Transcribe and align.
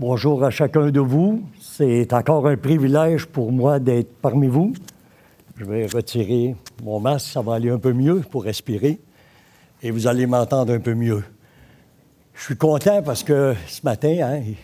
Bonjour 0.00 0.44
à 0.44 0.50
chacun 0.50 0.92
de 0.92 1.00
vous. 1.00 1.42
C'est 1.60 2.12
encore 2.12 2.46
un 2.46 2.56
privilège 2.56 3.26
pour 3.26 3.50
moi 3.50 3.80
d'être 3.80 4.12
parmi 4.22 4.46
vous. 4.46 4.72
Je 5.56 5.64
vais 5.64 5.86
retirer 5.86 6.54
mon 6.84 7.00
masque, 7.00 7.32
ça 7.32 7.42
va 7.42 7.54
aller 7.54 7.68
un 7.68 7.80
peu 7.80 7.92
mieux 7.92 8.20
pour 8.20 8.44
respirer 8.44 9.00
et 9.82 9.90
vous 9.90 10.06
allez 10.06 10.26
m'entendre 10.26 10.72
un 10.72 10.78
peu 10.78 10.94
mieux. 10.94 11.24
Je 12.32 12.44
suis 12.44 12.56
content 12.56 13.02
parce 13.02 13.24
que 13.24 13.56
ce 13.66 13.80
matin, 13.82 14.16
hein, 14.22 14.40
il 14.46 14.56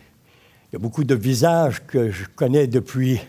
y 0.73 0.77
a 0.77 0.78
beaucoup 0.78 1.02
de 1.02 1.16
visages 1.16 1.84
que 1.84 2.12
je 2.12 2.27
connais 2.27 2.69
depuis 2.69 3.20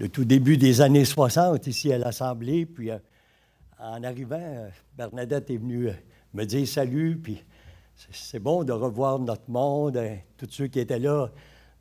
le 0.00 0.08
tout 0.08 0.24
début 0.24 0.56
des 0.56 0.80
années 0.80 1.04
60 1.04 1.68
ici 1.68 1.92
à 1.92 1.98
l'Assemblée. 1.98 2.66
Puis 2.66 2.90
euh, 2.90 2.98
en 3.78 4.02
arrivant, 4.02 4.66
Bernadette 4.96 5.50
est 5.50 5.58
venue 5.58 5.90
me 6.34 6.44
dire 6.44 6.66
salut, 6.66 7.16
c'est 8.12 8.38
bon 8.38 8.64
de 8.64 8.72
revoir 8.72 9.18
notre 9.18 9.50
monde, 9.50 9.96
hein, 9.96 10.18
tous 10.36 10.46
ceux 10.50 10.68
qui 10.68 10.78
étaient 10.78 10.98
là 10.98 11.28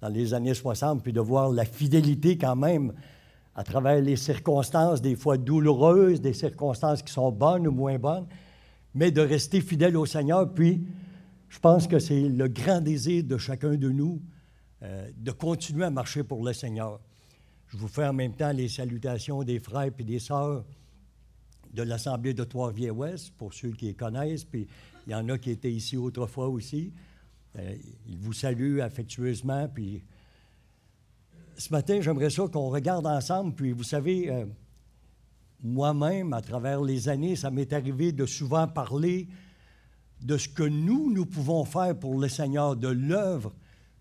dans 0.02 0.10
les 0.10 0.34
années 0.34 0.54
60, 0.54 1.04
puis 1.04 1.14
de 1.14 1.22
voir 1.22 1.52
la 1.52 1.66
fidélité 1.66 2.38
quand 2.38 2.56
même 2.56 2.94
à 3.56 3.64
travers 3.64 4.02
les 4.02 4.16
circonstances, 4.16 5.02
des 5.02 5.16
fois 5.16 5.38
douloureuses, 5.38 6.22
des 6.22 6.34
circonstances 6.34 7.02
qui 7.02 7.12
sont 7.12 7.32
bonnes 7.32 7.68
ou 7.68 7.72
moins 7.72 7.98
bonnes, 7.98 8.28
mais 8.94 9.12
de 9.12 9.22
rester 9.22 9.62
fidèle 9.62 9.98
au 9.98 10.06
Seigneur. 10.06 10.54
Puis, 10.54 10.86
je 11.50 11.60
pense 11.60 11.88
que 11.88 11.98
c'est 11.98 12.30
le 12.30 12.48
grand 12.48 12.82
désir 12.82 13.24
de 13.24 13.38
chacun 13.38 13.76
de 13.76 13.90
nous 13.90 14.22
euh, 14.84 15.10
de 15.18 15.32
continuer 15.32 15.86
à 15.86 15.90
marcher 15.90 16.24
pour 16.24 16.44
le 16.44 16.54
Seigneur. 16.54 17.00
Je 17.68 17.78
vous 17.78 17.88
fais 17.88 18.06
en 18.06 18.14
même 18.14 18.34
temps 18.34 18.52
les 18.52 18.70
salutations 18.70 19.44
des 19.44 19.60
frères 19.60 19.92
et 19.98 20.04
des 20.04 20.20
sœurs 20.20 20.64
de 21.74 21.84
l'Assemblée 21.84 22.34
de 22.34 22.44
Trois-Rivières-Ouest, 22.44 23.32
pour 23.38 23.54
ceux 23.54 23.72
qui 23.72 23.86
les 23.86 23.94
connaissent, 23.94 24.46
puis 24.46 24.68
il 25.08 25.12
y 25.12 25.16
en 25.16 25.30
a 25.30 25.38
qui 25.38 25.52
étaient 25.52 25.72
ici 25.72 25.96
autrefois 25.96 26.50
aussi. 26.50 26.92
Euh, 27.58 27.76
ils 28.06 28.18
vous 28.18 28.34
saluent 28.34 28.82
affectueusement. 28.82 29.70
Puis 29.74 30.04
ce 31.58 31.72
matin, 31.72 32.02
j'aimerais 32.02 32.30
ça 32.30 32.44
qu'on 32.52 32.70
regarde 32.70 33.08
ensemble. 33.08 33.56
Puis 33.56 33.72
vous 33.72 33.84
savez, 33.84 34.30
euh, 34.30 34.46
moi-même, 35.64 36.34
à 36.34 36.42
travers 36.42 36.82
les 36.82 37.08
années, 37.08 37.38
ça 37.38 37.50
m'est 37.50 37.72
arrivé 37.72 38.12
de 38.12 38.26
souvent 38.26 38.68
parler 38.68 39.30
de 40.22 40.38
ce 40.38 40.50
que 40.50 40.64
nous, 40.64 41.10
nous 41.14 41.26
pouvons 41.26 41.64
faire 41.64 41.98
pour 41.98 42.20
le 42.20 42.28
Seigneur, 42.28 42.76
de 42.76 42.90
l'œuvre 42.90 43.54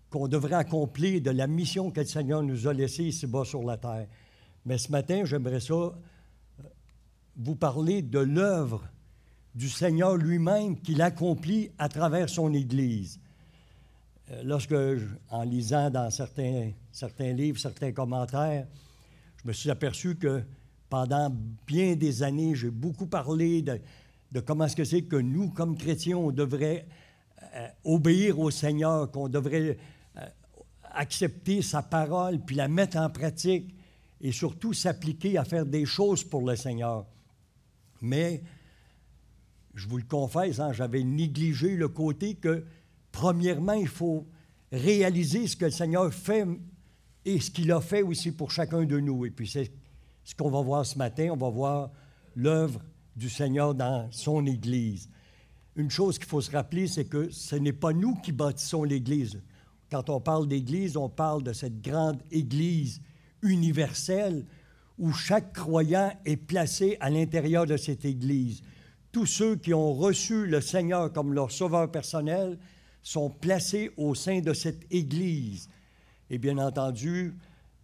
qu'on 0.09 0.27
devrait 0.27 0.55
accomplir, 0.55 1.21
de 1.21 1.31
la 1.31 1.47
mission 1.47 1.89
que 1.89 2.01
le 2.01 2.05
Seigneur 2.05 2.43
nous 2.43 2.67
a 2.67 2.73
laissée 2.73 3.05
ici-bas 3.05 3.45
sur 3.45 3.63
la 3.63 3.77
terre. 3.77 4.07
Mais 4.65 4.77
ce 4.77 4.91
matin, 4.91 5.23
j'aimerais 5.23 5.61
ça 5.61 5.73
euh, 5.73 5.93
vous 7.37 7.55
parler 7.55 8.01
de 8.01 8.19
l'œuvre 8.19 8.83
du 9.57 9.69
Seigneur 9.69 10.15
lui-même 10.15 10.79
qu'il 10.79 11.01
accomplit 11.01 11.71
à 11.79 11.89
travers 11.89 12.29
son 12.29 12.53
Église. 12.53 13.19
Euh, 14.29 14.43
lorsque, 14.43 14.75
en 15.31 15.41
lisant 15.41 15.89
dans 15.89 16.11
certains, 16.11 16.73
certains 16.91 17.33
livres, 17.33 17.59
certains 17.59 17.91
commentaires, 17.91 18.67
je 19.41 19.47
me 19.47 19.53
suis 19.53 19.71
aperçu 19.71 20.15
que 20.15 20.43
pendant 20.89 21.35
bien 21.65 21.95
des 21.95 22.21
années, 22.21 22.53
j'ai 22.53 22.69
beaucoup 22.69 23.07
parlé 23.07 23.63
de, 23.63 24.39
comment 24.41 24.65
est-ce 24.65 24.75
que 24.75 24.83
c'est 24.83 25.01
que 25.01 25.15
nous, 25.15 25.49
comme 25.49 25.75
chrétiens, 25.75 26.17
on 26.17 26.31
devrait 26.31 26.85
euh, 27.55 27.67
obéir 27.83 28.37
au 28.37 28.51
Seigneur, 28.51 29.09
qu'on 29.09 29.27
devrait 29.27 29.79
euh, 30.17 30.25
accepter 30.91 31.63
sa 31.63 31.81
parole, 31.81 32.41
puis 32.41 32.55
la 32.55 32.67
mettre 32.67 32.97
en 32.97 33.09
pratique, 33.09 33.73
et 34.21 34.31
surtout 34.31 34.73
s'appliquer 34.73 35.35
à 35.39 35.43
faire 35.45 35.65
des 35.65 35.85
choses 35.85 36.23
pour 36.23 36.47
le 36.47 36.55
Seigneur. 36.55 37.07
Mais 38.03 38.43
je 39.77 39.87
vous 39.87 39.97
le 39.97 40.03
confesse, 40.03 40.59
hein, 40.59 40.73
j'avais 40.73 41.03
négligé 41.03 41.75
le 41.75 41.87
côté 41.87 42.33
que, 42.33 42.65
premièrement, 43.11 43.73
il 43.73 43.87
faut 43.87 44.25
réaliser 44.71 45.45
ce 45.45 45.55
que 45.55 45.65
le 45.65 45.71
Seigneur 45.71 46.11
fait 46.11 46.45
et 47.23 47.39
ce 47.39 47.51
qu'il 47.51 47.71
a 47.71 47.79
fait 47.79 48.01
aussi 48.01 48.31
pour 48.31 48.49
chacun 48.49 48.83
de 48.85 48.99
nous. 48.99 49.27
Et 49.27 49.29
puis 49.29 49.47
c'est 49.47 49.71
ce 50.23 50.33
qu'on 50.33 50.49
va 50.49 50.61
voir 50.61 50.83
ce 50.83 50.97
matin, 50.97 51.29
on 51.31 51.37
va 51.37 51.49
voir 51.49 51.91
l'œuvre 52.35 52.81
du 53.15 53.29
Seigneur 53.29 53.75
dans 53.75 54.11
son 54.11 54.47
Église. 54.47 55.09
Une 55.75 55.91
chose 55.91 56.17
qu'il 56.17 56.27
faut 56.27 56.41
se 56.41 56.51
rappeler, 56.51 56.87
c'est 56.87 57.05
que 57.05 57.29
ce 57.29 57.55
n'est 57.55 57.71
pas 57.71 57.93
nous 57.93 58.15
qui 58.15 58.31
bâtissons 58.31 58.83
l'Église. 58.83 59.39
Quand 59.91 60.09
on 60.09 60.19
parle 60.19 60.47
d'Église, 60.47 60.97
on 60.97 61.07
parle 61.07 61.43
de 61.43 61.53
cette 61.53 61.81
grande 61.81 62.19
Église 62.31 62.99
universelle 63.43 64.43
où 64.97 65.13
chaque 65.13 65.53
croyant 65.53 66.11
est 66.25 66.35
placé 66.35 66.97
à 66.99 67.11
l'intérieur 67.11 67.67
de 67.67 67.77
cette 67.77 68.05
Église 68.05 68.63
tous 69.11 69.25
ceux 69.25 69.55
qui 69.55 69.73
ont 69.73 69.93
reçu 69.93 70.45
le 70.45 70.61
Seigneur 70.61 71.11
comme 71.11 71.33
leur 71.33 71.51
sauveur 71.51 71.91
personnel 71.91 72.57
sont 73.03 73.29
placés 73.29 73.91
au 73.97 74.15
sein 74.15 74.41
de 74.41 74.53
cette 74.53 74.85
Église. 74.91 75.69
Et 76.29 76.37
bien 76.37 76.57
entendu, 76.57 77.35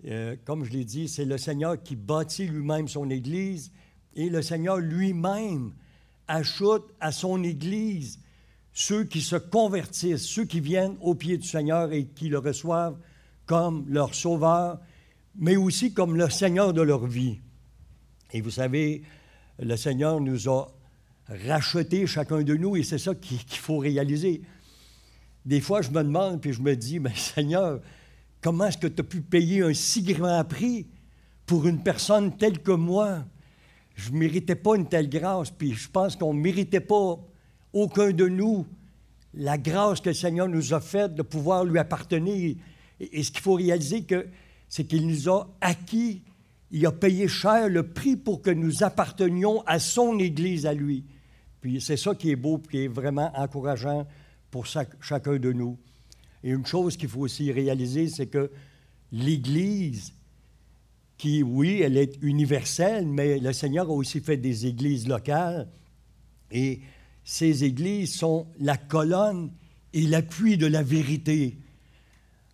euh, 0.06 0.36
comme 0.46 0.66
je 0.66 0.72
l'ai 0.72 0.84
dit, 0.84 1.08
c'est 1.08 1.26
le 1.26 1.38
Seigneur 1.38 1.82
qui 1.82 1.96
bâtit 1.96 2.48
lui-même 2.48 2.88
son 2.88 3.10
Église 3.10 3.72
et 4.16 4.30
le 4.30 4.42
Seigneur 4.42 4.78
lui-même 4.78 5.74
ajoute 6.28 6.86
à 7.00 7.12
son 7.12 7.44
Église 7.44 8.20
ceux 8.74 9.04
qui 9.04 9.22
se 9.22 9.36
convertissent, 9.36 10.26
ceux 10.26 10.46
qui 10.46 10.60
viennent 10.60 10.98
au 11.02 11.16
pied 11.16 11.38
du 11.38 11.48
Seigneur 11.48 11.94
et 11.94 12.06
qui 12.06 12.28
le 12.28 12.40
reçoivent 12.40 12.98
comme 13.46 13.86
leur 13.88 14.16
sauveur, 14.16 14.80
mais 15.36 15.56
aussi 15.56 15.94
comme 15.94 16.18
le 16.18 16.30
Seigneur 16.30 16.74
de 16.74 16.82
leur 16.82 17.06
vie. 17.06 17.40
Et 18.32 18.42
vous 18.42 18.50
savez, 18.50 19.04
le 19.60 19.76
Seigneur 19.78 20.20
nous 20.20 20.50
a 20.50 20.68
racheter 21.48 22.06
chacun 22.08 22.42
de 22.42 22.56
nous, 22.56 22.76
et 22.76 22.84
c'est 22.84 22.98
ça 22.98 23.16
qu'il 23.16 23.40
faut 23.60 23.78
réaliser. 23.78 24.42
Des 25.46 25.62
fois, 25.62 25.82
je 25.82 25.90
me 25.90 26.04
demande, 26.04 26.42
puis 26.42 26.54
je 26.54 26.62
me 26.62 26.76
dis, 26.76 27.00
Seigneur, 27.16 27.82
comment 28.42 28.66
est-ce 28.66 28.78
que 28.78 28.88
tu 28.88 29.02
as 29.02 29.04
pu 29.04 29.22
payer 29.22 29.62
un 29.62 29.74
si 29.74 30.04
grand 30.04 30.44
prix 30.44 30.88
pour 31.46 31.68
une 31.68 31.84
personne 31.84 32.36
telle 32.38 32.60
que 32.60 32.72
moi? 32.72 33.26
Je 33.96 34.12
ne 34.12 34.18
méritais 34.18 34.56
pas 34.56 34.76
une 34.76 34.88
telle 34.88 35.10
grâce, 35.10 35.52
puis 35.52 35.74
je 35.74 35.90
pense 35.90 36.16
qu'on 36.16 36.34
ne 36.34 36.42
méritait 36.42 36.80
pas, 36.80 37.20
aucun 37.74 38.12
de 38.12 38.28
nous, 38.28 38.66
la 39.34 39.58
grâce 39.58 40.00
que 40.00 40.10
le 40.10 40.16
Seigneur 40.16 40.48
nous 40.48 40.74
a 40.74 40.80
faite 40.80 41.16
de 41.16 41.22
pouvoir 41.22 41.66
lui 41.66 41.80
appartenir. 41.80 42.56
Et, 43.00 43.24
ce 43.24 43.32
qu'il 43.32 43.42
faut 43.42 43.56
réaliser, 43.56 44.06
c'est 44.70 44.86
qu'il 44.86 45.08
nous 45.08 45.30
a 45.30 45.48
acquis, 45.60 46.22
il 46.72 46.86
a 46.86 46.92
payé 46.92 47.28
cher 47.28 47.70
le 47.70 47.84
prix 47.84 48.16
pour 48.16 48.42
que 48.42 48.50
nous 48.50 48.84
appartenions 48.84 49.64
à 49.66 49.80
son 49.80 50.18
Église 50.20 50.66
à 50.66 50.74
lui. 50.74 51.04
Puis 51.64 51.80
c'est 51.80 51.96
ça 51.96 52.14
qui 52.14 52.30
est 52.30 52.36
beau, 52.36 52.58
qui 52.58 52.84
est 52.84 52.88
vraiment 52.90 53.32
encourageant 53.38 54.06
pour 54.52 54.66
chacun 54.66 55.38
de 55.38 55.54
nous. 55.54 55.78
Et 56.44 56.50
une 56.50 56.66
chose 56.66 56.98
qu'il 56.98 57.08
faut 57.08 57.22
aussi 57.22 57.54
réaliser, 57.54 58.10
c'est 58.10 58.28
que 58.28 58.52
l'Église, 59.14 60.12
qui, 61.18 61.42
oui, 61.42 61.80
elle 61.82 61.96
est 61.96 62.18
universelle, 62.22 63.08
mais 63.08 63.40
le 63.40 63.54
Seigneur 63.54 63.88
a 63.88 63.94
aussi 63.94 64.20
fait 64.20 64.36
des 64.36 64.66
églises 64.66 65.08
locales. 65.08 65.70
Et 66.52 66.82
ces 67.24 67.64
églises 67.64 68.14
sont 68.14 68.46
la 68.60 68.76
colonne 68.76 69.50
et 69.94 70.02
l'appui 70.02 70.58
de 70.58 70.68
la 70.68 70.84
vérité. 70.84 71.58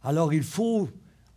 Alors 0.04 0.36
il 0.36 0.44
faut, 0.44 0.88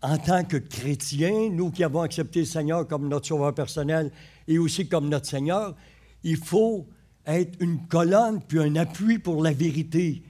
en 0.03 0.19
tant 0.19 0.45
que 0.45 0.59
chrétiens, 0.59 1.49
nous 1.49 1.71
qui 1.71 1.83
avons 1.85 2.03
accepté 2.03 2.41
le 2.41 2.45
Seigneur 2.45 2.87
comme 2.87 3.09
notre 3.09 3.29
sauveur 3.29 3.55
personnel 3.55 4.13
et 4.47 4.59
aussi 4.59 4.89
comme 4.89 5.09
notre 5.09 5.27
Seigneur, 5.27 5.75
il 6.23 6.37
faut 6.37 6.87
être 7.27 7.57
une 7.61 7.87
colonne 7.87 8.41
puis 8.47 8.59
un 8.59 8.77
appui 8.77 9.19
pour 9.19 9.43
la 9.43 9.53
vérité. 9.53 10.23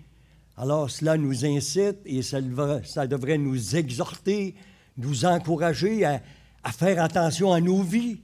Alors 0.56 0.90
cela 0.90 1.16
nous 1.16 1.44
incite 1.44 1.98
et 2.04 2.22
ça, 2.22 2.40
devrait 2.40 3.38
nous 3.38 3.76
exhorter, 3.76 4.54
nous 4.98 5.24
encourager 5.24 6.04
à, 6.04 6.20
faire 6.72 7.02
attention 7.02 7.52
à 7.52 7.60
nos 7.60 7.82
vies, 7.82 8.20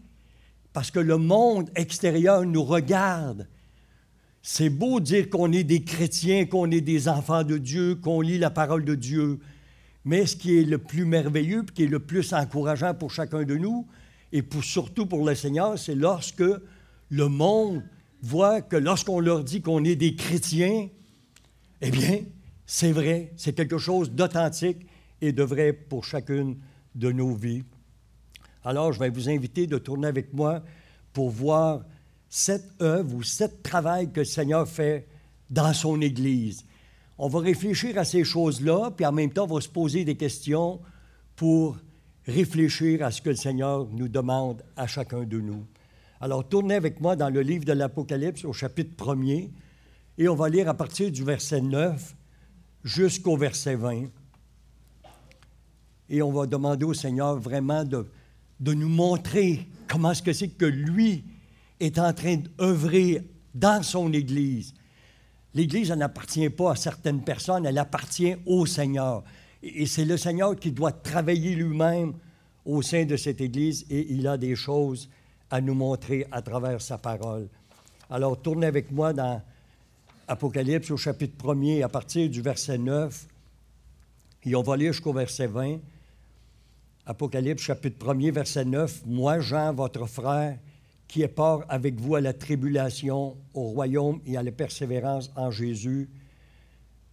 parce 0.73 0.91
que 0.91 1.01
le 1.01 1.17
monde 1.17 1.71
extérieur 1.75 2.45
nous 2.45 2.63
regarde. 2.63 3.49
C'est 4.43 4.69
beau 4.69 5.01
dire 5.01 5.29
qu'on 5.31 5.51
est 5.53 5.65
des 5.65 5.83
chrétiens, 5.83 6.47
qu'on 6.47 6.71
est 6.71 6.81
des 6.81 7.09
enfants 7.09 7.43
de 7.43 7.59
Dieu, 7.59 7.97
qu'on 7.97 8.21
lit 8.21 8.39
la 8.39 8.51
parole 8.51 8.85
de 8.85 8.95
Dieu, 8.95 9.41
mais 10.05 10.27
ce 10.27 10.37
qui 10.37 10.59
est 10.59 10.65
le 10.65 10.79
plus 10.79 11.05
merveilleux, 11.05 11.65
qui 11.75 11.85
est 11.85 11.89
le 11.89 11.99
plus 11.99 12.33
encourageant 12.33 12.95
pour 12.95 13.11
chacun 13.11 13.43
de 13.43 13.57
nous, 13.57 13.87
et 14.31 14.43
pour, 14.43 14.63
surtout 14.63 15.07
pour 15.07 15.27
le 15.27 15.35
Seigneur, 15.35 15.79
c'est 15.79 15.95
lorsque 15.95 16.45
le 17.11 17.29
monde 17.29 17.83
voient 18.23 18.63
que 18.63 18.77
lorsqu'on 18.77 19.21
leur 19.21 19.45
dit 19.45 19.61
qu'on 19.63 19.85
est 19.85 19.97
des 19.97 20.15
chrétiens, 20.15 20.89
eh 21.81 21.91
bien, 21.91 22.21
c'est 22.67 22.93
vrai, 22.93 23.33
c'est 23.37 23.55
quelque 23.55 23.79
chose 23.79 24.11
d'authentique 24.11 24.87
et 25.21 25.33
de 25.33 25.43
vrai 25.43 25.73
pour 25.73 26.05
chacune 26.05 26.59
de 26.95 27.13
nos 27.13 27.35
vies. 27.35 27.63
Alors, 28.65 28.93
je 28.93 28.99
vais 28.99 29.11
vous 29.11 29.29
inviter 29.29 29.67
de 29.67 29.79
tourner 29.79 30.09
avec 30.09 30.33
moi 30.33 30.63
pour 31.13 31.31
voir 31.31 31.85
cette 32.29 32.71
œuvre 32.83 33.15
ou 33.15 33.23
cette 33.23 33.63
travail 33.63 34.13
que 34.13 34.21
le 34.21 34.27
Seigneur 34.27 34.69
fait 34.69 35.07
dans 35.49 35.73
son 35.73 36.01
Église. 36.01 36.65
On 37.17 37.29
va 37.29 37.41
réfléchir 37.41 37.99
à 37.99 38.05
ces 38.05 38.25
choses-là, 38.25 38.91
puis 38.91 39.07
en 39.07 39.13
même 39.13 39.33
temps, 39.33 39.45
on 39.49 39.55
va 39.55 39.61
se 39.61 39.69
poser 39.69 40.05
des 40.05 40.17
questions 40.17 40.81
pour 41.35 41.79
réfléchir 42.27 43.03
à 43.05 43.11
ce 43.11 43.23
que 43.23 43.31
le 43.31 43.37
Seigneur 43.37 43.89
nous 43.91 44.09
demande 44.09 44.63
à 44.77 44.87
chacun 44.87 45.23
de 45.23 45.41
nous. 45.41 45.65
Alors, 46.21 46.49
tournez 46.49 46.75
avec 46.75 47.01
moi 47.01 47.15
dans 47.15 47.31
le 47.31 47.43
livre 47.43 47.65
de 47.65 47.73
l'Apocalypse 47.73 48.45
au 48.45 48.53
chapitre 48.53 48.93
1er 48.97 49.51
et 50.19 50.29
on 50.29 50.35
va 50.35 50.49
lire 50.49 50.69
à 50.69 50.75
partir 50.75 51.13
du 51.13 51.23
verset 51.23 51.61
9 51.61 52.17
jusqu'au 52.83 53.37
verset 53.37 53.77
20. 53.77 54.07
Et 56.11 56.21
on 56.21 56.33
va 56.33 56.47
demander 56.47 56.85
au 56.85 56.95
Seigneur 56.95 57.39
vraiment 57.39 57.85
de, 57.85 58.05
nous 58.61 58.89
montrer 58.89 59.69
comment 59.87 60.13
c'est 60.13 60.49
que 60.49 60.65
lui 60.65 61.23
est 61.79 62.01
en 62.01 62.13
train 62.13 62.37
d'œuvrer 62.37 63.23
dans 63.55 63.85
son 63.85 64.13
Église. 64.13 64.75
L'Église, 65.55 65.93
n'appartient 65.93 66.51
pas 66.51 66.73
à 66.73 66.77
certaines 66.77 67.23
personnes, 67.23 67.65
elle 67.65 67.79
appartient 67.79 68.35
au 68.45 68.67
Seigneur. 68.67 69.23
Et 69.63 69.87
c'est 69.87 70.05
le 70.05 70.17
Seigneur 70.17 70.57
qui 70.57 70.73
doit 70.73 70.93
travailler 70.93 71.55
lui-même 71.55 72.15
au 72.65 72.83
sein 72.83 73.05
de 73.05 73.17
cette 73.17 73.41
Église 73.41 73.87
et 73.89 74.13
il 74.13 74.27
a 74.27 74.37
des 74.37 74.57
choses 74.57 75.09
à 75.51 75.61
nous 75.61 75.75
montrer 75.75 76.27
à 76.31 76.43
travers 76.43 76.81
sa 76.81 76.99
parole. 76.99 77.49
Alors, 78.11 78.41
tournez 78.41 78.67
avec 78.67 78.91
moi 78.91 79.13
dans 79.13 79.43
Apocalypse 80.27 80.91
au 80.91 80.97
chapitre 80.97 81.37
1er 81.43 81.83
à 81.83 81.89
partir 81.89 82.29
du 82.29 82.43
verset 82.43 82.79
9 82.79 83.27
et 84.45 84.55
on 84.55 84.63
va 84.63 84.77
lire 84.77 84.93
jusqu'au 84.93 85.13
verset 85.13 85.47
20. 85.47 85.79
Apocalypse 87.07 87.63
chapitre 87.63 88.07
1er, 88.07 88.31
verset 88.31 88.65
9. 88.65 89.07
Moi, 89.07 89.41
Jean, 89.41 89.73
votre 89.73 90.07
frère, 90.07 90.59
qui 91.07 91.23
est 91.23 91.29
part 91.29 91.65
avec 91.69 91.99
vous 91.99 92.15
à 92.15 92.21
la 92.21 92.35
tribulation, 92.35 93.37
au 93.55 93.63
royaume 93.63 94.21
et 94.27 94.37
à 94.37 94.43
la 94.43 94.53
persévérance 94.53 95.31
en 95.37 95.51
Jésus, 95.51 96.09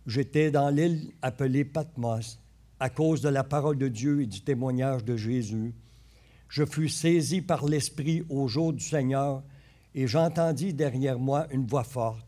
j'étais 0.05 0.51
dans 0.51 0.69
l'île 0.69 1.11
appelée 1.21 1.65
Patmos 1.65 2.39
à 2.79 2.89
cause 2.89 3.21
de 3.21 3.29
la 3.29 3.43
parole 3.43 3.77
de 3.77 3.87
Dieu 3.87 4.21
et 4.21 4.25
du 4.25 4.41
témoignage 4.41 5.03
de 5.05 5.15
Jésus. 5.15 5.73
Je 6.49 6.65
fus 6.65 6.89
saisi 6.89 7.41
par 7.41 7.65
l'Esprit 7.65 8.23
au 8.29 8.47
jour 8.47 8.73
du 8.73 8.83
Seigneur 8.83 9.43
et 9.93 10.07
j'entendis 10.07 10.73
derrière 10.73 11.19
moi 11.19 11.47
une 11.51 11.65
voix 11.65 11.83
forte, 11.83 12.25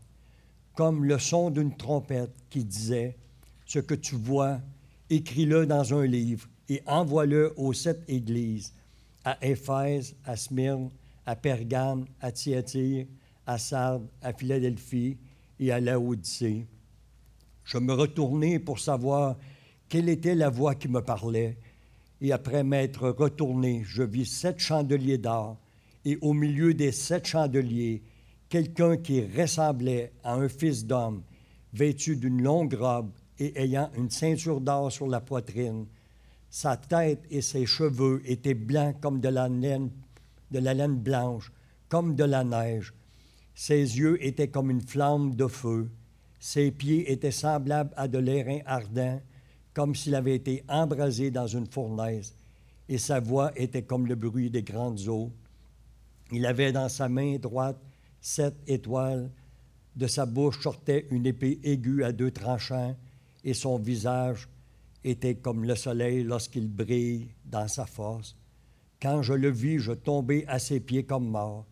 comme 0.74 1.04
le 1.04 1.18
son 1.18 1.50
d'une 1.50 1.76
trompette 1.76 2.34
qui 2.50 2.64
disait, 2.64 3.16
Ce 3.66 3.78
que 3.78 3.94
tu 3.94 4.16
vois, 4.16 4.60
écris-le 5.10 5.66
dans 5.66 5.94
un 5.94 6.06
livre 6.06 6.48
et 6.68 6.82
envoie-le 6.86 7.54
aux 7.56 7.72
sept 7.72 8.02
églises, 8.08 8.72
à 9.24 9.36
Éphèse, 9.44 10.14
à 10.24 10.36
Smyrne, 10.36 10.90
à 11.26 11.36
Pergame, 11.36 12.06
à 12.20 12.32
Thyatire, 12.32 13.06
à 13.46 13.58
Sardes, 13.58 14.08
à 14.22 14.32
Philadelphie 14.32 15.16
et 15.60 15.72
à 15.72 15.80
Laodicée. 15.80 16.66
Je 17.64 17.78
me 17.78 17.92
retournai 17.92 18.58
pour 18.58 18.78
savoir 18.78 19.36
quelle 19.88 20.08
était 20.08 20.34
la 20.34 20.48
voix 20.48 20.74
qui 20.74 20.88
me 20.88 21.00
parlait, 21.02 21.58
et 22.20 22.32
après 22.32 22.64
m'être 22.64 23.08
retourné, 23.10 23.82
je 23.84 24.02
vis 24.02 24.26
sept 24.26 24.58
chandeliers 24.58 25.18
d'or, 25.18 25.58
et 26.04 26.18
au 26.20 26.32
milieu 26.32 26.74
des 26.74 26.92
sept 26.92 27.26
chandeliers, 27.26 28.02
quelqu'un 28.48 28.96
qui 28.96 29.24
ressemblait 29.24 30.12
à 30.24 30.34
un 30.34 30.48
fils 30.48 30.84
d'homme, 30.84 31.22
vêtu 31.72 32.16
d'une 32.16 32.42
longue 32.42 32.74
robe 32.74 33.10
et 33.38 33.60
ayant 33.62 33.90
une 33.96 34.10
ceinture 34.10 34.60
d'or 34.60 34.90
sur 34.90 35.06
la 35.06 35.20
poitrine, 35.20 35.86
sa 36.50 36.76
tête 36.76 37.24
et 37.30 37.42
ses 37.42 37.66
cheveux 37.66 38.22
étaient 38.24 38.54
blancs 38.54 38.96
comme 39.00 39.20
de 39.20 39.28
la 39.28 39.48
laine, 39.48 39.90
de 40.50 40.58
la 40.58 40.72
laine 40.74 40.96
blanche, 40.96 41.52
comme 41.88 42.14
de 42.14 42.24
la 42.24 42.42
neige. 42.42 42.94
Ses 43.54 43.98
yeux 43.98 44.24
étaient 44.24 44.48
comme 44.48 44.70
une 44.70 44.80
flamme 44.80 45.34
de 45.34 45.46
feu. 45.46 45.90
Ses 46.40 46.70
pieds 46.70 47.10
étaient 47.10 47.32
semblables 47.32 47.92
à 47.96 48.08
de 48.08 48.18
l'airain 48.18 48.60
ardent, 48.64 49.20
comme 49.78 49.94
s'il 49.94 50.16
avait 50.16 50.34
été 50.34 50.64
embrasé 50.68 51.30
dans 51.30 51.46
une 51.46 51.68
fournaise. 51.68 52.34
Et 52.88 52.98
sa 52.98 53.20
voix 53.20 53.52
était 53.54 53.84
comme 53.84 54.08
le 54.08 54.16
bruit 54.16 54.50
des 54.50 54.64
grandes 54.64 55.06
eaux. 55.06 55.30
Il 56.32 56.44
avait 56.46 56.72
dans 56.72 56.88
sa 56.88 57.08
main 57.08 57.36
droite 57.36 57.78
sept 58.20 58.56
étoiles. 58.66 59.30
De 59.94 60.08
sa 60.08 60.26
bouche 60.26 60.60
sortait 60.60 61.06
une 61.12 61.26
épée 61.26 61.60
aiguë 61.62 62.02
à 62.02 62.10
deux 62.10 62.32
tranchants, 62.32 62.96
et 63.44 63.54
son 63.54 63.78
visage 63.78 64.48
était 65.04 65.36
comme 65.36 65.62
le 65.62 65.76
soleil 65.76 66.24
lorsqu'il 66.24 66.66
brille 66.66 67.28
dans 67.44 67.68
sa 67.68 67.86
force. 67.86 68.34
Quand 69.00 69.22
je 69.22 69.34
le 69.34 69.48
vis, 69.48 69.78
je 69.78 69.92
tombai 69.92 70.44
à 70.48 70.58
ses 70.58 70.80
pieds 70.80 71.04
comme 71.04 71.28
mort. 71.28 71.66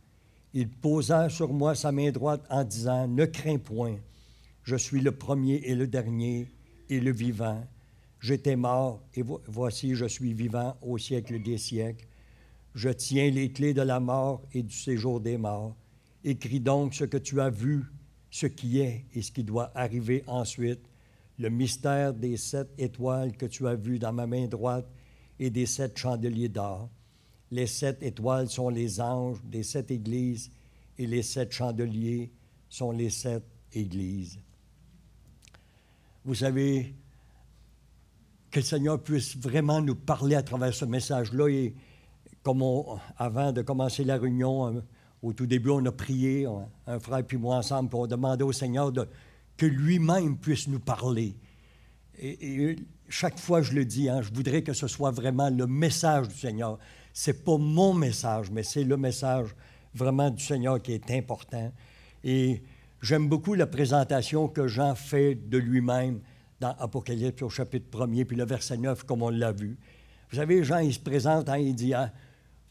Il 0.54 0.68
posa 0.68 1.28
sur 1.28 1.52
moi 1.52 1.74
sa 1.74 1.90
main 1.90 2.12
droite 2.12 2.46
en 2.50 2.62
disant, 2.62 3.08
Ne 3.08 3.24
crains 3.24 3.58
point, 3.58 3.96
je 4.62 4.76
suis 4.76 5.00
le 5.00 5.10
premier 5.10 5.56
et 5.64 5.74
le 5.74 5.88
dernier 5.88 6.46
et 6.88 7.00
le 7.00 7.10
vivant. 7.10 7.66
J'étais 8.20 8.56
mort 8.56 9.02
et 9.14 9.22
voici 9.46 9.94
je 9.94 10.06
suis 10.06 10.32
vivant 10.32 10.76
au 10.82 10.98
siècle 10.98 11.42
des 11.42 11.58
siècles. 11.58 12.06
Je 12.74 12.88
tiens 12.88 13.30
les 13.30 13.52
clés 13.52 13.74
de 13.74 13.82
la 13.82 14.00
mort 14.00 14.42
et 14.52 14.62
du 14.62 14.74
séjour 14.74 15.20
des 15.20 15.38
morts. 15.38 15.76
Écris 16.24 16.60
donc 16.60 16.94
ce 16.94 17.04
que 17.04 17.16
tu 17.16 17.40
as 17.40 17.50
vu, 17.50 17.84
ce 18.30 18.46
qui 18.46 18.80
est 18.80 19.04
et 19.14 19.22
ce 19.22 19.32
qui 19.32 19.44
doit 19.44 19.70
arriver 19.74 20.24
ensuite 20.26 20.80
le 21.38 21.50
mystère 21.50 22.14
des 22.14 22.36
sept 22.36 22.68
étoiles 22.78 23.36
que 23.36 23.46
tu 23.46 23.66
as 23.66 23.74
vues 23.74 23.98
dans 23.98 24.12
ma 24.12 24.26
main 24.26 24.46
droite 24.46 24.88
et 25.38 25.50
des 25.50 25.66
sept 25.66 25.96
chandeliers 25.98 26.48
d'or. 26.48 26.88
Les 27.50 27.66
sept 27.66 28.02
étoiles 28.02 28.48
sont 28.48 28.70
les 28.70 29.00
anges 29.00 29.42
des 29.44 29.62
sept 29.62 29.90
églises 29.90 30.50
et 30.98 31.06
les 31.06 31.22
sept 31.22 31.52
chandeliers 31.52 32.30
sont 32.68 32.90
les 32.90 33.10
sept 33.10 33.44
églises. 33.72 34.38
Vous 36.24 36.34
savez, 36.34 36.94
que 38.56 38.60
le 38.60 38.64
Seigneur 38.64 39.02
puisse 39.02 39.36
vraiment 39.36 39.82
nous 39.82 39.94
parler 39.94 40.34
à 40.34 40.42
travers 40.42 40.72
ce 40.72 40.86
message-là. 40.86 41.48
Et 41.48 41.74
comme 42.42 42.64
avant 43.18 43.52
de 43.52 43.60
commencer 43.60 44.02
la 44.02 44.16
réunion, 44.16 44.82
au 45.20 45.34
tout 45.34 45.44
début, 45.44 45.68
on 45.68 45.84
a 45.84 45.92
prié, 45.92 46.46
un 46.86 46.98
frère 46.98 47.22
puis 47.22 47.36
moi 47.36 47.56
ensemble, 47.56 47.90
pour 47.90 48.08
demander 48.08 48.44
au 48.44 48.52
Seigneur 48.52 48.94
que 49.58 49.66
lui-même 49.66 50.38
puisse 50.38 50.68
nous 50.68 50.80
parler. 50.80 51.36
Et, 52.18 52.76
chaque 53.10 53.38
fois, 53.38 53.60
je 53.60 53.74
le 53.74 53.84
dis, 53.84 54.08
hein, 54.08 54.22
je 54.22 54.32
voudrais 54.32 54.62
que 54.62 54.72
ce 54.72 54.88
soit 54.88 55.10
vraiment 55.10 55.50
le 55.50 55.66
message 55.66 56.28
du 56.28 56.34
Seigneur. 56.34 56.78
Ce 57.12 57.30
n'est 57.30 57.36
pas 57.36 57.58
mon 57.58 57.92
message, 57.92 58.50
mais 58.50 58.62
c'est 58.62 58.84
le 58.84 58.96
message 58.96 59.54
vraiment 59.92 60.30
du 60.30 60.42
Seigneur 60.42 60.80
qui 60.80 60.92
est 60.92 61.10
important. 61.10 61.70
Et 62.24 62.62
j'aime 63.02 63.28
beaucoup 63.28 63.52
la 63.52 63.66
présentation 63.66 64.48
que 64.48 64.66
Jean 64.66 64.94
fait 64.94 65.34
de 65.34 65.58
lui-même 65.58 66.20
dans 66.60 66.74
Apocalypse 66.78 67.42
au 67.42 67.50
chapitre 67.50 67.86
1er, 67.98 68.24
puis 68.24 68.36
le 68.36 68.44
verset 68.44 68.76
9, 68.76 69.04
comme 69.04 69.22
on 69.22 69.30
l'a 69.30 69.52
vu. 69.52 69.76
Vous 70.30 70.36
savez, 70.36 70.64
Jean, 70.64 70.78
il 70.78 70.92
se 70.92 71.00
présente, 71.00 71.48
hein, 71.48 71.58
il 71.58 71.74
dit 71.74 71.94
hein, 71.94 72.10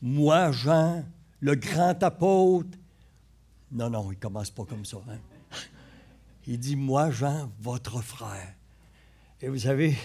Moi, 0.01 0.51
Jean, 0.51 1.03
le 1.39 1.55
grand 1.55 2.01
apôtre. 2.03 2.77
Non, 3.71 3.89
non, 3.89 4.11
il 4.11 4.15
ne 4.15 4.19
commence 4.19 4.49
pas 4.49 4.65
comme 4.65 4.85
ça. 4.85 4.97
Hein. 5.09 5.19
Il 6.47 6.59
dit, 6.59 6.75
moi, 6.75 7.09
Jean, 7.09 7.51
votre 7.59 8.01
frère. 8.01 8.53
Et 9.41 9.49
vous 9.49 9.59
savez, 9.59 9.95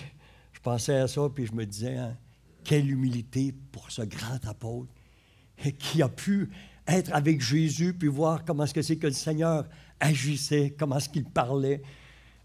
je 0.52 0.60
pensais 0.60 0.96
à 0.96 1.06
ça, 1.06 1.28
puis 1.34 1.46
je 1.46 1.52
me 1.52 1.66
disais, 1.66 1.96
hein, 1.96 2.16
quelle 2.64 2.90
humilité 2.90 3.54
pour 3.72 3.90
ce 3.90 4.02
grand 4.02 4.44
apôtre 4.46 4.92
qui 5.78 6.02
a 6.02 6.08
pu 6.08 6.50
être 6.86 7.12
avec 7.14 7.40
Jésus, 7.40 7.94
puis 7.94 8.08
voir 8.08 8.44
comment 8.44 8.64
est-ce 8.64 8.74
que 8.74 8.82
c'est 8.82 8.96
que 8.96 9.06
le 9.06 9.12
Seigneur 9.12 9.66
agissait, 10.00 10.74
comment 10.78 10.96
est-ce 10.96 11.08
qu'il 11.08 11.24
parlait. 11.24 11.82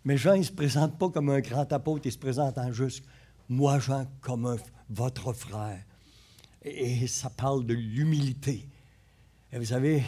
Mais 0.06 0.18
Jean, 0.18 0.36
il 0.36 0.42
ne 0.42 0.46
se 0.46 0.52
présente 0.52 1.00
pas 1.00 1.10
comme 1.10 1.30
un 1.30 1.42
grand 1.42 1.72
apôtre, 1.74 2.06
il 2.06 2.12
se 2.12 2.18
présente 2.18 2.60
en 2.60 2.72
juste, 2.72 3.04
moi, 3.50 3.80
Jean, 3.80 4.06
comme 4.22 4.56
votre 4.90 5.34
frère. 5.34 5.84
Et, 6.62 7.08
ça 7.08 7.32
parle 7.32 7.66
de 7.66 7.74
l'humilité. 7.74 8.70
Et 9.52 9.58
vous 9.58 9.66
savez, 9.66 10.04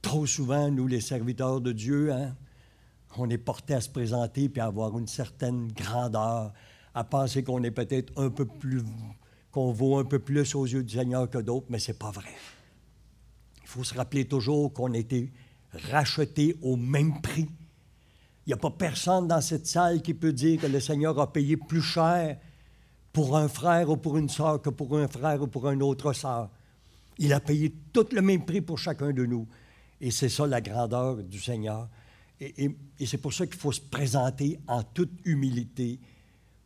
trop 0.00 0.26
souvent, 0.26 0.70
nous, 0.70 0.86
les 0.86 1.02
serviteurs 1.02 1.60
de 1.60 1.72
Dieu, 1.72 2.12
hein, 2.12 2.34
on 3.18 3.28
est 3.28 3.38
porté 3.38 3.74
à 3.74 3.82
se 3.82 3.90
présenter 3.90 4.48
puis 4.48 4.60
à 4.60 4.66
avoir 4.66 4.98
une 4.98 5.06
certaine 5.06 5.68
grandeur, 5.68 6.54
à 6.94 7.04
penser 7.04 7.42
qu'on 7.42 7.62
est 7.62 7.70
peut-être 7.70 8.12
un 8.18 8.30
peu 8.30 8.46
plus, 8.46 8.82
qu'on 9.50 9.70
vaut 9.70 9.98
un 9.98 10.04
peu 10.04 10.18
plus 10.18 10.54
aux 10.54 10.64
yeux 10.64 10.82
du 10.82 10.96
Seigneur 10.96 11.28
que 11.28 11.38
d'autres, 11.38 11.66
mais 11.68 11.78
ce 11.78 11.92
n'est 11.92 11.98
pas 11.98 12.10
vrai. 12.10 12.34
Il 13.62 13.68
faut 13.68 13.84
se 13.84 13.94
rappeler 13.94 14.24
toujours 14.24 14.72
qu'on 14.72 14.92
a 14.94 14.98
été 14.98 15.30
racheté 15.72 16.56
au 16.62 16.76
même 16.76 17.20
prix. 17.20 17.48
Il 18.50 18.54
n'y 18.54 18.58
a 18.58 18.68
pas 18.68 18.70
personne 18.70 19.28
dans 19.28 19.40
cette 19.40 19.68
salle 19.68 20.02
qui 20.02 20.12
peut 20.12 20.32
dire 20.32 20.60
que 20.60 20.66
le 20.66 20.80
Seigneur 20.80 21.16
a 21.20 21.32
payé 21.32 21.56
plus 21.56 21.82
cher 21.82 22.36
pour 23.12 23.36
un 23.36 23.46
frère 23.46 23.88
ou 23.90 23.96
pour 23.96 24.18
une 24.18 24.28
sœur 24.28 24.60
que 24.60 24.70
pour 24.70 24.98
un 24.98 25.06
frère 25.06 25.40
ou 25.40 25.46
pour 25.46 25.70
une 25.70 25.84
autre 25.84 26.12
sœur. 26.12 26.50
Il 27.18 27.32
a 27.32 27.38
payé 27.38 27.72
tout 27.92 28.08
le 28.10 28.20
même 28.22 28.44
prix 28.44 28.60
pour 28.60 28.76
chacun 28.76 29.12
de 29.12 29.24
nous. 29.24 29.46
Et 30.00 30.10
c'est 30.10 30.28
ça 30.28 30.48
la 30.48 30.60
grandeur 30.60 31.18
du 31.18 31.38
Seigneur. 31.38 31.88
Et, 32.40 32.76
c'est 33.06 33.18
pour 33.18 33.32
ça 33.32 33.46
qu'il 33.46 33.54
faut 33.54 33.70
se 33.70 33.80
présenter 33.80 34.58
en 34.66 34.82
toute 34.82 35.12
humilité. 35.24 36.00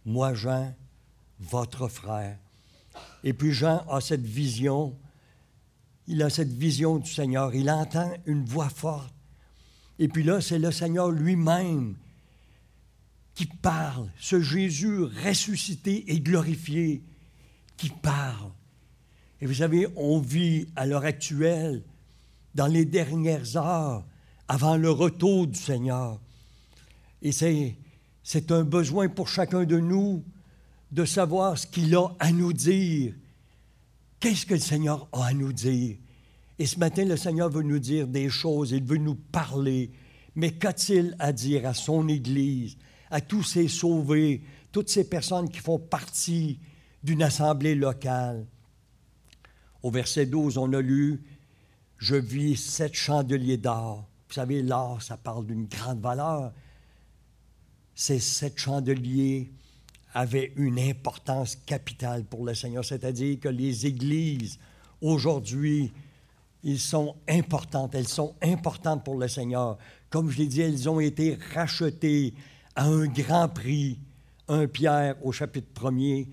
Moi, 0.07 0.33
Jean, 0.33 0.75
votre 1.39 1.89
frère. 1.89 2.39
Et 3.23 3.35
puis 3.35 3.53
Jean 3.53 3.85
a 3.91 4.01
cette 4.01 4.25
vision, 4.25 4.97
il 6.07 6.23
a 6.23 6.31
cette 6.31 6.55
vision 6.55 6.97
du 6.97 7.13
Seigneur, 7.13 7.55
il 7.55 7.71
entend 7.71 8.11
une 8.25 8.47
voix 8.47 8.71
forte. 8.71 9.14
Et 9.99 10.09
puis 10.09 10.23
là, 10.23 10.41
c'est 10.41 10.59
le 10.59 10.73
Seigneur 10.73 11.11
lui-même 11.11 11.95
qui 13.35 13.47
parle, 13.47 14.09
ce 14.19 14.41
Jésus 14.41 15.03
ressuscité 15.03 16.05
et 16.13 16.21
glorifié 16.21 17.03
qui 17.77 17.89
parle. 17.89 18.51
Et 19.41 19.47
vous 19.47 19.55
savez, 19.55 19.87
on 19.97 20.21
vit 20.21 20.69
à 20.77 20.87
l'heure 20.87 21.05
actuelle, 21.05 21.83
dans 22.55 22.67
les 22.67 22.85
dernières 22.85 23.57
heures, 23.57 24.05
avant 24.47 24.77
le 24.77 24.91
retour 24.91 25.47
du 25.47 25.59
Seigneur. 25.59 26.21
Et 27.23 27.33
c'est, 27.33 28.51
un 28.51 28.63
besoin 28.63 29.09
pour 29.09 29.29
chacun 29.29 29.65
de 29.65 29.79
nous 29.79 30.23
de 30.93 31.05
savoir 31.05 31.59
ce 31.59 31.67
qu'il 31.67 31.95
a 31.97 32.09
à 32.21 32.31
nous 32.31 32.53
dire. 32.53 33.15
Qu'est-ce 34.21 34.47
que 34.47 34.55
le 34.55 34.61
Seigneur 34.61 35.09
a 35.13 35.27
à 35.27 35.33
nous 35.33 35.53
dire? 35.53 35.97
Et 36.59 36.67
ce 36.67 36.79
matin, 36.79 37.05
le 37.05 37.17
Seigneur 37.17 37.51
veut 37.51 37.63
nous 37.63 37.79
dire 37.79 38.07
des 38.07 38.29
choses, 38.29 38.71
il 38.71 38.85
veut 38.85 38.97
nous 38.97 39.17
parler. 39.17 39.91
Mais 40.37 40.53
qu'a-t-il 40.53 41.17
à 41.19 41.33
dire 41.33 41.67
à 41.67 41.75
son 41.75 42.09
Église, 42.09 42.77
à 43.11 43.21
tous 43.21 43.43
ces 43.43 43.69
sauvés, 43.69 44.43
toutes 44.73 44.89
ces 44.89 45.09
personnes 45.09 45.49
qui 45.49 45.59
font 45.59 45.79
partie 45.79 46.59
d'une 47.03 47.23
assemblée 47.23 47.75
locale? 47.75 48.47
Au 49.83 49.91
verset 49.91 50.27
12, 50.27 50.59
on 50.59 50.73
a 50.73 50.81
lu 50.81 51.23
Je 51.99 52.17
vis 52.17 52.57
sept 52.57 52.95
chandeliers 52.95 53.57
d'or. 53.57 54.09
Vous 54.29 54.35
savez, 54.35 54.63
l'or, 54.63 55.03
ça 55.03 55.17
parle 55.17 55.47
d'une 55.47 55.67
grande 55.67 56.01
valeur. 56.01 56.53
Ces 57.95 58.19
sept 58.19 58.59
chandeliers 58.59 59.53
avaient 60.13 60.53
une 60.57 60.79
importance 60.79 61.57
capitale 61.57 62.25
pour 62.25 62.45
le 62.45 62.55
Seigneur, 62.55 62.85
c'est-à-dire 62.85 63.39
que 63.41 63.49
les 63.49 63.87
églises, 63.87 64.59
aujourd'hui, 65.01 65.93
ils 66.65 66.81
sont 66.81 67.15
importantes, 67.29 67.95
elles 67.95 68.09
sont 68.09 68.35
importantes 68.43 69.05
pour 69.05 69.17
le 69.17 69.29
Seigneur. 69.29 69.77
Comme 70.09 70.31
je 70.31 70.39
l'ai 70.39 70.47
dit, 70.47 70.63
elles 70.63 70.89
ont 70.89 70.99
été 70.99 71.39
rachetées 71.55 72.35
à 72.75 72.87
un 72.87 73.07
grand 73.07 73.49
prix. 73.49 74.01
1 74.49 74.67
Pierre 74.67 75.17
au 75.23 75.33
chapitre 75.33 75.69
1er, 75.75 76.27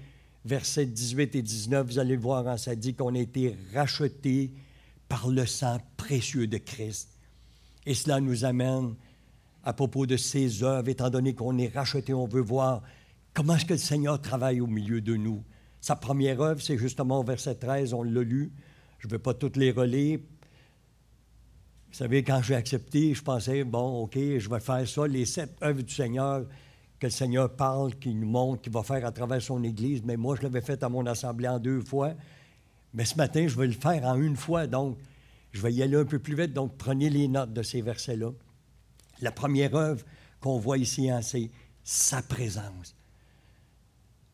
versets 0.43 0.85
18 0.85 1.35
et 1.35 1.41
19, 1.41 1.87
vous 1.87 1.99
allez 1.99 2.17
voir, 2.17 2.47
hein, 2.47 2.57
ça 2.57 2.75
dit 2.75 2.93
qu'on 2.93 3.15
a 3.15 3.19
été 3.19 3.55
rachetés 3.73 4.51
par 5.07 5.27
le 5.27 5.45
sang 5.45 5.77
précieux 5.97 6.47
de 6.47 6.57
Christ. 6.57 7.09
Et 7.85 7.93
cela 7.93 8.19
nous 8.19 8.43
amène 8.45 8.95
à 9.63 9.73
propos 9.73 10.05
de 10.05 10.17
ses 10.17 10.63
œuvres, 10.63 10.89
étant 10.89 11.09
donné 11.09 11.35
qu'on 11.35 11.57
est 11.57 11.73
racheté, 11.73 12.13
on 12.13 12.27
veut 12.27 12.41
voir 12.41 12.81
comment 13.33 13.55
est-ce 13.55 13.65
que 13.65 13.73
le 13.73 13.79
Seigneur 13.79 14.19
travaille 14.21 14.61
au 14.61 14.67
milieu 14.67 15.01
de 15.01 15.15
nous. 15.15 15.43
Sa 15.79 15.95
première 15.95 16.41
œuvre, 16.41 16.61
c'est 16.61 16.77
justement 16.77 17.19
au 17.19 17.23
verset 17.23 17.55
13, 17.55 17.93
on 17.93 18.03
l'a 18.03 18.21
lu. 18.21 18.51
Je 19.01 19.07
ne 19.07 19.11
vais 19.11 19.19
pas 19.19 19.33
toutes 19.33 19.57
les 19.57 19.71
relire. 19.71 20.19
Vous 21.89 21.97
savez, 21.97 22.23
quand 22.23 22.41
j'ai 22.43 22.53
accepté, 22.53 23.15
je 23.15 23.23
pensais, 23.23 23.63
bon, 23.63 24.03
OK, 24.03 24.13
je 24.15 24.47
vais 24.47 24.59
faire 24.59 24.87
ça, 24.87 25.07
les 25.07 25.25
sept 25.25 25.51
œuvres 25.63 25.81
du 25.81 25.93
Seigneur 25.93 26.45
que 26.99 27.07
le 27.07 27.11
Seigneur 27.11 27.55
parle, 27.55 27.95
qu'il 27.95 28.19
nous 28.19 28.29
montre, 28.29 28.61
qu'il 28.61 28.71
va 28.71 28.83
faire 28.83 29.03
à 29.03 29.11
travers 29.11 29.41
son 29.41 29.63
Église. 29.63 30.03
Mais 30.05 30.17
moi, 30.17 30.35
je 30.35 30.43
l'avais 30.43 30.61
fait 30.61 30.83
à 30.83 30.89
mon 30.89 31.07
assemblée 31.07 31.47
en 31.47 31.57
deux 31.57 31.81
fois. 31.81 32.13
Mais 32.93 33.03
ce 33.03 33.15
matin, 33.15 33.47
je 33.47 33.57
vais 33.57 33.65
le 33.65 33.73
faire 33.73 34.05
en 34.05 34.21
une 34.21 34.35
fois. 34.35 34.67
Donc, 34.67 34.99
je 35.51 35.61
vais 35.61 35.73
y 35.73 35.81
aller 35.81 35.97
un 35.97 36.05
peu 36.05 36.19
plus 36.19 36.35
vite. 36.35 36.53
Donc, 36.53 36.77
prenez 36.77 37.09
les 37.09 37.27
notes 37.27 37.53
de 37.53 37.63
ces 37.63 37.81
versets-là. 37.81 38.29
La 39.19 39.31
première 39.31 39.75
œuvre 39.75 40.05
qu'on 40.39 40.59
voit 40.59 40.77
ici, 40.77 41.09
hein, 41.09 41.23
c'est 41.23 41.49
sa 41.83 42.21
présence. 42.21 42.95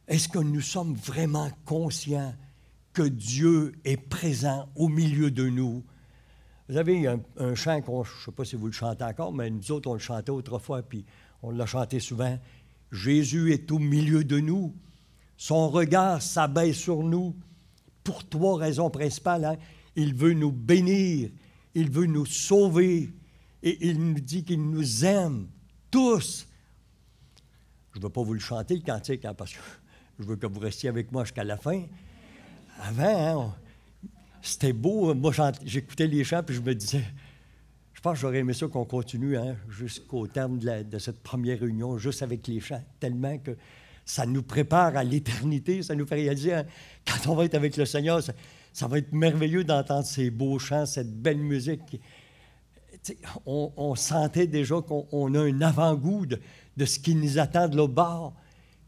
Est-ce 0.09 0.27
que 0.27 0.39
nous 0.39 0.61
sommes 0.61 0.93
vraiment 0.93 1.49
conscients 1.63 2.35
que 2.97 3.03
Dieu 3.03 3.73
est 3.85 3.97
présent 3.97 4.67
au 4.75 4.87
milieu 4.87 5.29
de 5.29 5.47
nous? 5.47 5.83
Vous 6.67 6.77
avez 6.77 7.05
un, 7.05 7.19
un 7.37 7.53
chant, 7.53 7.79
je 7.85 7.91
ne 7.91 8.03
sais 8.25 8.31
pas 8.31 8.43
si 8.43 8.55
vous 8.55 8.65
le 8.65 8.71
chantez 8.71 9.03
encore, 9.03 9.31
mais 9.31 9.51
nous 9.51 9.71
autres, 9.71 9.87
on 9.87 9.93
le 9.93 9.99
chantait 9.99 10.31
autrefois, 10.31 10.81
puis 10.81 11.05
on 11.43 11.51
l'a 11.51 11.67
chanté 11.67 11.99
souvent. 11.99 12.39
Jésus 12.91 13.53
est 13.53 13.71
au 13.71 13.77
milieu 13.77 14.23
de 14.23 14.39
nous. 14.39 14.73
Son 15.37 15.69
regard 15.69 16.23
s'abaisse 16.23 16.77
sur 16.77 17.03
nous 17.03 17.35
pour 18.03 18.27
trois 18.27 18.57
raisons 18.57 18.89
principales. 18.89 19.45
Hein. 19.45 19.57
Il 19.95 20.15
veut 20.15 20.33
nous 20.33 20.51
bénir, 20.51 21.29
il 21.75 21.91
veut 21.91 22.07
nous 22.07 22.25
sauver 22.25 23.13
et 23.61 23.77
il 23.87 23.99
nous 23.99 24.19
dit 24.19 24.43
qu'il 24.43 24.71
nous 24.71 25.05
aime 25.05 25.49
tous. 25.91 26.47
Je 27.93 27.99
ne 27.99 28.03
veux 28.05 28.09
pas 28.09 28.23
vous 28.23 28.33
le 28.33 28.39
chanter, 28.39 28.73
le 28.73 28.81
cantique, 28.81 29.23
hein, 29.23 29.35
parce 29.35 29.53
que 29.53 29.59
je 30.19 30.23
veux 30.23 30.35
que 30.35 30.47
vous 30.47 30.59
restiez 30.59 30.89
avec 30.89 31.11
moi 31.11 31.25
jusqu'à 31.25 31.43
la 31.43 31.57
fin. 31.57 31.83
Avant, 32.79 33.47
hein, 33.47 33.55
c'était 34.41 34.73
beau. 34.73 35.13
Moi, 35.13 35.33
j'écoutais 35.65 36.07
les 36.07 36.23
chants, 36.23 36.43
puis 36.43 36.55
je 36.55 36.61
me 36.61 36.73
disais, 36.73 37.03
je 37.93 38.01
pense 38.01 38.13
que 38.13 38.19
j'aurais 38.19 38.39
aimé 38.39 38.53
ça 38.53 38.67
qu'on 38.67 38.85
continue 38.85 39.37
hein, 39.37 39.55
jusqu'au 39.69 40.27
terme 40.27 40.59
de, 40.59 40.99
cette 40.99 41.21
première 41.23 41.59
réunion, 41.59 41.97
juste 41.97 42.21
avec 42.21 42.47
les 42.47 42.59
chants, 42.59 42.83
tellement 42.99 43.37
que 43.39 43.57
ça 44.05 44.25
nous 44.25 44.43
prépare 44.43 44.95
à 44.95 45.03
l'éternité, 45.03 45.81
ça 45.81 45.95
nous 45.95 46.05
fait 46.05 46.15
réaliser, 46.15 46.53
hein, 46.53 46.65
quand 47.05 47.31
on 47.31 47.35
va 47.35 47.45
être 47.45 47.55
avec 47.55 47.75
le 47.75 47.85
Seigneur, 47.85 48.21
ça, 48.21 48.87
va 48.87 48.99
être 48.99 49.11
merveilleux 49.11 49.63
d'entendre 49.63 50.05
ces 50.05 50.29
beaux 50.29 50.59
chants, 50.59 50.85
cette 50.85 51.11
belle 51.11 51.39
musique. 51.39 51.99
On, 53.45 53.95
sentait 53.95 54.47
déjà 54.47 54.75
qu'on 54.81 55.33
a 55.33 55.39
un 55.39 55.61
avant-goût 55.61 56.25
de, 56.25 56.85
ce 56.85 56.99
qui 56.99 57.15
nous 57.15 57.39
attend 57.39 57.67
de 57.67 57.77
l'autre 57.77 57.93
bord. 57.93 58.33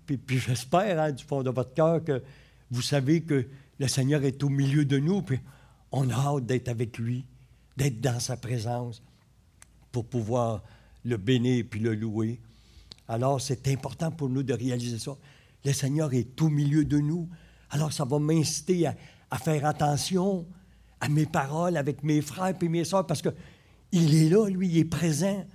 Puis, 0.05 0.17
puis 0.17 0.37
j'espère, 0.39 0.99
hein, 0.99 1.11
du 1.11 1.23
fond 1.23 1.41
de 1.41 1.49
votre 1.49 1.73
cœur, 1.73 2.03
que 2.03 2.21
vous 2.69 2.81
savez 2.81 3.21
que 3.21 3.47
le 3.79 3.87
Seigneur 3.87 4.23
est 4.23 4.43
au 4.43 4.49
milieu 4.49 4.85
de 4.85 4.97
nous, 4.97 5.21
puis 5.21 5.39
on 5.91 6.09
a 6.09 6.13
hâte 6.13 6.45
d'être 6.45 6.69
avec 6.69 6.97
lui 6.97 7.25
d'être 7.79 8.01
dans 8.01 8.19
sa 8.19 8.35
présence 8.35 9.01
pour 9.91 10.05
pouvoir 10.05 10.61
le 11.05 11.15
bénir 11.15 11.63
puis 11.69 11.79
le 11.79 11.95
louer. 11.95 12.41
Alors, 13.07 13.39
c'est 13.39 13.67
important 13.69 14.11
pour 14.11 14.29
nous 14.29 14.43
de 14.43 14.53
réaliser 14.53 14.99
ça. 14.99 15.15
Le 15.63 15.71
Seigneur 15.71 16.13
est 16.13 16.39
au 16.41 16.49
milieu 16.49 16.83
de 16.83 16.99
nous. 16.99 17.29
Alors, 17.69 17.93
ça 17.93 18.03
va 18.03 18.19
m'inciter 18.19 18.85
à, 18.85 19.37
faire 19.37 19.65
attention 19.65 20.45
à 20.99 21.07
mes 21.07 21.25
paroles 21.25 21.77
avec 21.77 22.03
mes 22.03 22.21
frères 22.21 22.53
et 22.61 22.67
mes 22.67 22.83
soeurs 22.83 23.07
parce 23.07 23.21
qu'il 23.21 24.15
est 24.15 24.29
là, 24.29 24.49
lui, 24.49 24.67
il 24.67 24.77
est 24.77 24.85
présent. 24.85 25.45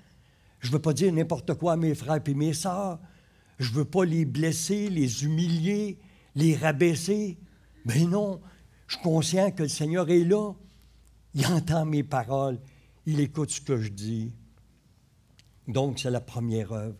Je 0.61 0.69
ne 0.69 0.73
veux 0.73 0.81
pas 0.81 0.95
dire 0.95 1.12
n'importe 1.12 1.52
quoi 1.54 1.75
à 1.75 1.76
mes 1.76 1.95
frères 1.95 2.21
et 2.25 2.35
mes 2.35 2.54
soeurs. 2.54 2.99
Je 3.59 3.71
ne 3.71 3.75
veux 3.75 3.85
pas 3.85 4.07
les 4.07 4.25
blesser, 4.25 4.88
les 4.88 5.25
humilier, 5.25 5.99
les 6.35 6.57
rabaisser. 6.57 7.37
Mais 7.85 8.05
non, 8.05 8.41
je 8.87 8.95
suis 8.95 9.03
conscient 9.03 9.50
que 9.50 9.64
le 9.64 9.69
Seigneur 9.69 10.09
est 10.11 10.25
là. 10.25 10.53
Il 11.35 11.47
entend 11.47 11.85
mes 11.85 12.03
paroles. 12.03 12.59
Il 13.07 13.21
écoute 13.21 13.50
ce 13.50 13.61
que 13.61 13.76
je 13.76 13.91
dis. 13.91 14.33
Donc, 15.69 15.99
c'est 15.99 16.11
la 16.11 16.21
première 16.21 16.73
œuvre. 16.73 16.97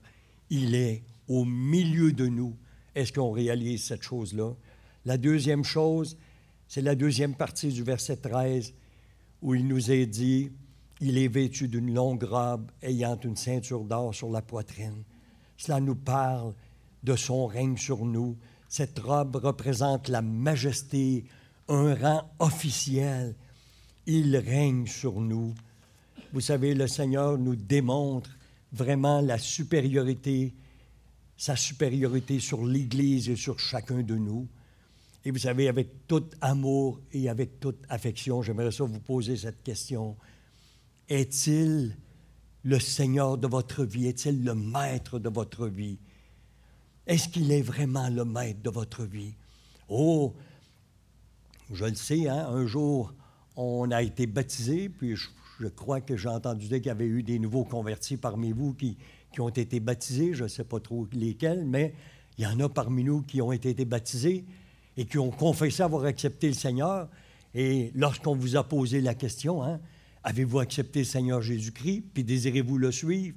Il 0.51 0.75
est 0.75 1.05
au 1.29 1.45
milieu 1.45 2.13
de 2.13 2.27
nous. 2.27 2.57
Est-ce 2.95 3.13
qu'on 3.13 3.31
réalise 3.31 3.85
cette 3.85 4.03
chose-là? 4.03 4.53
La 5.05 5.19
deuxième 5.19 5.65
chose, 5.65 6.17
c'est 6.69 6.83
la 6.83 6.95
deuxième 6.95 7.35
partie 7.35 7.69
du 7.69 7.83
verset 7.83 8.17
13, 8.17 8.75
où 9.43 9.55
il 9.55 9.67
nous 9.67 9.91
est 9.91 10.07
dit, 10.07 10.51
il 11.01 11.19
est 11.19 11.29
vêtu 11.29 11.69
d'une 11.69 11.93
longue 11.93 12.23
robe 12.23 12.71
ayant 12.83 13.19
une 13.21 13.37
ceinture 13.37 13.85
d'or 13.85 14.15
sur 14.15 14.31
la 14.31 14.43
poitrine. 14.43 15.05
Cela 15.57 15.81
nous 15.81 15.97
parle 15.97 16.55
de 17.03 17.17
son 17.17 17.47
règne 17.47 17.77
sur 17.77 18.05
nous. 18.05 18.37
Cette 18.77 18.99
robe 18.99 19.37
représente 19.37 20.09
la 20.09 20.21
majesté, 20.21 21.27
un 21.69 21.95
rang 21.95 22.29
officiel 22.41 23.37
il 24.05 24.37
règne 24.37 24.89
sur 24.89 25.21
nous. 25.21 25.55
Vous 26.33 26.41
savez, 26.41 26.75
le 26.75 26.89
Seigneur 26.89 27.39
nous 27.39 27.55
démontre 27.55 28.31
vraiment 28.73 29.21
la 29.21 29.39
supériorité, 29.39 30.55
sa 31.37 31.55
supériorité 31.55 32.41
sur 32.41 32.67
l'Église 32.67 33.29
et 33.29 33.37
sur 33.37 33.61
chacun 33.61 34.03
de 34.03 34.17
nous. 34.17 34.49
Et 35.25 35.31
vous 35.31 35.39
savez, 35.39 35.69
avec 35.69 36.09
tout 36.09 36.25
amour 36.41 37.01
et 37.13 37.29
avec 37.29 37.61
toute 37.61 37.79
affection, 37.89 38.43
j'aimerais 38.43 38.73
ça 38.73 38.83
vous 38.83 38.99
poser 38.99 39.37
cette 39.37 39.63
question. 39.63 40.17
Est-il 41.09 41.97
le 42.65 42.81
Seigneur 42.81 43.39
de 43.39 43.47
votre 43.47 43.85
vie? 43.85 44.09
Est-il 44.09 44.43
le 44.43 44.57
maître 44.57 45.21
de 45.21 45.29
votre 45.29 45.69
vie? 45.69 45.97
Est-ce 47.07 47.29
qu'il 47.29 47.53
est 47.53 47.63
vraiment 47.63 48.09
le 48.09 48.25
maître 48.25 48.63
de 48.63 48.71
votre 48.71 49.05
vie? 49.05 49.35
Oh, 49.89 50.33
je 51.71 51.85
le 51.85 51.95
sais, 51.95 52.29
hein, 52.29 52.47
un 52.49 52.67
jour, 52.67 53.13
on 53.57 53.91
a 53.91 54.03
été 54.03 54.27
baptisés, 54.27 54.89
puis 54.89 55.15
je, 55.17 55.69
crois 55.69 56.01
que 56.01 56.17
j'ai 56.17 56.29
entendu 56.29 56.67
dire 56.67 56.79
qu'il 56.79 56.87
y 56.87 56.91
avait 56.91 57.07
eu 57.07 57.23
des 57.23 57.39
nouveaux 57.39 57.65
convertis 57.65 58.17
parmi 58.17 58.53
vous 58.53 58.75
qui, 58.75 58.97
ont 59.39 59.49
été 59.49 59.81
baptisés, 59.81 60.33
je 60.33 60.45
ne 60.45 60.49
sais 60.49 60.65
pas 60.65 60.81
trop 60.81 61.09
lesquels, 61.13 61.65
mais 61.67 61.95
il 62.39 62.45
y 62.45 62.47
en 62.47 62.59
a 62.61 62.69
parmi 62.69 63.05
nous 63.05 63.23
qui 63.23 63.43
ont 63.43 63.53
été 63.53 63.85
baptisés 63.85 64.45
et 64.97 65.07
qui 65.07 65.19
ont 65.19 65.31
confessé 65.31 65.83
avoir 65.83 66.05
accepté 66.05 66.47
le 66.49 66.55
Seigneur. 66.55 67.09
Et 67.53 67.91
lorsqu'on 67.95 68.37
vous 68.37 68.57
a 68.57 68.63
posé 68.63 69.01
la 69.01 69.15
question, 69.15 69.63
hein, 69.63 69.81
avez-vous 70.23 70.61
accepté 70.61 71.01
le 71.01 71.05
Seigneur 71.05 71.43
Jésus-Christ, 71.43 72.05
puis 72.15 72.25
désirez-vous 72.25 72.79
le 72.79 72.93
suivre? 72.93 73.37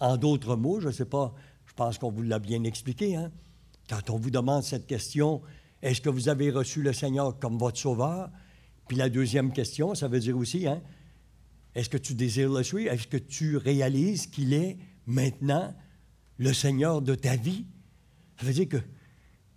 En 0.00 0.16
d'autres 0.16 0.56
mots, 0.56 0.80
je 0.80 0.88
ne 0.88 0.92
sais 0.92 1.04
pas, 1.04 1.32
pense 1.76 1.98
qu'on 1.98 2.10
vous 2.10 2.22
l'a 2.22 2.38
bien 2.38 2.64
expliqué, 2.64 3.16
hein? 3.16 3.30
quand 3.88 4.10
on 4.10 4.18
vous 4.18 4.30
demande 4.30 4.62
cette 4.62 4.86
question, 4.86 5.42
est-ce 5.82 6.00
que 6.00 6.08
vous 6.08 6.28
avez 6.28 6.50
reçu 6.50 6.82
le 6.82 6.92
Seigneur 6.92 7.38
comme 7.38 7.58
votre 7.58 7.78
sauveur? 7.78 8.30
Puis 8.88 8.96
la 8.96 9.08
deuxième 9.08 9.52
question, 9.52 9.94
ça 9.94 10.08
veut 10.08 10.20
dire 10.20 10.36
aussi, 10.36 10.66
hein, 10.66 10.82
est-ce 11.74 11.88
que 11.88 11.98
tu 11.98 12.14
désires 12.14 12.50
le 12.50 12.62
suivre? 12.62 12.90
Est-ce 12.92 13.06
que 13.06 13.16
tu 13.16 13.56
réalises 13.56 14.26
qu'il 14.26 14.54
est 14.54 14.78
maintenant 15.06 15.74
le 16.38 16.52
Seigneur 16.52 17.02
de 17.02 17.14
ta 17.14 17.36
vie? 17.36 17.66
Ça 18.40 18.46
veut 18.46 18.52
dire 18.52 18.68
que 18.68 18.78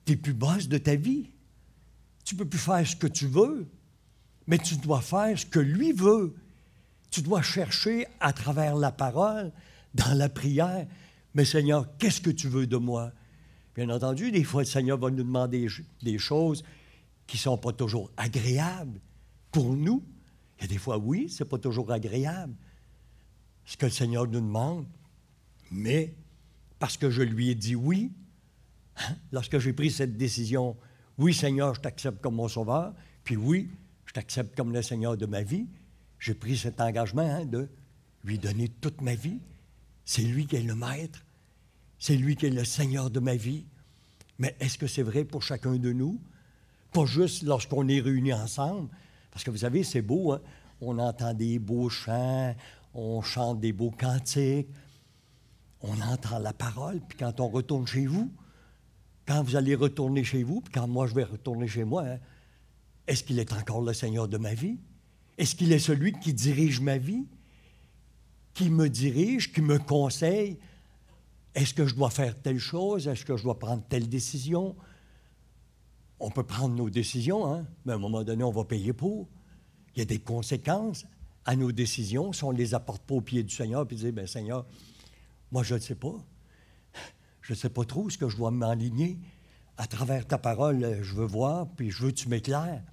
tu 0.05 0.11
n'es 0.11 0.17
plus 0.17 0.33
boss 0.33 0.67
de 0.67 0.77
ta 0.77 0.95
vie. 0.95 1.31
Tu 2.25 2.35
ne 2.35 2.39
peux 2.39 2.49
plus 2.49 2.59
faire 2.59 2.85
ce 2.85 2.95
que 2.95 3.07
tu 3.07 3.27
veux, 3.27 3.67
mais 4.47 4.57
tu 4.57 4.75
dois 4.77 5.01
faire 5.01 5.37
ce 5.37 5.45
que 5.45 5.59
lui 5.59 5.93
veut. 5.93 6.35
Tu 7.09 7.21
dois 7.21 7.41
chercher 7.41 8.05
à 8.19 8.33
travers 8.33 8.75
la 8.75 8.91
parole, 8.91 9.51
dans 9.95 10.13
la 10.13 10.29
prière, 10.29 10.85
mais 11.33 11.45
Seigneur, 11.45 11.87
qu'est-ce 11.97 12.21
que 12.21 12.29
tu 12.29 12.47
veux 12.47 12.67
de 12.67 12.77
moi? 12.77 13.11
Bien 13.75 13.89
entendu, 13.89 14.31
des 14.31 14.43
fois, 14.43 14.61
le 14.61 14.67
Seigneur 14.67 14.97
va 14.97 15.09
nous 15.09 15.23
demander 15.23 15.67
des 16.01 16.17
choses 16.17 16.63
qui 17.27 17.37
ne 17.37 17.41
sont 17.41 17.57
pas 17.57 17.71
toujours 17.71 18.11
agréables 18.17 18.99
pour 19.51 19.75
nous. 19.75 20.03
Il 20.57 20.63
y 20.63 20.65
a 20.65 20.67
des 20.67 20.77
fois, 20.77 20.97
oui, 20.97 21.29
ce 21.29 21.43
n'est 21.43 21.49
pas 21.49 21.57
toujours 21.57 21.91
agréable 21.91 22.55
ce 23.69 23.77
que 23.77 23.85
le 23.85 23.91
Seigneur 23.91 24.25
nous 24.25 24.41
demande, 24.41 24.87
mais 25.69 26.15
parce 26.79 26.97
que 26.97 27.11
je 27.11 27.21
lui 27.21 27.51
ai 27.51 27.55
dit 27.55 27.75
oui, 27.75 28.11
hein, 28.97 29.15
lorsque 29.31 29.59
j'ai 29.59 29.73
pris 29.73 29.91
cette 29.91 30.17
décision, 30.17 30.75
oui 31.19 31.35
Seigneur, 31.35 31.75
je 31.75 31.81
t'accepte 31.81 32.19
comme 32.19 32.33
mon 32.33 32.47
sauveur, 32.47 32.95
puis 33.23 33.35
oui, 33.35 33.69
je 34.07 34.13
t'accepte 34.13 34.57
comme 34.57 34.73
le 34.73 34.81
Seigneur 34.81 35.17
de 35.17 35.27
ma 35.27 35.43
vie, 35.43 35.67
j'ai 36.17 36.33
pris 36.33 36.57
cet 36.57 36.81
engagement 36.81 37.21
hein, 37.21 37.45
de 37.45 37.69
lui 38.23 38.39
donner 38.39 38.69
toute 38.69 39.01
ma 39.01 39.13
vie. 39.13 39.39
C'est 40.09 40.23
lui 40.23 40.47
qui 40.47 40.55
est 40.55 40.63
le 40.63 40.73
maître, 40.73 41.23
c'est 41.99 42.15
lui 42.15 42.35
qui 42.35 42.47
est 42.47 42.49
le 42.49 42.65
Seigneur 42.65 43.11
de 43.11 43.19
ma 43.19 43.35
vie. 43.35 43.63
Mais 44.39 44.55
est-ce 44.59 44.75
que 44.75 44.87
c'est 44.87 45.03
vrai 45.03 45.23
pour 45.23 45.43
chacun 45.43 45.75
de 45.75 45.93
nous? 45.93 46.19
Pas 46.91 47.05
juste 47.05 47.43
lorsqu'on 47.43 47.87
est 47.87 47.99
réunis 47.99 48.33
ensemble, 48.33 48.89
parce 49.29 49.43
que 49.43 49.51
vous 49.51 49.57
savez, 49.57 49.83
c'est 49.83 50.01
beau, 50.01 50.31
hein? 50.31 50.41
on 50.81 50.97
entend 50.97 51.35
des 51.35 51.59
beaux 51.59 51.89
chants, 51.89 52.55
on 52.95 53.21
chante 53.21 53.59
des 53.59 53.71
beaux 53.71 53.91
cantiques, 53.91 54.69
on 55.81 56.01
entend 56.01 56.39
la 56.39 56.53
parole, 56.53 57.01
puis 57.07 57.19
quand 57.19 57.39
on 57.39 57.47
retourne 57.47 57.85
chez 57.85 58.07
vous, 58.07 58.31
quand 59.27 59.43
vous 59.43 59.55
allez 59.55 59.75
retourner 59.75 60.23
chez 60.23 60.41
vous, 60.41 60.61
puis 60.61 60.73
quand 60.73 60.87
moi 60.87 61.05
je 61.05 61.13
vais 61.13 61.23
retourner 61.23 61.67
chez 61.67 61.83
moi, 61.83 62.03
hein, 62.03 62.17
est-ce 63.05 63.23
qu'il 63.23 63.37
est 63.37 63.53
encore 63.53 63.83
le 63.83 63.93
Seigneur 63.93 64.27
de 64.27 64.39
ma 64.39 64.55
vie? 64.55 64.79
Est-ce 65.37 65.53
qu'il 65.53 65.71
est 65.71 65.77
celui 65.77 66.13
qui 66.13 66.33
dirige 66.33 66.81
ma 66.81 66.97
vie? 66.97 67.27
Qui 68.59 68.69
me 68.69 68.89
dirige, 68.89 69.53
qui 69.53 69.61
me 69.61 69.79
conseille? 69.79 70.59
Est-ce 71.55 71.73
que 71.73 71.85
je 71.85 71.95
dois 71.95 72.09
faire 72.09 72.37
telle 72.41 72.59
chose? 72.59 73.07
Est-ce 73.07 73.23
que 73.23 73.37
je 73.37 73.43
dois 73.43 73.57
prendre 73.57 73.81
telle 73.87 74.09
décision? 74.09 74.75
On 76.19 76.29
peut 76.29 76.43
prendre 76.43 76.75
nos 76.75 76.89
décisions, 76.89 77.49
hein, 77.49 77.65
mais 77.85 77.93
à 77.93 77.95
un 77.95 77.99
moment 77.99 78.21
donné, 78.21 78.43
on 78.43 78.51
va 78.51 78.65
payer 78.65 78.91
pour. 78.91 79.29
Il 79.95 79.99
y 79.99 80.01
a 80.01 80.05
des 80.05 80.19
conséquences 80.19 81.05
à 81.45 81.55
nos 81.55 81.71
décisions 81.71 82.33
si 82.33 82.43
on 82.43 82.51
ne 82.51 82.57
les 82.57 82.73
apporte 82.73 83.01
pas 83.03 83.15
au 83.15 83.21
pied 83.21 83.43
du 83.43 83.55
Seigneur 83.55 83.87
et 83.89 83.95
dire, 83.95 84.11
bien 84.11 84.27
Seigneur, 84.27 84.65
moi 85.53 85.63
je 85.63 85.75
ne 85.75 85.79
sais 85.79 85.95
pas. 85.95 86.21
Je 87.41 87.53
ne 87.53 87.57
sais 87.57 87.69
pas 87.69 87.85
trop 87.85 88.09
ce 88.09 88.17
que 88.17 88.27
je 88.27 88.35
dois 88.35 88.51
m'enligner. 88.51 89.19
À 89.77 89.87
travers 89.87 90.27
ta 90.27 90.37
parole, 90.37 90.99
je 91.01 91.15
veux 91.15 91.25
voir, 91.25 91.65
puis 91.77 91.91
je 91.91 92.03
veux 92.03 92.11
que 92.11 92.17
tu 92.17 92.27
m'éclaires. 92.27 92.83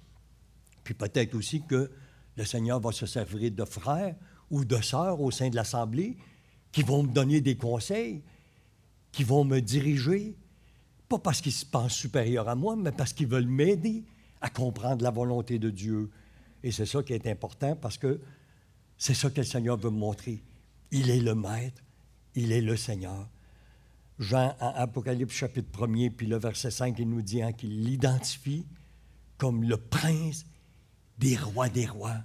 Puis 0.85 0.93
peut-être 0.93 1.35
aussi 1.35 1.61
que 1.61 1.91
le 2.37 2.45
Seigneur 2.45 2.79
va 2.79 2.93
se 2.93 3.05
servir 3.05 3.51
de 3.51 3.65
frères 3.65 4.15
ou 4.49 4.65
de 4.65 4.81
sœurs 4.81 5.21
au 5.21 5.31
sein 5.31 5.49
de 5.49 5.55
l'Assemblée 5.55 6.17
qui 6.71 6.83
vont 6.83 7.03
me 7.03 7.11
donner 7.11 7.41
des 7.41 7.55
conseils, 7.55 8.21
qui 9.11 9.23
vont 9.23 9.43
me 9.43 9.59
diriger, 9.59 10.35
pas 11.09 11.19
parce 11.19 11.41
qu'ils 11.41 11.53
se 11.53 11.65
pensent 11.65 11.93
supérieurs 11.93 12.49
à 12.49 12.55
moi, 12.55 12.75
mais 12.75 12.91
parce 12.91 13.13
qu'ils 13.13 13.27
veulent 13.27 13.47
m'aider 13.47 14.03
à 14.41 14.49
comprendre 14.49 15.03
la 15.03 15.11
volonté 15.11 15.57
de 15.59 15.69
Dieu. 15.69 16.09
Et 16.63 16.71
c'est 16.71 16.85
ça 16.85 17.01
qui 17.03 17.13
est 17.13 17.27
important 17.27 17.75
parce 17.75 17.97
que 17.97 18.19
c'est 18.97 19.13
ça 19.13 19.29
que 19.29 19.37
le 19.37 19.45
Seigneur 19.45 19.77
veut 19.77 19.89
me 19.89 19.97
montrer. 19.97 20.43
Il 20.91 21.09
est 21.09 21.19
le 21.19 21.35
Maître, 21.35 21.81
il 22.35 22.51
est 22.51 22.61
le 22.61 22.75
Seigneur. 22.75 23.27
Jean, 24.19 24.55
en 24.59 24.69
Apocalypse 24.69 25.33
chapitre 25.33 25.87
1 25.87 26.09
puis 26.09 26.27
le 26.27 26.37
verset 26.37 26.71
5, 26.71 26.97
il 26.97 27.09
nous 27.09 27.21
dit 27.21 27.41
hein, 27.41 27.53
qu'il 27.53 27.83
l'identifie 27.83 28.65
comme 29.37 29.63
le 29.63 29.77
prince 29.77 30.45
des 31.19 31.37
rois 31.37 31.69
des 31.69 31.85
rois. 31.85 32.17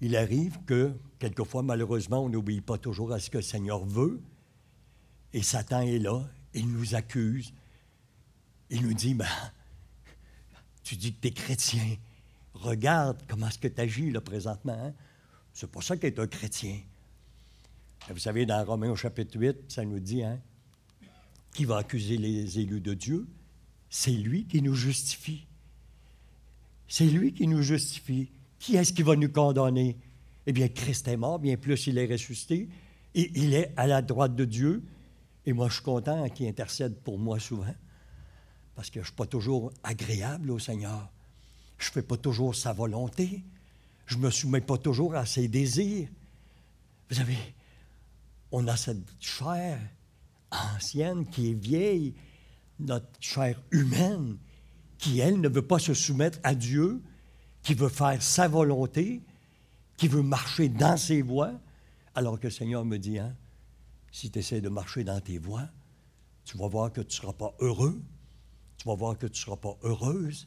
Il 0.00 0.16
arrive 0.16 0.58
que, 0.66 0.92
quelquefois, 1.18 1.62
malheureusement, 1.62 2.24
on 2.24 2.28
n'obéit 2.28 2.64
pas 2.64 2.78
toujours 2.78 3.12
à 3.12 3.18
ce 3.18 3.30
que 3.30 3.38
le 3.38 3.42
Seigneur 3.42 3.84
veut, 3.84 4.20
et 5.32 5.42
Satan 5.42 5.80
est 5.80 5.98
là, 5.98 6.22
il 6.54 6.70
nous 6.70 6.94
accuse, 6.94 7.52
il 8.70 8.82
nous 8.82 8.94
dit, 8.94 9.14
ben, 9.14 9.26
tu 10.82 10.96
dis 10.96 11.12
que 11.12 11.20
tu 11.20 11.28
es 11.28 11.30
chrétien, 11.32 11.96
regarde 12.54 13.18
comment 13.28 13.48
est-ce 13.48 13.58
que 13.58 13.68
tu 13.68 13.80
agis 13.80 14.10
là 14.10 14.20
présentement. 14.20 14.78
Hein? 14.78 14.92
C'est 15.52 15.70
pour 15.70 15.82
ça 15.82 15.96
qu'il 15.96 16.06
est 16.06 16.18
un 16.18 16.26
chrétien. 16.26 16.78
vous 18.08 18.18
savez, 18.18 18.46
dans 18.46 18.64
Romains 18.64 18.90
au 18.90 18.96
chapitre 18.96 19.38
8, 19.38 19.56
ça 19.68 19.84
nous 19.84 20.00
dit, 20.00 20.22
hein, 20.22 20.38
qui 21.52 21.64
va 21.64 21.78
accuser 21.78 22.18
les 22.18 22.58
élus 22.58 22.80
de 22.80 22.94
Dieu? 22.94 23.26
C'est 23.88 24.10
lui 24.10 24.44
qui 24.44 24.60
nous 24.60 24.74
justifie. 24.74 25.46
C'est 26.88 27.06
lui 27.06 27.32
qui 27.32 27.46
nous 27.46 27.62
justifie. 27.62 28.30
Qui 28.66 28.76
est-ce 28.76 28.92
qui 28.92 29.02
va 29.02 29.14
nous 29.14 29.28
condamner? 29.28 29.96
Eh 30.46 30.52
bien, 30.52 30.68
Christ 30.68 31.06
est 31.08 31.16
mort, 31.16 31.38
bien 31.38 31.56
plus 31.56 31.86
il 31.86 31.98
est 31.98 32.06
ressuscité, 32.06 32.68
et 33.14 33.30
il 33.34 33.54
est 33.54 33.72
à 33.76 33.86
la 33.86 34.02
droite 34.02 34.34
de 34.34 34.44
Dieu. 34.44 34.82
Et 35.44 35.52
moi, 35.52 35.68
je 35.68 35.74
suis 35.74 35.82
content 35.82 36.28
qu'il 36.28 36.48
intercède 36.48 36.96
pour 36.96 37.18
moi 37.18 37.38
souvent, 37.38 37.74
parce 38.74 38.88
que 38.90 38.94
je 38.94 39.00
ne 39.00 39.04
suis 39.04 39.14
pas 39.14 39.26
toujours 39.26 39.72
agréable 39.84 40.50
au 40.50 40.58
Seigneur. 40.58 41.08
Je 41.78 41.88
ne 41.88 41.92
fais 41.92 42.02
pas 42.02 42.16
toujours 42.16 42.56
sa 42.56 42.72
volonté 42.72 43.44
je 44.06 44.16
ne 44.16 44.22
me 44.22 44.30
soumets 44.30 44.60
pas 44.60 44.78
toujours 44.78 45.14
à 45.14 45.26
ses 45.26 45.48
désirs. 45.48 46.08
Vous 47.10 47.16
savez, 47.16 47.36
on 48.52 48.66
a 48.68 48.76
cette 48.76 49.04
chair 49.20 49.78
ancienne 50.50 51.26
qui 51.26 51.50
est 51.50 51.54
vieille, 51.54 52.14
notre 52.78 53.08
chair 53.20 53.60
humaine, 53.70 54.38
qui, 54.98 55.18
elle, 55.18 55.40
ne 55.40 55.48
veut 55.48 55.66
pas 55.66 55.78
se 55.78 55.92
soumettre 55.92 56.38
à 56.42 56.54
Dieu, 56.54 57.02
qui 57.66 57.74
veut 57.74 57.88
faire 57.88 58.22
sa 58.22 58.46
volonté, 58.46 59.24
qui 59.96 60.06
veut 60.06 60.22
marcher 60.22 60.68
dans 60.68 60.96
ses 60.96 61.20
voies, 61.20 61.52
alors 62.14 62.38
que 62.38 62.46
le 62.46 62.52
Seigneur 62.52 62.84
me 62.84 62.96
dit, 62.96 63.18
hein, 63.18 63.34
si 64.12 64.30
tu 64.30 64.38
essaies 64.38 64.60
de 64.60 64.68
marcher 64.68 65.02
dans 65.02 65.20
tes 65.20 65.38
voies, 65.38 65.68
tu 66.44 66.56
vas 66.58 66.68
voir 66.68 66.92
que 66.92 67.00
tu 67.00 67.08
ne 67.08 67.12
seras 67.12 67.32
pas 67.32 67.56
heureux, 67.58 68.00
tu 68.76 68.86
vas 68.86 68.94
voir 68.94 69.18
que 69.18 69.26
tu 69.26 69.32
ne 69.32 69.44
seras 69.44 69.56
pas 69.56 69.76
heureuse 69.82 70.46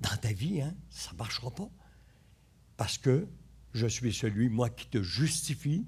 dans 0.00 0.16
ta 0.16 0.32
vie, 0.32 0.60
hein, 0.60 0.74
ça 0.90 1.12
ne 1.12 1.18
marchera 1.18 1.48
pas 1.52 1.70
parce 2.76 2.98
que 2.98 3.28
je 3.72 3.86
suis 3.86 4.12
celui, 4.12 4.48
moi, 4.48 4.68
qui 4.68 4.88
te 4.88 5.00
justifie. 5.00 5.86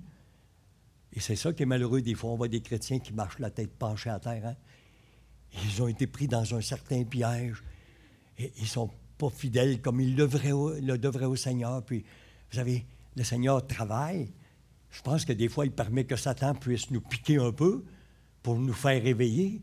Et 1.12 1.18
c'est 1.18 1.34
ça 1.34 1.52
qui 1.52 1.64
est 1.64 1.66
malheureux. 1.66 2.00
Des 2.00 2.14
fois, 2.14 2.30
on 2.30 2.36
voit 2.36 2.46
des 2.46 2.60
chrétiens 2.60 3.00
qui 3.00 3.12
marchent 3.12 3.40
la 3.40 3.50
tête 3.50 3.76
penchée 3.76 4.10
à 4.10 4.20
terre. 4.20 4.46
Hein. 4.46 4.56
Ils 5.64 5.82
ont 5.82 5.88
été 5.88 6.06
pris 6.06 6.28
dans 6.28 6.54
un 6.54 6.60
certain 6.60 7.02
piège. 7.02 7.64
Et 8.38 8.52
ils 8.58 8.68
sont 8.68 8.88
pas 9.20 9.30
fidèles 9.30 9.82
comme 9.82 10.00
ils 10.00 10.16
le 10.16 10.26
devraient, 10.26 11.26
au 11.26 11.36
Seigneur. 11.36 11.84
Puis, 11.84 12.00
vous 12.50 12.56
savez, 12.56 12.86
le 13.16 13.22
Seigneur 13.22 13.66
travaille. 13.66 14.32
Je 14.90 15.02
pense 15.02 15.26
que 15.26 15.34
des 15.34 15.48
fois, 15.48 15.66
il 15.66 15.72
permet 15.72 16.04
que 16.04 16.16
Satan 16.16 16.54
puisse 16.54 16.90
nous 16.90 17.02
piquer 17.02 17.36
un 17.36 17.52
peu 17.52 17.84
pour 18.42 18.58
nous 18.58 18.72
faire 18.72 19.02
réveiller, 19.02 19.60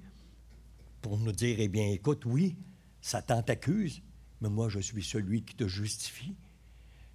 pour 1.01 1.17
nous 1.17 1.31
dire, 1.31 1.57
eh 1.59 1.67
bien, 1.67 1.87
écoute, 1.87 2.23
oui, 2.25 2.55
Satan 3.01 3.41
t'accuse, 3.41 4.01
mais 4.41 4.49
moi, 4.49 4.69
je 4.69 4.79
suis 4.79 5.03
celui 5.03 5.41
qui 5.43 5.55
te 5.55 5.67
justifie. 5.67 6.35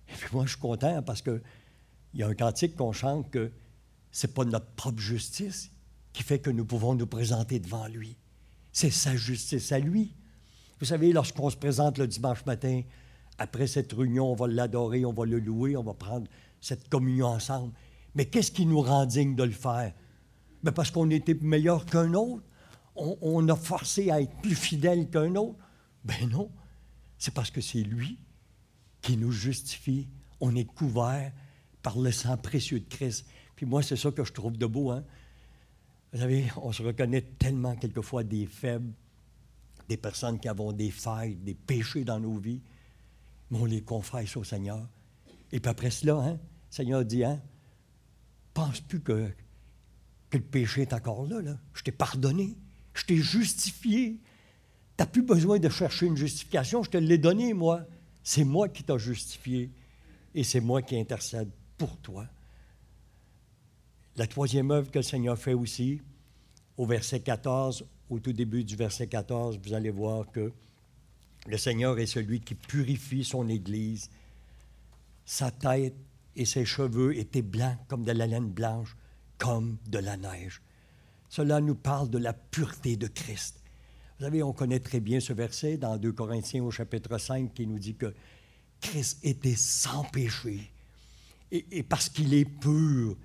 Et 0.09 0.12
puis 0.12 0.28
moi, 0.33 0.44
je 0.44 0.50
suis 0.50 0.61
content 0.61 1.00
parce 1.02 1.22
qu'il 1.22 1.40
y 2.14 2.22
a 2.24 2.28
un 2.28 2.35
cantique 2.35 2.74
qu'on 2.74 2.92
chante 2.92 3.31
que 3.31 3.52
c'est 4.11 4.35
pas 4.35 4.44
notre 4.44 4.70
propre 4.72 5.00
justice 5.00 5.70
qui 6.12 6.22
fait 6.24 6.40
que 6.40 6.50
nous 6.50 6.64
pouvons 6.64 6.94
nous 6.94 7.07
présenter 7.07 7.61
devant 7.61 7.87
lui. 7.87 8.16
C'est 8.72 8.90
sa 8.90 9.16
justice 9.16 9.70
à 9.70 9.78
lui. 9.78 10.14
Vous 10.83 10.88
savez, 10.88 11.12
lorsqu'on 11.12 11.49
se 11.49 11.57
présente 11.57 11.97
le 11.99 12.09
dimanche 12.09 12.45
matin, 12.45 12.83
après 13.38 13.68
cette 13.68 13.92
réunion, 13.92 14.33
on 14.33 14.35
va 14.35 14.49
l'adorer, 14.49 15.05
on 15.05 15.12
va 15.12 15.25
le 15.25 15.38
louer, 15.38 15.77
on 15.77 15.85
va 15.85 15.95
prendre 15.95 16.27
cette 16.61 16.88
communion 16.88 17.27
ensemble. 17.27 17.73
Mais 18.16 18.25
qu'est-ce 18.25 18.51
qui 18.51 18.66
nous 18.66 18.81
rend 18.81 19.07
digne 19.07 19.37
de 19.37 19.45
le 19.45 19.53
faire? 19.53 19.95
Ben 20.64 20.73
parce 20.73 20.90
qu'on 20.90 21.09
était 21.11 21.38
meilleur 21.40 21.87
qu'un 21.87 22.14
autre. 22.14 22.42
On, 22.97 23.16
on, 23.23 23.49
a 23.49 23.55
forcé 23.55 24.11
à 24.11 24.21
être 24.21 24.35
plus 24.42 24.57
fidèle 24.57 25.09
qu'un 25.09 25.37
autre. 25.37 25.55
Ben 26.05 26.29
non. 26.29 26.51
C'est 27.16 27.33
parce 27.33 27.53
que 27.53 27.61
c'est 27.61 27.85
lui 27.85 28.18
qui 29.03 29.16
nous 29.16 29.31
justifie. 29.31 30.09
On 30.40 30.57
est 30.57 30.64
couvert 30.64 31.31
par 31.81 31.97
le 31.97 32.11
sang 32.11 32.37
précieux 32.37 32.81
de 32.81 32.88
Christ. 32.88 33.25
Puis 33.55 33.66
moi, 33.66 33.85
c'est 33.85 33.95
ça 33.95 34.11
que 34.11 34.25
je 34.25 34.33
trouve 34.33 34.59
de 34.59 34.66
beau. 34.66 34.90
Hein? 34.90 35.05
Vous 36.12 36.18
savez, 36.18 36.47
on 36.61 36.73
se 36.73 36.83
reconnaît 36.83 37.23
tellement 37.23 37.77
quelquefois 37.77 38.25
des 38.25 38.47
faibles, 38.47 38.92
des 39.92 39.98
personnes 39.98 40.40
qui 40.40 40.48
avons 40.48 40.72
des 40.72 40.90
failles, 40.90 41.37
des 41.37 41.52
péchés 41.52 42.02
dans 42.02 42.18
nos 42.18 42.38
vies, 42.38 42.62
mais 43.50 43.59
on 43.59 43.66
les 43.66 43.83
confesse 43.83 44.38
au 44.38 44.44
Seigneur. 44.44 44.88
Et 45.52 45.61
puis 45.61 45.68
après 45.68 45.90
cela, 45.90 46.14
hein, 46.14 46.33
le 46.33 46.38
Seigneur 46.70 47.05
dit, 47.05 47.22
hein, 47.24 47.42
pense 48.55 48.81
plus 48.81 49.00
que, 49.02 49.28
que 50.31 50.38
le 50.38 50.44
péché 50.44 50.83
est 50.83 50.94
encore 50.94 51.26
là. 51.26 51.59
Je 51.74 51.83
t'ai 51.83 51.92
pardonné, 51.92 52.57
je 52.94 53.05
t'ai 53.05 53.18
justifié. 53.18 54.18
Tu 54.96 55.02
n'as 55.02 55.07
plus 55.07 55.20
besoin 55.20 55.59
de 55.59 55.68
chercher 55.68 56.07
une 56.07 56.16
justification, 56.16 56.83
je 56.83 56.88
te 56.88 56.96
l'ai 56.96 57.18
donné, 57.18 57.52
moi. 57.52 57.85
C'est 58.22 58.44
moi 58.44 58.70
qui 58.70 58.85
t'ai 58.85 58.98
justifié 58.98 59.70
et 60.35 60.42
c'est 60.42 60.61
moi 60.61 60.81
qui 60.81 60.98
intercède 60.98 61.50
pour 61.76 61.98
toi. 61.98 62.26
La 64.16 64.26
troisième 64.26 64.70
œuvre 64.70 64.90
que 64.90 65.00
le 65.00 65.02
Seigneur 65.02 65.37
fait 65.37 65.52
aussi, 65.52 66.00
au 66.78 66.87
verset 66.87 67.20
14, 67.20 67.85
au 68.12 68.20
tout 68.20 68.35
début 68.35 68.62
du 68.62 68.77
verset 68.77 69.07
14, 69.07 69.59
vous 69.64 69.72
allez 69.72 69.90
voir 69.90 70.31
que 70.31 70.53
le 71.46 71.57
Seigneur 71.57 71.98
est 71.98 72.07
celui 72.07 72.40
qui 72.40 72.55
purifie 72.55 73.25
son 73.25 73.48
Église. 73.48 74.11
Sa 75.25 75.51
tête 75.51 75.96
et 76.37 76.44
ses 76.44 76.66
cheveux 76.66 77.16
étaient 77.16 77.42
blancs 77.42 77.79
comme 77.88 78.05
de 78.05 78.12
la 78.12 78.27
laine 78.27 78.51
blanche, 78.51 78.96
comme 79.38 79.79
de 79.88 79.98
la 79.98 80.18
neige. 80.18 80.61
Cela 81.31 81.61
nous 81.62 81.75
parle 81.75 82.11
de 82.11 82.18
la 82.18 82.35
pureté 82.35 82.96
de 82.96 83.07
Christ. 83.07 83.57
Vous 84.18 84.27
savez, 84.27 84.42
on 84.42 84.53
connaît 84.53 84.81
très 84.81 85.01
bien 85.01 85.18
ce 85.18 85.33
verset 85.33 85.79
dans 85.79 85.96
2 85.96 86.12
Corinthiens 86.12 86.62
au 86.62 86.70
chapitre 86.70 87.16
5 87.16 87.55
qui 87.55 87.66
nous 87.66 87.79
dit 87.79 87.94
que 87.94 88.14
Christ 88.83 89.20
était 89.22 89.57
sans 89.57 90.05
péché. 90.05 90.70
Et, 91.51 91.83
parce 91.83 92.09
qu'il 92.09 92.35
est 92.35 92.44
pur, 92.44 93.16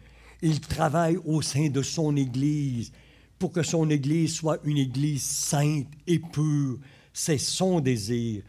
il 0.41 0.59
travaille 0.61 1.17
au 1.25 1.41
sein 1.41 1.69
de 1.69 1.81
son 1.81 2.15
Église 2.15 2.91
pour 3.39 3.51
que 3.51 3.63
son 3.63 3.89
Église 3.89 4.35
soit 4.35 4.59
une 4.63 4.77
Église 4.77 5.23
sainte 5.23 5.87
et 6.07 6.19
pure. 6.19 6.79
C'est 7.13 7.37
son 7.37 7.79
désir. 7.79 8.43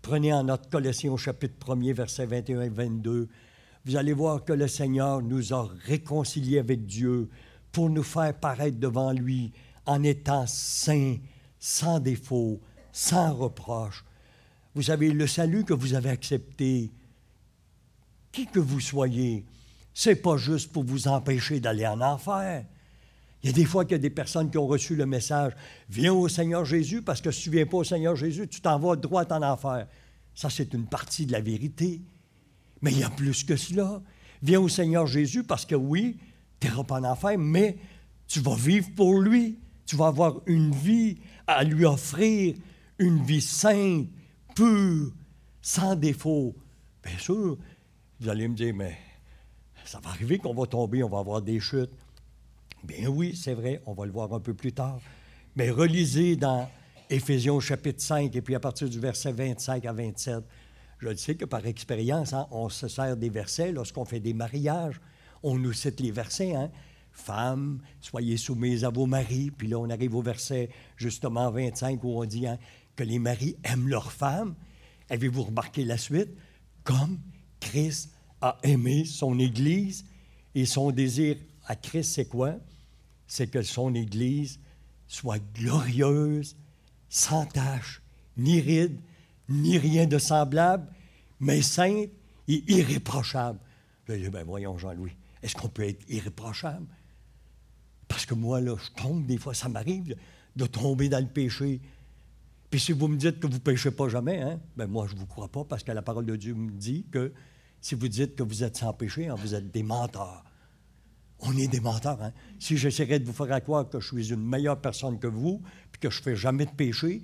Prenez 0.00 0.32
en 0.32 0.44
note 0.44 0.68
Colossiens 0.70 1.12
au 1.12 1.16
chapitre 1.16 1.54
1er, 1.64 1.92
versets 1.92 2.26
21 2.26 2.62
et 2.62 2.68
22. 2.68 3.28
Vous 3.84 3.96
allez 3.96 4.12
voir 4.12 4.44
que 4.44 4.52
le 4.52 4.68
Seigneur 4.68 5.22
nous 5.22 5.52
a 5.52 5.68
réconciliés 5.86 6.58
avec 6.58 6.86
Dieu 6.86 7.28
pour 7.70 7.88
nous 7.90 8.02
faire 8.02 8.34
paraître 8.34 8.78
devant 8.78 9.12
lui 9.12 9.52
en 9.86 10.02
étant 10.02 10.46
saints, 10.46 11.16
sans 11.58 12.00
défaut, 12.00 12.60
sans 12.92 13.34
reproche. 13.34 14.04
Vous 14.74 14.82
savez, 14.82 15.10
le 15.10 15.26
salut 15.26 15.64
que 15.64 15.74
vous 15.74 15.94
avez 15.94 16.10
accepté, 16.10 16.90
qui 18.30 18.46
que 18.46 18.60
vous 18.60 18.80
soyez, 18.80 19.44
c'est 19.94 20.16
pas 20.16 20.36
juste 20.36 20.72
pour 20.72 20.84
vous 20.84 21.08
empêcher 21.08 21.60
d'aller 21.60 21.86
en 21.86 22.00
enfer. 22.00 22.64
Il 23.42 23.48
y 23.48 23.50
a 23.50 23.52
des 23.52 23.64
fois 23.64 23.84
qu'il 23.84 23.92
y 23.92 23.94
a 23.96 23.98
des 23.98 24.10
personnes 24.10 24.50
qui 24.50 24.58
ont 24.58 24.66
reçu 24.66 24.94
le 24.94 25.04
message 25.04 25.52
Viens 25.88 26.12
au 26.12 26.28
Seigneur 26.28 26.64
Jésus, 26.64 27.02
parce 27.02 27.20
que 27.20 27.30
si 27.30 27.44
tu 27.44 27.50
ne 27.50 27.56
viens 27.56 27.66
pas 27.66 27.78
au 27.78 27.84
Seigneur 27.84 28.14
Jésus, 28.14 28.46
tu 28.48 28.60
t'en 28.60 28.78
vas 28.78 28.94
droit 28.96 29.24
en 29.32 29.42
enfer. 29.42 29.88
Ça, 30.34 30.48
c'est 30.48 30.72
une 30.74 30.86
partie 30.86 31.26
de 31.26 31.32
la 31.32 31.40
vérité. 31.40 32.00
Mais 32.80 32.92
il 32.92 33.00
y 33.00 33.04
a 33.04 33.10
plus 33.10 33.44
que 33.44 33.56
cela. 33.56 34.00
Viens 34.42 34.60
au 34.60 34.68
Seigneur 34.68 35.06
Jésus, 35.06 35.42
parce 35.42 35.66
que 35.66 35.74
oui, 35.74 36.18
tu 36.60 36.68
n'iras 36.68 36.84
pas 36.84 37.00
en 37.00 37.04
enfer, 37.04 37.36
mais 37.38 37.78
tu 38.28 38.40
vas 38.40 38.54
vivre 38.54 38.88
pour 38.94 39.20
lui. 39.20 39.58
Tu 39.86 39.96
vas 39.96 40.06
avoir 40.06 40.40
une 40.46 40.72
vie 40.72 41.18
à 41.46 41.64
lui 41.64 41.84
offrir, 41.84 42.54
une 42.98 43.22
vie 43.24 43.40
sainte, 43.40 44.08
pure, 44.54 45.12
sans 45.60 45.96
défaut. 45.96 46.54
Bien 47.04 47.18
sûr, 47.18 47.58
vous 48.20 48.28
allez 48.28 48.46
me 48.46 48.54
dire, 48.54 48.72
mais 48.74 48.96
ça 49.84 49.98
va 49.98 50.10
arriver 50.10 50.38
qu'on 50.38 50.54
va 50.54 50.66
tomber, 50.66 51.02
on 51.02 51.08
va 51.08 51.18
avoir 51.18 51.42
des 51.42 51.58
chutes. 51.58 51.90
Bien 52.84 53.08
oui, 53.08 53.36
c'est 53.36 53.54
vrai, 53.54 53.80
on 53.86 53.92
va 53.92 54.06
le 54.06 54.12
voir 54.12 54.32
un 54.34 54.40
peu 54.40 54.54
plus 54.54 54.72
tard. 54.72 55.00
Mais 55.54 55.70
relisez 55.70 56.34
dans 56.34 56.68
Éphésiens 57.10 57.60
chapitre 57.60 58.02
5 58.02 58.34
et 58.34 58.42
puis 58.42 58.54
à 58.56 58.60
partir 58.60 58.88
du 58.88 58.98
verset 58.98 59.32
25 59.32 59.84
à 59.86 59.92
27. 59.92 60.42
Je 60.98 61.14
sais 61.14 61.36
que 61.36 61.44
par 61.44 61.64
expérience, 61.66 62.32
hein, 62.32 62.48
on 62.50 62.68
se 62.68 62.88
sert 62.88 63.16
des 63.16 63.28
versets 63.28 63.70
lorsqu'on 63.70 64.04
fait 64.04 64.18
des 64.18 64.34
mariages. 64.34 65.00
On 65.42 65.58
nous 65.58 65.72
cite 65.72 66.00
les 66.00 66.10
versets. 66.10 66.54
Hein? 66.54 66.70
Femmes, 67.12 67.80
soyez 68.00 68.36
soumises 68.36 68.84
à 68.84 68.90
vos 68.90 69.06
maris. 69.06 69.50
Puis 69.50 69.68
là, 69.68 69.78
on 69.78 69.90
arrive 69.90 70.16
au 70.16 70.22
verset 70.22 70.68
justement 70.96 71.50
25 71.50 72.02
où 72.02 72.20
on 72.20 72.24
dit 72.24 72.46
hein, 72.46 72.58
que 72.96 73.04
les 73.04 73.18
maris 73.18 73.56
aiment 73.62 73.88
leurs 73.88 74.10
femmes. 74.10 74.54
Avez-vous 75.08 75.44
remarqué 75.44 75.84
la 75.84 75.98
suite? 75.98 76.30
Comme 76.82 77.20
Christ 77.60 78.12
a 78.40 78.58
aimé 78.64 79.04
son 79.04 79.38
Église 79.38 80.04
et 80.54 80.66
son 80.66 80.90
désir 80.90 81.36
à 81.66 81.76
Christ, 81.76 82.14
c'est 82.14 82.24
quoi? 82.24 82.56
C'est 83.32 83.46
que 83.46 83.62
son 83.62 83.94
Église 83.94 84.60
soit 85.08 85.38
glorieuse, 85.54 86.54
sans 87.08 87.46
tache, 87.46 88.02
ni 88.36 88.60
ride, 88.60 89.00
ni 89.48 89.78
rien 89.78 90.06
de 90.06 90.18
semblable, 90.18 90.86
mais 91.40 91.62
sainte 91.62 92.10
et 92.46 92.62
irréprochable. 92.70 93.58
Je 94.06 94.16
dis, 94.16 94.28
ben 94.28 94.44
voyons, 94.44 94.76
Jean-Louis, 94.76 95.16
est-ce 95.42 95.54
qu'on 95.54 95.70
peut 95.70 95.88
être 95.88 96.04
irréprochable? 96.10 96.86
Parce 98.06 98.26
que 98.26 98.34
moi, 98.34 98.60
là, 98.60 98.76
je 98.76 99.02
tombe, 99.02 99.24
des 99.24 99.38
fois, 99.38 99.54
ça 99.54 99.70
m'arrive 99.70 100.14
de 100.54 100.66
tomber 100.66 101.08
dans 101.08 101.24
le 101.24 101.30
péché. 101.30 101.80
Puis 102.68 102.80
si 102.80 102.92
vous 102.92 103.08
me 103.08 103.16
dites 103.16 103.40
que 103.40 103.46
vous 103.46 103.54
ne 103.54 103.58
péchez 103.60 103.92
pas 103.92 104.10
jamais, 104.10 104.42
hein, 104.42 104.60
ben 104.76 104.88
moi, 104.88 105.06
je 105.08 105.14
ne 105.14 105.20
vous 105.20 105.26
crois 105.26 105.48
pas, 105.48 105.64
parce 105.64 105.82
que 105.82 105.92
la 105.92 106.02
parole 106.02 106.26
de 106.26 106.36
Dieu 106.36 106.52
me 106.52 106.70
dit 106.70 107.06
que 107.10 107.32
si 107.80 107.94
vous 107.94 108.08
dites 108.08 108.36
que 108.36 108.42
vous 108.42 108.62
êtes 108.62 108.76
sans 108.76 108.92
péché, 108.92 109.28
hein, 109.28 109.36
vous 109.36 109.54
êtes 109.54 109.72
des 109.72 109.82
menteurs. 109.82 110.44
On 111.42 111.56
est 111.56 111.68
des 111.68 111.80
menteurs. 111.80 112.22
Hein? 112.22 112.32
Si 112.58 112.76
j'essaierais 112.76 113.18
de 113.18 113.24
vous 113.24 113.32
faire 113.32 113.62
croire 113.62 113.88
que 113.88 114.00
je 114.00 114.06
suis 114.06 114.32
une 114.32 114.44
meilleure 114.44 114.80
personne 114.80 115.18
que 115.18 115.26
vous, 115.26 115.60
puis 115.90 116.00
que 116.00 116.10
je 116.10 116.18
ne 116.18 116.22
fais 116.22 116.36
jamais 116.36 116.66
de 116.66 116.70
péché, 116.70 117.22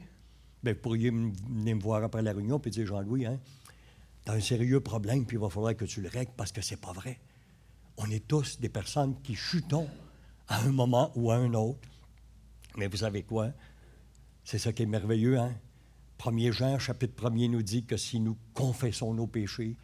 bien, 0.62 0.72
vous 0.72 0.80
pourriez 0.80 1.10
venir 1.10 1.76
me 1.76 1.80
voir 1.80 2.02
après 2.02 2.22
la 2.22 2.32
réunion 2.32 2.60
et 2.64 2.70
dire 2.70 2.86
Jean-Louis, 2.86 3.26
hein, 3.26 3.38
tu 4.24 4.32
as 4.32 4.34
un 4.34 4.40
sérieux 4.40 4.80
problème, 4.80 5.24
puis 5.24 5.36
il 5.36 5.40
va 5.40 5.48
falloir 5.48 5.76
que 5.76 5.84
tu 5.84 6.00
le 6.00 6.08
règles 6.08 6.32
parce 6.36 6.52
que 6.52 6.60
c'est 6.60 6.80
pas 6.80 6.92
vrai. 6.92 7.18
On 7.96 8.10
est 8.10 8.26
tous 8.26 8.60
des 8.60 8.68
personnes 8.68 9.14
qui 9.22 9.34
chutons 9.34 9.88
à 10.48 10.62
un 10.62 10.72
moment 10.72 11.12
ou 11.14 11.30
à 11.30 11.36
un 11.36 11.54
autre. 11.54 11.88
Mais 12.76 12.88
vous 12.88 12.98
savez 12.98 13.22
quoi? 13.22 13.50
C'est 14.44 14.58
ça 14.58 14.72
qui 14.72 14.82
est 14.82 14.86
merveilleux, 14.86 15.38
hein? 15.38 15.54
1 16.24 16.50
Jean, 16.50 16.78
chapitre 16.78 17.30
1 17.30 17.48
nous 17.48 17.62
dit 17.62 17.84
que 17.84 17.96
si 17.96 18.18
nous 18.18 18.36
confessons 18.54 19.14
nos 19.14 19.26
péchés, 19.28 19.76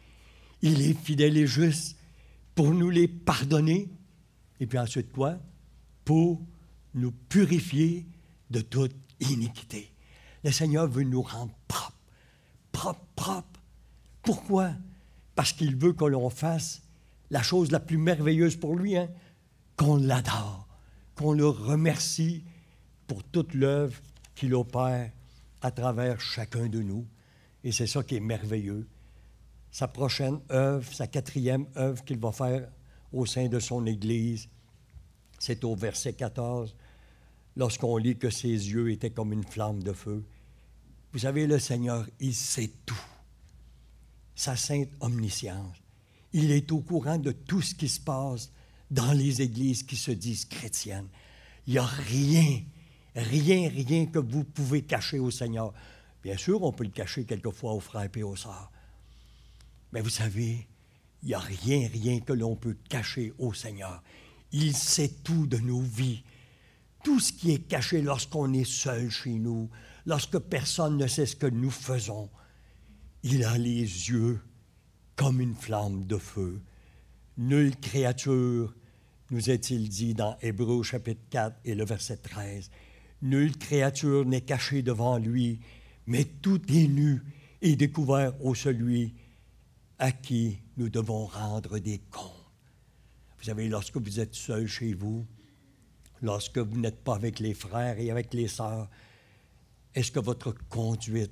il 0.61 0.81
est 0.81 0.93
fidèle 0.93 1.37
et 1.37 1.47
juste 1.47 1.97
pour 2.55 2.73
nous 2.73 2.89
les 2.89 3.07
pardonner 3.07 3.89
et 4.59 4.67
puis 4.67 4.77
ensuite 4.77 5.11
quoi? 5.11 5.37
Pour 6.03 6.41
nous 6.93 7.11
purifier 7.11 8.05
de 8.49 8.61
toute 8.61 8.95
iniquité. 9.19 9.91
Le 10.43 10.51
Seigneur 10.51 10.87
veut 10.87 11.03
nous 11.03 11.21
rendre 11.21 11.53
propres, 11.67 11.93
propres, 12.71 13.05
propres. 13.15 13.61
Pourquoi? 14.21 14.71
Parce 15.35 15.51
qu'il 15.51 15.75
veut 15.75 15.93
que 15.93 16.05
l'on 16.05 16.29
fasse 16.29 16.81
la 17.31 17.41
chose 17.41 17.71
la 17.71 17.79
plus 17.79 17.97
merveilleuse 17.97 18.55
pour 18.55 18.75
lui, 18.75 18.95
hein? 18.95 19.09
qu'on 19.75 19.97
l'adore, 19.97 20.67
qu'on 21.15 21.33
le 21.33 21.47
remercie 21.47 22.43
pour 23.07 23.23
toute 23.23 23.53
l'œuvre 23.53 23.99
qu'il 24.35 24.53
opère 24.53 25.11
à 25.61 25.71
travers 25.71 26.19
chacun 26.21 26.67
de 26.67 26.81
nous. 26.81 27.05
Et 27.63 27.71
c'est 27.71 27.87
ça 27.87 28.03
qui 28.03 28.15
est 28.15 28.21
merveilleux. 28.21 28.87
Sa 29.71 29.87
prochaine 29.87 30.39
œuvre, 30.51 30.93
sa 30.93 31.07
quatrième 31.07 31.65
œuvre 31.75 32.03
qu'il 32.03 32.19
va 32.19 32.31
faire 32.31 32.69
au 33.15 33.25
sein 33.25 33.47
de 33.47 33.59
son 33.59 33.85
Église. 33.85 34.49
C'est 35.39 35.63
au 35.63 35.75
verset 35.75 36.13
14, 36.13 36.75
lorsqu'on 37.55 37.97
lit 37.97 38.17
que 38.17 38.29
ses 38.29 38.49
yeux 38.49 38.91
étaient 38.91 39.09
comme 39.09 39.33
une 39.33 39.43
flamme 39.43 39.81
de 39.81 39.93
feu. 39.93 40.23
Vous 41.13 41.19
savez, 41.19 41.47
le 41.47 41.59
Seigneur, 41.59 42.05
il 42.19 42.35
sait 42.35 42.71
tout. 42.85 43.01
Sa 44.35 44.57
sainte 44.57 44.89
omniscience. 44.99 45.77
Il 46.33 46.51
est 46.51 46.69
au 46.73 46.81
courant 46.81 47.17
de 47.17 47.31
tout 47.31 47.61
ce 47.61 47.73
qui 47.73 47.87
se 47.87 48.01
passe 48.01 48.51
dans 48.91 49.13
les 49.13 49.41
églises 49.41 49.83
qui 49.83 49.95
se 49.95 50.11
disent 50.11 50.45
chrétiennes. 50.45 51.07
Il 51.65 51.73
n'y 51.73 51.79
a 51.79 51.85
rien, 51.85 52.61
rien, 53.15 53.69
rien 53.69 54.05
que 54.07 54.19
vous 54.19 54.43
pouvez 54.43 54.81
cacher 54.81 55.19
au 55.19 55.31
Seigneur. 55.31 55.73
Bien 56.21 56.35
sûr, 56.35 56.61
on 56.63 56.73
peut 56.73 56.83
le 56.83 56.89
cacher 56.89 57.23
quelquefois 57.23 57.73
aux 57.73 57.79
frères 57.79 58.09
et 58.13 58.23
aux 58.23 58.35
sœurs. 58.35 58.71
Mais 59.93 60.01
vous 60.01 60.09
savez, 60.09 60.67
il 61.25 61.29
n'y 61.29 61.33
a 61.33 61.39
rien, 61.39 61.89
rien 61.91 62.19
que 62.19 62.33
l'on 62.33 62.55
peut 62.55 62.77
cacher 62.87 63.33
au 63.39 63.51
Seigneur. 63.51 64.03
Il 64.51 64.75
sait 64.75 65.09
tout 65.23 65.47
de 65.47 65.57
nos 65.57 65.81
vies. 65.81 66.21
Tout 67.03 67.19
ce 67.19 67.33
qui 67.33 67.51
est 67.51 67.67
caché 67.67 68.03
lorsqu'on 68.03 68.53
est 68.53 68.69
seul 68.69 69.09
chez 69.09 69.31
nous, 69.31 69.67
lorsque 70.05 70.37
personne 70.37 70.97
ne 70.97 71.07
sait 71.07 71.25
ce 71.25 71.35
que 71.35 71.47
nous 71.47 71.71
faisons. 71.71 72.29
Il 73.23 73.43
a 73.43 73.57
les 73.57 73.81
yeux 73.81 74.39
comme 75.15 75.41
une 75.41 75.55
flamme 75.55 76.05
de 76.05 76.17
feu. 76.17 76.61
Nulle 77.37 77.75
créature, 77.75 78.75
nous 79.31 79.49
est-il 79.49 79.89
dit 79.89 80.13
dans 80.13 80.37
Hébreu 80.43 80.83
chapitre 80.83 81.23
4 81.31 81.57
et 81.65 81.73
le 81.73 81.85
verset 81.85 82.17
13, 82.17 82.69
nulle 83.23 83.57
créature 83.57 84.25
n'est 84.25 84.41
cachée 84.41 84.83
devant 84.83 85.17
lui, 85.17 85.59
mais 86.05 86.23
tout 86.23 86.61
est 86.71 86.87
nu 86.87 87.23
et 87.63 87.75
découvert 87.75 88.39
au 88.45 88.53
celui 88.53 89.15
à 89.97 90.11
qui 90.11 90.59
nous 90.77 90.89
devons 90.89 91.25
rendre 91.25 91.79
des 91.79 91.99
comptes. 92.11 92.31
Vous 93.37 93.45
savez, 93.45 93.69
lorsque 93.69 93.97
vous 93.97 94.19
êtes 94.19 94.35
seul 94.35 94.67
chez 94.67 94.93
vous, 94.93 95.25
lorsque 96.21 96.57
vous 96.57 96.79
n'êtes 96.79 97.03
pas 97.03 97.15
avec 97.15 97.39
les 97.39 97.53
frères 97.53 97.99
et 97.99 98.11
avec 98.11 98.33
les 98.33 98.47
sœurs, 98.47 98.89
est-ce 99.93 100.11
que 100.11 100.19
votre 100.19 100.51
conduite, 100.69 101.31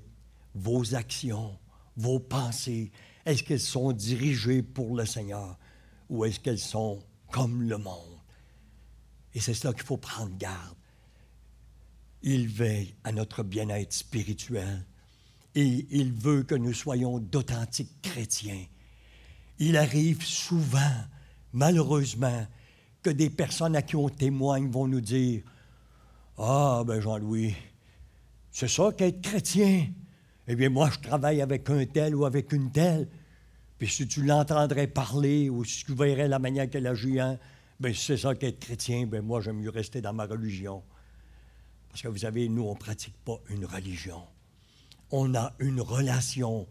vos 0.53 0.95
actions, 0.95 1.57
vos 1.97 2.19
pensées, 2.19 2.91
est-ce 3.25 3.43
qu'elles 3.43 3.59
sont 3.59 3.91
dirigées 3.91 4.61
pour 4.61 4.95
le 4.95 5.05
Seigneur 5.05 5.57
ou 6.09 6.25
est-ce 6.25 6.39
qu'elles 6.39 6.59
sont 6.59 7.03
comme 7.31 7.63
le 7.63 7.77
monde? 7.77 8.19
Et 9.33 9.39
c'est 9.39 9.53
cela 9.53 9.73
qu'il 9.73 9.83
faut 9.83 9.97
prendre 9.97 10.37
garde. 10.37 10.77
Il 12.21 12.47
veille 12.47 12.95
à 13.03 13.11
notre 13.11 13.43
bien-être 13.43 13.93
spirituel 13.93 14.85
et 15.55 15.87
il 15.91 16.13
veut 16.13 16.43
que 16.43 16.55
nous 16.55 16.73
soyons 16.73 17.19
d'authentiques 17.19 18.01
chrétiens. 18.01 18.65
Il 19.59 19.77
arrive 19.77 20.23
souvent, 20.23 20.79
malheureusement, 21.51 22.47
que 23.01 23.09
des 23.09 23.29
personnes 23.29 23.75
à 23.75 23.81
qui 23.81 23.95
on 23.95 24.09
témoigne 24.09 24.69
vont 24.69 24.87
nous 24.87 25.01
dire 25.01 25.43
Ah, 26.37 26.83
ben 26.85 26.99
Jean-Louis, 26.99 27.55
c'est 28.51 28.69
ça 28.69 28.91
qu'être 28.91 29.21
chrétien. 29.21 29.87
Eh 30.47 30.55
bien, 30.55 30.69
moi, 30.69 30.89
je 30.91 30.99
travaille 30.99 31.41
avec 31.41 31.69
un 31.69 31.85
tel 31.85 32.15
ou 32.15 32.25
avec 32.25 32.51
une 32.51 32.71
telle. 32.71 33.07
Puis 33.77 33.87
si 33.87 34.07
tu 34.07 34.23
l'entendrais 34.23 34.87
parler 34.87 35.49
ou 35.49 35.63
si 35.63 35.85
tu 35.85 35.93
verrais 35.93 36.27
la 36.27 36.39
manière 36.39 36.69
qu'elle 36.69 36.87
agit, 36.87 37.19
hein, 37.19 37.37
Ben, 37.79 37.93
c'est 37.93 38.17
ça 38.17 38.35
qu'être 38.35 38.59
chrétien, 38.59 39.05
ben 39.05 39.21
moi, 39.21 39.41
j'aime 39.41 39.57
mieux 39.57 39.69
rester 39.69 39.99
dans 39.99 40.13
ma 40.13 40.25
religion. 40.25 40.83
Parce 41.89 42.01
que 42.01 42.07
vous 42.07 42.19
savez, 42.19 42.47
nous, 42.47 42.63
on 42.63 42.73
ne 42.73 42.79
pratique 42.79 43.15
pas 43.25 43.39
une 43.49 43.65
religion. 43.65 44.23
On 45.11 45.35
a 45.35 45.53
une 45.59 45.81
relation 45.81 46.67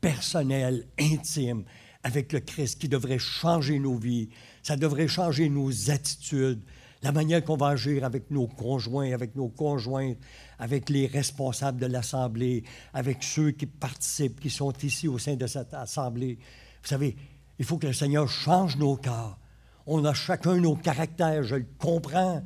personnelle, 0.00 0.86
intime 0.98 1.64
avec 2.06 2.32
le 2.32 2.38
Christ 2.38 2.80
qui 2.80 2.88
devrait 2.88 3.18
changer 3.18 3.80
nos 3.80 3.96
vies. 3.96 4.28
Ça 4.62 4.76
devrait 4.76 5.08
changer 5.08 5.48
nos 5.48 5.90
attitudes, 5.90 6.62
la 7.02 7.10
manière 7.10 7.44
qu'on 7.44 7.56
va 7.56 7.70
agir 7.70 8.04
avec 8.04 8.30
nos 8.30 8.46
conjoints, 8.46 9.12
avec 9.12 9.34
nos 9.34 9.48
conjointes, 9.48 10.16
avec 10.60 10.88
les 10.88 11.08
responsables 11.08 11.80
de 11.80 11.86
l'Assemblée, 11.86 12.62
avec 12.94 13.24
ceux 13.24 13.50
qui 13.50 13.66
participent, 13.66 14.38
qui 14.38 14.50
sont 14.50 14.72
ici 14.84 15.08
au 15.08 15.18
sein 15.18 15.34
de 15.34 15.48
cette 15.48 15.74
Assemblée. 15.74 16.38
Vous 16.80 16.88
savez, 16.88 17.16
il 17.58 17.64
faut 17.64 17.76
que 17.76 17.88
le 17.88 17.92
Seigneur 17.92 18.28
change 18.28 18.76
nos 18.76 18.96
cœurs. 18.96 19.36
On 19.84 20.04
a 20.04 20.14
chacun 20.14 20.54
nos 20.58 20.76
caractères, 20.76 21.42
je 21.42 21.56
le 21.56 21.66
comprends. 21.76 22.40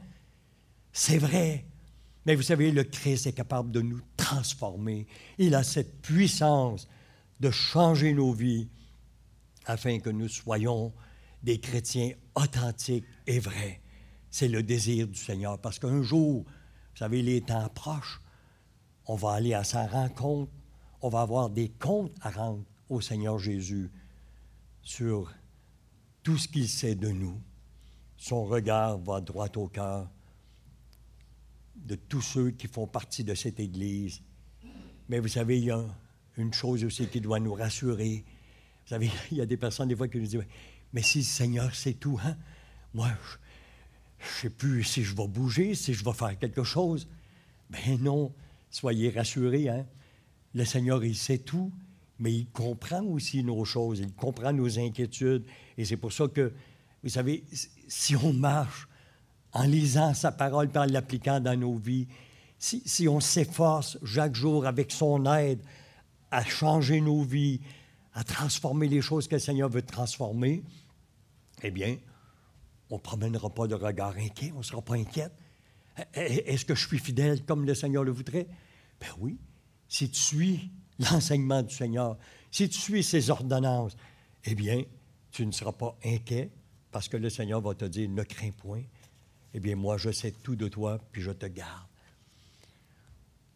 C'est 0.90 1.18
vrai. 1.18 1.66
Mais 2.25 2.35
vous 2.35 2.42
savez, 2.42 2.73
le 2.73 2.85
Christ 2.85 3.27
est 3.27 3.35
capable 3.35 3.73
de 3.73 3.83
nous 3.83 4.01
transformer. 4.16 5.07
Il 5.37 5.55
a 5.55 5.62
cette 5.62 6.01
puissance 6.01 6.88
de 7.40 7.51
changer 7.51 8.14
nos 8.14 8.33
vies 8.33 8.70
afin 9.70 9.98
que 10.00 10.11
nous 10.11 10.28
soyons 10.28 10.92
des 11.42 11.61
chrétiens 11.61 12.12
authentiques 12.35 13.06
et 13.26 13.38
vrais. 13.38 13.80
C'est 14.30 14.48
le 14.48 14.62
désir 14.62 15.09
du 15.09 15.18
Seigneur. 15.18 15.59
Parce 15.59 15.78
qu'un 15.78 16.02
jour, 16.02 16.44
vous 16.44 16.96
savez, 16.96 17.22
les 17.22 17.40
temps 17.40 17.68
proches, 17.68 18.20
on 19.06 19.14
va 19.16 19.33
aller 19.33 19.54
à 19.54 19.64
sa 19.64 19.87
rencontre, 19.87 20.52
on 21.00 21.09
va 21.09 21.22
avoir 21.22 21.50
des 21.50 21.70
comptes 21.70 22.14
à 22.20 22.30
rendre 22.30 22.64
au 22.88 23.00
Seigneur 23.00 23.38
Jésus 23.38 23.90
sur 24.83 25.33
tout 26.22 26.37
ce 26.37 26.48
qu'il 26.48 26.68
sait 26.68 26.94
de 26.94 27.09
nous. 27.09 27.40
Son 28.16 28.44
regard 28.44 28.98
va 28.98 29.20
droit 29.20 29.48
au 29.56 29.68
cœur 29.68 30.11
de 31.76 31.94
tous 31.94 32.20
ceux 32.20 32.50
qui 32.50 32.66
font 32.66 32.87
partie 32.87 33.24
de 33.24 33.35
cette 33.35 33.59
Église. 33.59 34.20
Mais 35.09 35.18
vous 35.18 35.28
savez, 35.28 35.59
il 35.59 35.64
y 35.64 35.70
a 35.70 35.83
une 36.37 36.52
chose 36.52 36.85
aussi 36.85 37.06
qui 37.06 37.20
doit 37.20 37.40
nous 37.40 37.54
rassurer. 37.54 38.24
Vous 38.85 38.88
savez, 38.88 39.11
il 39.31 39.38
y 39.38 39.40
a 39.40 39.47
des 39.47 39.57
personnes 39.57 39.88
des 39.88 39.97
fois 39.97 40.09
qui 40.09 40.19
nous 40.19 40.27
disent, 40.27 40.45
mais 40.93 41.03
si 41.03 41.19
le 41.19 41.25
Seigneur 41.25 41.75
sait 41.75 41.95
tout, 41.95 42.19
hein? 42.25 42.37
moi, 42.95 43.09
je 44.19 44.27
ne 44.27 44.40
sais 44.43 44.51
plus 44.51 44.85
si 44.85 45.05
je 45.05 45.14
vais 45.14 45.29
bouger, 45.29 45.75
si 45.75 45.95
je 45.95 46.05
vais 46.05 46.12
faire 46.12 46.38
quelque 46.38 46.64
chose. 46.64 47.09
Ben 47.71 47.99
non, 48.01 48.33
soyez 48.71 49.11
rassurés. 49.11 49.69
Hein? 49.69 49.87
Le 50.55 50.64
Seigneur, 50.64 51.05
il 51.05 51.16
sait 51.16 51.38
tout, 51.38 51.73
mais 52.19 52.33
il 52.33 52.47
comprend 52.47 53.03
aussi 53.05 53.43
nos 53.45 53.64
choses, 53.64 54.01
il 54.01 54.12
comprend 54.12 54.53
nos 54.53 54.79
inquiétudes. 54.79 55.45
Et 55.79 55.85
c'est 55.85 55.97
pour 55.97 56.12
ça 56.12 56.27
que, 56.29 56.53
vous 57.03 57.09
savez, 57.09 57.45
si 57.88 58.16
on 58.16 58.33
marche 58.33 58.88
en 59.53 59.64
lisant 59.64 60.14
sa 60.14 60.33
parole 60.33 60.69
en 60.75 60.85
l'appliquant 60.85 61.40
dans 61.40 61.59
nos 61.59 61.77
vies, 61.77 62.07
si 62.59 63.09
on 63.09 63.21
s'efforce 63.21 63.99
chaque 64.05 64.35
jour 64.35 64.66
avec 64.66 64.93
son 64.93 65.25
aide 65.33 65.62
à 66.31 66.45
changer 66.45 67.01
nos 67.01 67.23
vies, 67.23 67.61
à 68.14 68.25
transformer 68.25 68.88
les 68.88 69.01
choses 69.01 69.29
que 69.29 69.37
le 69.37 69.40
Seigneur 69.40 69.68
veut 69.68 69.83
transformer, 69.83 70.62
eh 71.62 71.70
bien, 71.70 71.96
on 72.90 72.96
ne 72.96 73.01
promènera 73.01 73.51
pas 73.51 73.66
de 73.66 73.75
regard 73.75 74.16
inquiet, 74.16 74.53
on 74.55 74.59
ne 74.59 74.62
sera 74.62 74.83
pas 74.83 74.94
inquiète. 74.94 75.33
Est-ce 76.14 76.64
que 76.64 76.75
je 76.75 76.87
suis 76.87 76.99
fidèle 76.99 77.44
comme 77.44 77.64
le 77.64 77.75
Seigneur 77.75 78.05
le 78.05 78.11
voudrait? 78.11 78.49
Ben 79.01 79.09
oui. 79.18 79.38
Si 79.88 80.11
tu 80.11 80.20
suis 80.20 80.70
l'enseignement 80.99 81.62
du 81.62 81.75
Seigneur, 81.75 82.16
si 82.51 82.68
tu 82.68 82.79
suis 82.79 83.05
ses 83.05 83.31
ordonnances, 83.31 83.96
eh 84.44 84.55
bien, 84.55 84.83
tu 85.31 85.46
ne 85.46 85.53
seras 85.53 85.73
pas 85.73 85.96
inquiet 86.05 86.51
parce 86.90 87.09
que 87.09 87.16
le 87.16 87.31
Seigneur 87.31 87.61
va 87.61 87.75
te 87.75 87.85
dire 87.85 88.09
ne 88.09 88.23
crains 88.23 88.51
point. 88.51 88.83
Eh 89.55 89.61
bien, 89.61 89.77
moi, 89.77 89.96
je 89.96 90.11
sais 90.11 90.33
tout 90.33 90.57
de 90.57 90.68
toi, 90.68 90.99
puis 91.12 91.23
je 91.23 91.31
te 91.31 91.46
garde. 91.46 91.87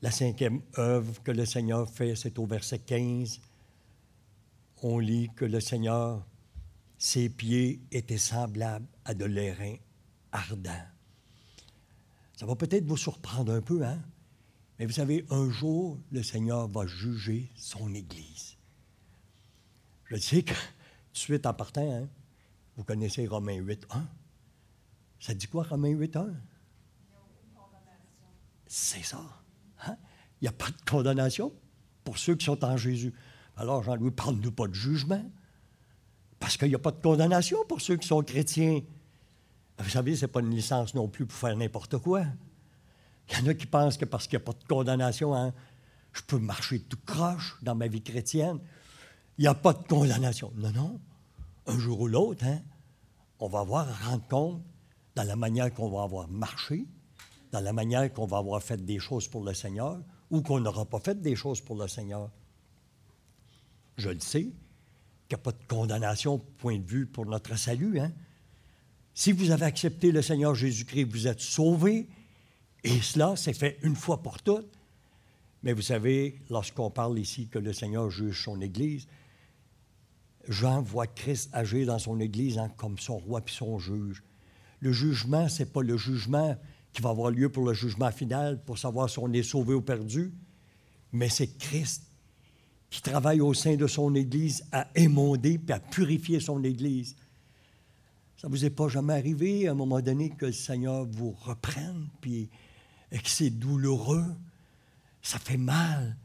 La 0.03 0.11
cinquième 0.11 0.61
œuvre 0.79 1.23
que 1.23 1.31
le 1.31 1.47
Seigneur 1.47 1.89
fait, 1.89 2.15
c'est 2.15 2.39
au 2.39 2.47
verset 2.47 2.81
15. 2.81 3.41
On 4.87 4.99
lit 4.99 5.31
que 5.35 5.47
le 5.47 5.61
Seigneur, 5.61 6.23
ses 6.99 7.31
pieds 7.31 7.81
étaient 7.91 8.19
semblables 8.19 8.87
à 9.07 9.15
de 9.15 9.25
l'airain 9.25 9.77
ardent. 10.31 10.87
Ça 12.37 12.45
va 12.45 12.55
peut-être 12.55 12.85
vous 12.85 12.99
surprendre 12.99 13.51
un 13.51 13.63
peu, 13.63 13.83
hein? 13.83 13.99
Mais 14.79 14.85
vous 14.85 14.93
savez, 14.93 15.25
un 15.31 15.49
jour, 15.49 15.99
le 16.13 16.23
Seigneur 16.23 16.69
va 16.69 16.87
juger 16.87 17.51
son 17.57 17.95
Église. 17.95 18.59
Je 20.05 20.17
sais 20.17 20.43
que, 20.43 20.53
tout 20.53 21.13
de 21.15 21.19
suite 21.19 21.47
en 21.47 21.55
partant, 21.55 21.91
hein, 21.91 22.07
vous 22.77 22.85
connaissez 22.85 23.27
Romains 23.27 23.55
8, 23.55 23.87
1. 23.89 24.07
Ça 25.19 25.33
dit 25.33 25.47
quoi, 25.47 25.63
Romains 25.63 25.93
8, 25.93 26.15
1? 26.15 26.35
C'est 28.67 29.03
ça. 29.03 29.23
Hein? 29.87 29.97
Il 30.43 30.45
n'y 30.45 30.49
a 30.49 30.53
pas 30.53 30.69
de 30.69 30.85
condamnation 30.87 31.55
pour 32.05 32.19
ceux 32.19 32.35
qui 32.35 32.45
sont 32.45 32.63
en 32.67 32.77
Jésus. 32.77 33.15
Alors, 33.57 33.83
Jean-Louis, 33.83 34.11
parle-nous 34.11 34.53
pas 34.53 34.67
de 34.67 34.75
jugement. 34.75 35.23
Parce 36.39 36.57
qu'il 36.57 36.69
n'y 36.69 36.75
a 36.75 36.79
pas 36.79 36.91
de 36.91 37.01
condamnation 37.01 37.59
pour 37.69 37.81
ceux 37.81 37.97
qui 37.97 38.07
sont 38.07 38.23
chrétiens. 38.23 38.81
Vous 39.79 39.89
savez, 39.89 40.17
ce 40.17 40.23
n'est 40.23 40.33
pas 40.33 40.41
une 40.41 40.51
licence 40.51 40.95
non 40.95 41.09
plus 41.09 41.27
pour 41.27 41.37
faire 41.37 41.57
n'importe 41.57 41.99
quoi. 41.99 42.25
Il 43.31 43.39
y 43.39 43.43
en 43.43 43.47
a 43.47 43.55
qui 43.55 43.67
pensent 43.67 43.97
que 43.97 44.05
parce 44.05 44.27
qu'il 44.27 44.39
n'y 44.39 44.43
a 44.43 44.45
pas 44.45 44.53
de 44.53 44.65
condamnation, 44.65 45.35
hein, 45.35 45.53
je 46.13 46.23
peux 46.23 46.39
marcher 46.39 46.81
tout 46.81 46.99
croche 47.07 47.57
dans 47.63 47.75
ma 47.75 47.87
vie 47.87 48.03
chrétienne. 48.03 48.59
Il 49.39 49.43
n'y 49.43 49.49
a 49.49 49.55
pas 49.55 49.73
de 49.73 49.87
condamnation. 49.87 50.53
Non, 50.57 50.71
non. 50.73 51.01
Un 51.67 51.79
jour 51.79 52.01
ou 52.03 52.09
l'autre, 52.09 52.45
hein, 52.45 52.61
on 53.41 53.49
va 53.49 53.61
avoir 53.61 53.89
à 53.89 54.11
rendre 54.11 54.27
compte 54.29 54.63
dans 55.15 55.25
la 55.25 55.37
manière 55.37 55.73
qu'on 55.73 55.91
va 55.91 56.03
avoir 56.03 56.29
marché, 56.29 56.87
dans 57.53 57.61
la 57.61 57.73
manière 57.73 58.13
qu'on 58.13 58.27
va 58.27 58.39
avoir 58.39 58.63
fait 58.63 58.85
des 58.85 58.99
choses 58.99 59.29
pour 59.29 59.45
le 59.45 59.55
Seigneur 59.55 59.99
ou 60.31 60.43
qu'on 60.43 60.61
n'aura 60.61 60.85
pas 60.85 61.01
fait 61.01 61.21
des 61.21 61.37
choses 61.37 61.61
pour 61.61 61.77
le 61.77 61.89
Seigneur. 61.89 62.31
Je 63.97 64.11
le 64.11 64.21
sais, 64.21 64.43
qu'il 64.43 64.53
n'y 65.31 65.35
a 65.35 65.39
pas 65.39 65.53
de 65.53 65.65
condamnation, 65.69 66.39
point 66.39 66.79
de 66.79 66.87
vue, 66.87 67.07
pour 67.07 67.27
notre 67.27 67.57
salut. 67.57 67.99
Hein? 68.01 68.13
Si 69.15 69.33
vous 69.33 69.51
avez 69.51 69.65
accepté 69.65 70.11
le 70.11 70.23
Seigneur 70.23 70.55
Jésus-Christ, 70.55 71.05
vous 71.05 71.27
êtes 71.29 71.41
sauvés, 71.41 72.09
et 72.83 73.01
cela 73.01 73.37
s'est 73.37 73.53
fait 73.53 73.79
une 73.83 73.97
fois 73.97 74.23
pour 74.23 74.43
toutes. 74.43 74.71
Mais 75.63 75.73
vous 75.73 75.83
savez, 75.83 76.41
lorsqu'on 76.51 76.91
parle 76.91 77.19
ici 77.19 77.49
que 77.49 77.59
le 77.59 77.73
Seigneur 77.73 78.11
juge 78.11 78.45
son 78.45 78.61
Église, 78.61 79.07
Jean 80.49 80.83
voit 80.83 81.07
Christ 81.07 81.49
agir 81.53 81.87
dans 81.87 81.99
son 81.99 82.21
Église 82.21 82.59
hein, 82.59 82.71
comme 82.77 82.99
son 82.99 83.17
roi 83.17 83.41
puis 83.41 83.55
son 83.55 83.79
juge. 83.79 84.23
Le 84.81 84.93
jugement, 84.93 85.49
ce 85.49 85.63
n'est 85.63 85.71
pas 85.71 85.83
le 85.83 85.97
jugement 85.97 86.57
qui 86.93 87.01
va 87.01 87.11
avoir 87.11 87.31
lieu 87.31 87.49
pour 87.49 87.65
le 87.65 87.73
jugement 87.73 88.11
final, 88.13 88.63
pour 88.63 88.79
savoir 88.79 89.09
si 89.09 89.19
on 89.19 89.33
est 89.33 89.43
sauvé 89.43 89.73
ou 89.75 89.81
perdu, 89.81 90.33
mais 91.13 91.29
c'est 91.29 91.59
Christ 91.59 92.05
qui 92.95 93.03
travaille 93.03 93.41
au 93.41 93.53
sein 93.55 93.75
de 93.75 93.89
son 93.89 94.15
Église 94.15 94.65
à 94.71 94.87
émonder 94.95 95.59
puis 95.59 95.73
à 95.75 95.81
purifier 95.81 96.39
son 96.39 96.63
Église. 96.63 97.17
Ça 98.37 98.47
ne 98.47 98.53
vous 98.53 98.65
est 98.65 98.71
pas 98.71 98.87
jamais 98.87 99.15
arrivé 99.15 99.67
à 99.67 99.73
un 99.73 99.75
moment 99.75 100.01
donné 100.01 100.31
que 100.31 100.47
le 100.47 100.53
Seigneur 100.53 101.05
vous 101.05 101.33
reprenne 101.33 102.07
puis 102.21 102.49
et 103.11 103.19
que 103.19 103.29
c'est 103.29 103.51
douloureux, 103.51 104.27
ça 105.23 105.41
fait 105.41 105.57
mal. 105.57 106.17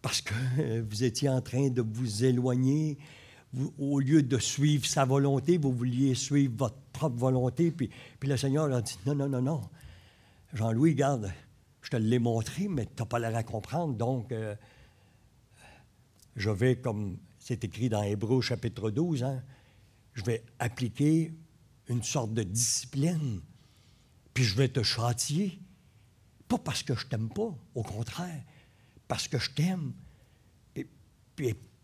Parce 0.00 0.22
que 0.22 0.80
vous 0.88 1.04
étiez 1.04 1.28
en 1.28 1.42
train 1.42 1.68
de 1.68 1.82
vous 1.82 2.24
éloigner. 2.24 2.96
au 3.78 4.00
lieu 4.00 4.22
de 4.22 4.38
suivre 4.38 4.86
sa 4.86 5.04
volonté, 5.04 5.58
vous 5.58 5.74
vouliez 5.74 6.14
suivre 6.14 6.54
votre 6.56 6.78
propre 6.94 7.18
volonté. 7.18 7.70
Puis, 7.70 7.90
puis 8.18 8.30
le 8.30 8.38
Seigneur 8.38 8.72
a 8.72 8.80
dit 8.80 8.96
Non, 9.04 9.14
non, 9.14 9.28
non, 9.28 9.42
non. 9.42 9.60
Jean-Louis, 10.54 10.94
garde, 10.94 11.30
je 11.84 11.90
te 11.90 11.96
l'ai 11.96 12.18
montré, 12.18 12.66
mais 12.66 12.86
tu 12.86 12.92
n'as 12.98 13.06
pas 13.06 13.18
l'air 13.18 13.36
à 13.36 13.42
comprendre. 13.42 13.94
Donc, 13.94 14.32
euh, 14.32 14.56
je 16.34 16.50
vais, 16.50 16.76
comme 16.76 17.18
c'est 17.38 17.62
écrit 17.62 17.90
dans 17.90 18.02
Hébreu 18.02 18.40
chapitre 18.40 18.90
12, 18.90 19.22
hein, 19.22 19.42
je 20.14 20.22
vais 20.24 20.42
appliquer 20.58 21.34
une 21.88 22.02
sorte 22.02 22.32
de 22.32 22.42
discipline, 22.42 23.42
puis 24.32 24.44
je 24.44 24.56
vais 24.56 24.68
te 24.68 24.82
châtier. 24.82 25.60
Pas 26.48 26.58
parce 26.58 26.82
que 26.82 26.94
je 26.94 27.06
t'aime 27.06 27.28
pas, 27.28 27.54
au 27.74 27.82
contraire, 27.82 28.42
parce 29.06 29.28
que 29.28 29.38
je 29.38 29.50
t'aime. 29.50 29.92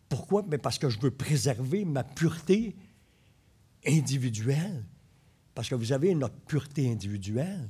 Pourquoi? 0.09 0.45
Mais 0.49 0.59
parce 0.59 0.79
que 0.79 0.89
je 0.89 0.99
veux 0.99 1.11
préserver 1.11 1.85
ma 1.85 2.05
pureté 2.05 2.75
individuelle. 3.87 4.85
Parce 5.55 5.69
que 5.69 5.75
vous 5.75 5.93
avez 5.93 6.15
notre 6.15 6.37
pureté 6.47 6.91
individuelle, 6.91 7.69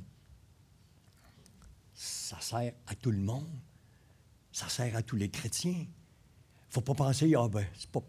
ça 2.01 2.41
sert 2.41 2.73
à 2.87 2.95
tout 2.95 3.11
le 3.11 3.19
monde. 3.19 3.59
Ça 4.51 4.67
sert 4.69 4.95
à 4.95 5.03
tous 5.03 5.17
les 5.17 5.29
chrétiens. 5.29 5.85
Faut 6.71 6.81
pas 6.81 6.95
penser, 6.95 7.33
ah 7.37 7.47
ben, 7.47 7.65
c'est 7.77 7.91
pas. 7.91 8.01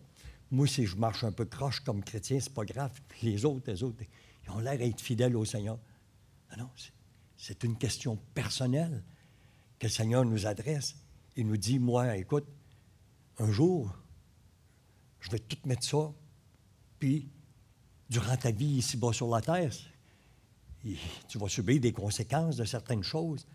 Moi, 0.50 0.66
si 0.66 0.86
je 0.86 0.96
marche 0.96 1.24
un 1.24 1.32
peu 1.32 1.44
croche 1.44 1.80
comme 1.80 2.02
chrétien, 2.02 2.40
c'est 2.40 2.54
pas 2.54 2.64
grave. 2.64 2.98
Les 3.22 3.44
autres, 3.44 3.70
les 3.70 3.82
autres, 3.82 4.02
ils 4.44 4.50
ont 4.50 4.60
l'air 4.60 4.78
d'être 4.78 5.00
fidèles 5.00 5.36
au 5.36 5.44
Seigneur. 5.44 5.78
Non, 6.50 6.64
non, 6.64 6.70
c'est 7.36 7.64
une 7.64 7.76
question 7.76 8.16
personnelle 8.34 9.02
que 9.78 9.86
le 9.86 9.92
Seigneur 9.92 10.24
nous 10.24 10.46
adresse. 10.46 10.94
Il 11.36 11.46
nous 11.46 11.58
dit, 11.58 11.78
moi, 11.78 12.16
écoute, 12.16 12.46
un 13.38 13.50
jour, 13.50 13.94
je 15.20 15.30
vais 15.30 15.38
tout 15.38 15.58
mettre 15.66 15.84
ça, 15.84 16.12
puis 16.98 17.28
durant 18.08 18.36
ta 18.36 18.50
vie 18.50 18.76
ici-bas 18.76 19.12
sur 19.12 19.28
la 19.28 19.40
terre, 19.40 19.72
tu 21.28 21.38
vas 21.38 21.48
subir 21.48 21.80
des 21.80 21.92
conséquences 21.92 22.56
de 22.56 22.64
certaines 22.64 23.02
choses. 23.02 23.46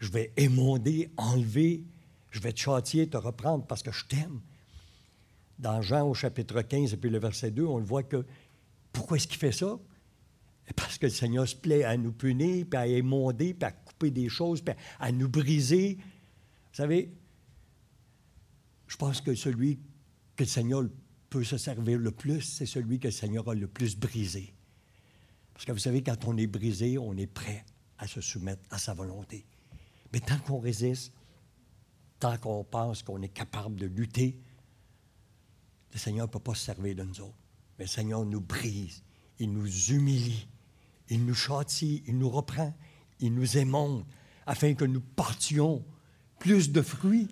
Je 0.00 0.10
vais 0.10 0.32
émonder, 0.36 1.10
enlever, 1.16 1.84
je 2.30 2.40
vais 2.40 2.52
te 2.52 2.58
châtier, 2.58 3.08
te 3.08 3.16
reprendre 3.16 3.66
parce 3.66 3.82
que 3.82 3.92
je 3.92 4.04
t'aime. 4.06 4.40
Dans 5.58 5.82
Jean 5.82 6.08
au 6.08 6.14
chapitre 6.14 6.62
15 6.62 6.94
et 6.94 6.96
puis 6.96 7.10
le 7.10 7.18
verset 7.18 7.50
2, 7.50 7.64
on 7.64 7.78
le 7.78 7.84
voit 7.84 8.02
que 8.02 8.24
pourquoi 8.92 9.18
est-ce 9.18 9.28
qu'il 9.28 9.38
fait 9.38 9.52
ça? 9.52 9.78
Parce 10.74 10.98
que 10.98 11.06
le 11.06 11.12
Seigneur 11.12 11.46
se 11.46 11.56
plaît 11.56 11.84
à 11.84 11.96
nous 11.96 12.12
punir, 12.12 12.64
puis 12.68 12.78
à 12.78 12.86
émonder, 12.86 13.54
puis 13.54 13.66
à 13.66 13.72
couper 13.72 14.10
des 14.10 14.28
choses, 14.28 14.62
puis 14.62 14.74
à 14.98 15.12
nous 15.12 15.28
briser. 15.28 15.98
Vous 15.98 16.76
savez, 16.76 17.12
je 18.86 18.96
pense 18.96 19.20
que 19.20 19.34
celui 19.34 19.78
que 20.36 20.44
le 20.44 20.48
Seigneur 20.48 20.84
peut 21.28 21.44
se 21.44 21.58
servir 21.58 21.98
le 21.98 22.10
plus, 22.10 22.40
c'est 22.40 22.66
celui 22.66 22.98
que 22.98 23.08
le 23.08 23.12
Seigneur 23.12 23.48
a 23.48 23.54
le 23.54 23.68
plus 23.68 23.96
brisé. 23.96 24.54
Parce 25.52 25.64
que 25.64 25.72
vous 25.72 25.78
savez, 25.78 26.02
quand 26.02 26.24
on 26.26 26.36
est 26.36 26.46
brisé, 26.46 26.96
on 26.98 27.16
est 27.16 27.26
prêt 27.26 27.64
à 27.98 28.06
se 28.06 28.20
soumettre 28.20 28.62
à 28.70 28.78
sa 28.78 28.94
volonté. 28.94 29.44
Mais 30.12 30.20
tant 30.20 30.38
qu'on 30.38 30.58
résiste, 30.58 31.12
tant 32.18 32.36
qu'on 32.38 32.64
pense 32.64 33.02
qu'on 33.02 33.22
est 33.22 33.28
capable 33.28 33.76
de 33.76 33.86
lutter, 33.86 34.38
le 35.92 35.98
Seigneur 35.98 36.26
ne 36.26 36.32
peut 36.32 36.38
pas 36.38 36.54
se 36.54 36.64
servir 36.64 36.94
de 36.96 37.02
nous 37.02 37.20
autres. 37.20 37.38
Mais 37.78 37.84
le 37.84 37.90
Seigneur 37.90 38.24
nous 38.24 38.40
brise, 38.40 39.02
il 39.38 39.52
nous 39.52 39.68
humilie, 39.90 40.48
il 41.08 41.24
nous 41.24 41.34
châtie, 41.34 42.02
il 42.06 42.18
nous 42.18 42.30
reprend, 42.30 42.74
il 43.18 43.34
nous 43.34 43.56
émonde, 43.56 44.04
afin 44.46 44.74
que 44.74 44.84
nous 44.84 45.00
portions 45.00 45.84
plus 46.38 46.70
de 46.70 46.82
fruits. 46.82 47.28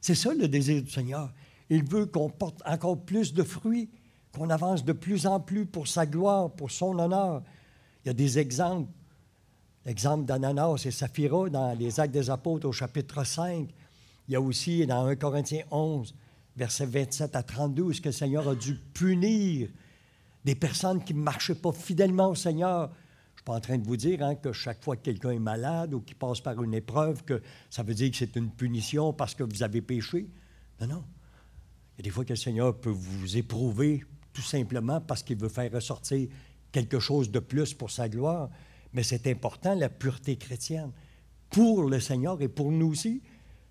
C'est 0.00 0.14
ça 0.14 0.34
le 0.34 0.48
désir 0.48 0.82
du 0.82 0.90
Seigneur. 0.90 1.32
Il 1.68 1.84
veut 1.84 2.06
qu'on 2.06 2.30
porte 2.30 2.62
encore 2.66 3.04
plus 3.04 3.32
de 3.32 3.42
fruits, 3.42 3.90
qu'on 4.32 4.50
avance 4.50 4.84
de 4.84 4.92
plus 4.92 5.26
en 5.26 5.40
plus 5.40 5.66
pour 5.66 5.88
sa 5.88 6.06
gloire, 6.06 6.50
pour 6.52 6.70
son 6.70 6.98
honneur. 6.98 7.42
Il 8.04 8.08
y 8.08 8.10
a 8.10 8.14
des 8.14 8.38
exemples. 8.38 8.90
L'exemple 9.86 10.26
d'Ananas 10.26 10.84
et 10.84 10.90
Saphira 10.90 11.48
dans 11.48 11.78
les 11.78 12.00
Actes 12.00 12.12
des 12.12 12.28
Apôtres 12.28 12.68
au 12.68 12.72
chapitre 12.72 13.24
5. 13.24 13.68
Il 14.28 14.32
y 14.32 14.36
a 14.36 14.40
aussi 14.40 14.86
dans 14.86 15.06
1 15.06 15.16
Corinthiens 15.16 15.64
11, 15.70 16.14
versets 16.56 16.86
27 16.86 17.34
à 17.34 17.42
32, 17.42 17.94
ce 17.94 18.00
que 18.00 18.08
le 18.08 18.12
Seigneur 18.12 18.46
a 18.46 18.54
dû 18.54 18.74
punir 18.74 19.68
des 20.44 20.54
personnes 20.54 21.02
qui 21.02 21.14
ne 21.14 21.20
marchaient 21.20 21.54
pas 21.54 21.72
fidèlement 21.72 22.28
au 22.28 22.34
Seigneur. 22.34 22.88
Je 22.88 22.92
ne 22.92 23.36
suis 23.38 23.44
pas 23.44 23.54
en 23.54 23.60
train 23.60 23.78
de 23.78 23.86
vous 23.86 23.96
dire 23.96 24.22
hein, 24.22 24.34
que 24.34 24.52
chaque 24.52 24.84
fois 24.84 24.96
que 24.96 25.02
quelqu'un 25.02 25.30
est 25.30 25.38
malade 25.38 25.94
ou 25.94 26.00
qu'il 26.00 26.16
passe 26.16 26.40
par 26.40 26.62
une 26.62 26.74
épreuve, 26.74 27.24
que 27.24 27.42
ça 27.70 27.82
veut 27.82 27.94
dire 27.94 28.10
que 28.10 28.18
c'est 28.18 28.36
une 28.36 28.50
punition 28.50 29.14
parce 29.14 29.34
que 29.34 29.42
vous 29.42 29.62
avez 29.62 29.80
péché. 29.80 30.28
Non, 30.80 30.88
non. 30.88 31.04
Il 31.96 32.00
y 32.00 32.00
a 32.00 32.04
des 32.04 32.10
fois 32.10 32.24
que 32.24 32.34
le 32.34 32.36
Seigneur 32.36 32.78
peut 32.78 32.90
vous 32.90 33.36
éprouver 33.36 34.04
tout 34.34 34.42
simplement 34.42 35.00
parce 35.00 35.22
qu'il 35.22 35.38
veut 35.38 35.48
faire 35.48 35.72
ressortir 35.72 36.28
quelque 36.70 37.00
chose 37.00 37.30
de 37.30 37.38
plus 37.38 37.72
pour 37.72 37.90
sa 37.90 38.10
gloire. 38.10 38.50
Mais 38.92 39.02
c'est 39.02 39.26
important, 39.26 39.74
la 39.74 39.88
pureté 39.88 40.36
chrétienne. 40.36 40.92
Pour 41.50 41.84
le 41.84 42.00
Seigneur 42.00 42.40
et 42.42 42.48
pour 42.48 42.70
nous 42.70 42.88
aussi, 42.88 43.22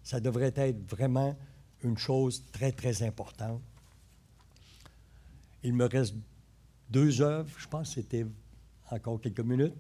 ça 0.04 0.20
devrait 0.20 0.54
être 0.56 0.90
vraiment 0.90 1.38
une 1.84 1.98
chose 1.98 2.44
très, 2.52 2.72
très 2.72 3.04
importante. 3.04 3.62
Il 5.64 5.74
me 5.74 5.86
reste 5.86 6.16
deux 6.90 7.22
œuvres, 7.22 7.50
je 7.58 7.68
pense 7.68 7.90
que 7.90 8.02
c'était 8.02 8.26
encore 8.92 9.22
quelques 9.22 9.40
minutes. 9.42 9.76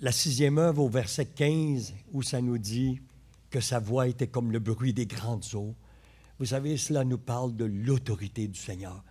La 0.00 0.12
sixième 0.12 0.58
œuvre 0.58 0.82
au 0.82 0.88
verset 0.88 1.26
15, 1.26 1.94
où 2.12 2.22
ça 2.22 2.40
nous 2.40 2.58
dit 2.58 3.00
que 3.50 3.60
sa 3.60 3.80
voix 3.80 4.06
était 4.06 4.28
comme 4.28 4.52
le 4.52 4.60
bruit 4.60 4.92
des 4.92 5.06
grandes 5.06 5.44
eaux. 5.54 5.74
Vous 6.38 6.46
savez, 6.46 6.76
cela 6.76 7.04
nous 7.04 7.18
parle 7.18 7.56
de 7.56 7.64
l'autorité 7.64 8.46
du 8.46 8.58
Seigneur. 8.58 9.02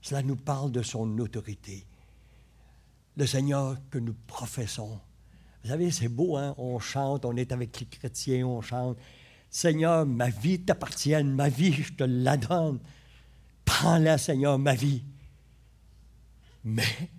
Cela 0.00 0.22
nous 0.22 0.36
parle 0.36 0.72
de 0.72 0.82
son 0.82 1.18
autorité. 1.18 1.86
Le 3.16 3.26
Seigneur 3.26 3.76
que 3.90 3.98
nous 3.98 4.14
professons. 4.26 5.00
Vous 5.62 5.70
savez, 5.70 5.90
c'est 5.90 6.08
beau, 6.08 6.36
hein? 6.36 6.54
On 6.58 6.78
chante, 6.78 7.24
on 7.24 7.36
est 7.36 7.52
avec 7.52 7.78
les 7.80 7.86
chrétiens, 7.86 8.46
on 8.46 8.60
chante. 8.60 8.98
Seigneur, 9.48 10.04
ma 10.04 10.28
vie 10.28 10.60
t'appartient, 10.60 11.22
ma 11.22 11.48
vie, 11.48 11.72
je 11.72 11.92
te 11.92 12.04
la 12.04 12.36
donne. 12.36 12.80
Prends-la, 13.64 14.18
Seigneur, 14.18 14.58
ma 14.58 14.74
vie. 14.74 15.04
Mais, 16.64 17.10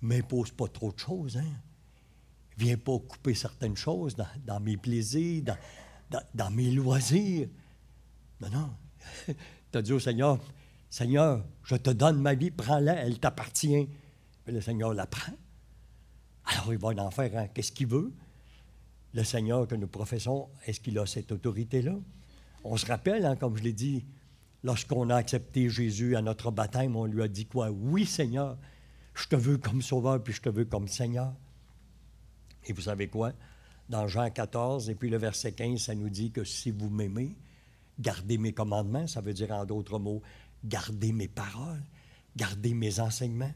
m'impose 0.00 0.52
pas 0.52 0.68
trop 0.68 0.92
de 0.92 0.98
choses, 0.98 1.36
hein? 1.36 1.52
Viens 2.56 2.76
pas 2.76 2.98
couper 2.98 3.34
certaines 3.34 3.76
choses 3.76 4.14
dans, 4.44 4.60
mes 4.60 4.76
plaisirs, 4.76 5.42
dans, 6.10 6.22
dans, 6.34 6.50
mes 6.50 6.70
loisirs. 6.70 7.48
Non, 8.40 8.48
non. 8.50 8.70
tu 9.72 9.78
as 9.78 9.82
dit 9.82 9.92
au 9.92 9.98
Seigneur, 9.98 10.38
Seigneur, 10.88 11.44
je 11.64 11.76
te 11.76 11.90
donne 11.90 12.20
ma 12.20 12.34
vie, 12.34 12.50
prends-la, 12.50 12.94
elle 12.94 13.18
t'appartient. 13.18 13.88
Le 14.46 14.60
Seigneur 14.60 14.92
la 14.94 15.06
prend. 15.06 15.32
Alors 16.44 16.72
il 16.72 16.78
va 16.78 16.88
en 16.88 17.10
faire 17.10 17.36
hein, 17.36 17.48
qu'est-ce 17.48 17.72
qu'il 17.72 17.86
veut? 17.86 18.12
Le 19.14 19.24
Seigneur 19.24 19.68
que 19.68 19.74
nous 19.74 19.86
professons, 19.86 20.48
est-ce 20.66 20.80
qu'il 20.80 20.98
a 20.98 21.06
cette 21.06 21.32
autorité-là? 21.32 21.94
On 22.64 22.76
se 22.76 22.86
rappelle, 22.86 23.26
hein, 23.26 23.36
comme 23.36 23.56
je 23.56 23.62
l'ai 23.62 23.72
dit, 23.72 24.04
lorsqu'on 24.62 25.10
a 25.10 25.16
accepté 25.16 25.68
Jésus 25.68 26.16
à 26.16 26.22
notre 26.22 26.50
baptême, 26.50 26.96
on 26.96 27.04
lui 27.04 27.22
a 27.22 27.28
dit 27.28 27.46
quoi? 27.46 27.70
Oui, 27.70 28.06
Seigneur, 28.06 28.56
je 29.14 29.28
te 29.28 29.36
veux 29.36 29.58
comme 29.58 29.82
sauveur, 29.82 30.22
puis 30.22 30.32
je 30.32 30.40
te 30.40 30.48
veux 30.48 30.64
comme 30.64 30.88
Seigneur. 30.88 31.34
Et 32.64 32.72
vous 32.72 32.82
savez 32.82 33.08
quoi? 33.08 33.32
Dans 33.88 34.08
Jean 34.08 34.30
14, 34.30 34.88
et 34.88 34.94
puis 34.94 35.10
le 35.10 35.18
verset 35.18 35.52
15, 35.52 35.80
ça 35.80 35.94
nous 35.94 36.08
dit 36.08 36.30
que 36.30 36.44
si 36.44 36.70
vous 36.70 36.88
m'aimez, 36.88 37.36
gardez 37.98 38.38
mes 38.38 38.52
commandements, 38.52 39.06
ça 39.06 39.20
veut 39.20 39.34
dire 39.34 39.50
en 39.50 39.64
d'autres 39.64 39.98
mots, 39.98 40.22
gardez 40.64 41.12
mes 41.12 41.28
paroles, 41.28 41.82
gardez 42.36 42.72
mes 42.72 43.00
enseignements. 43.00 43.52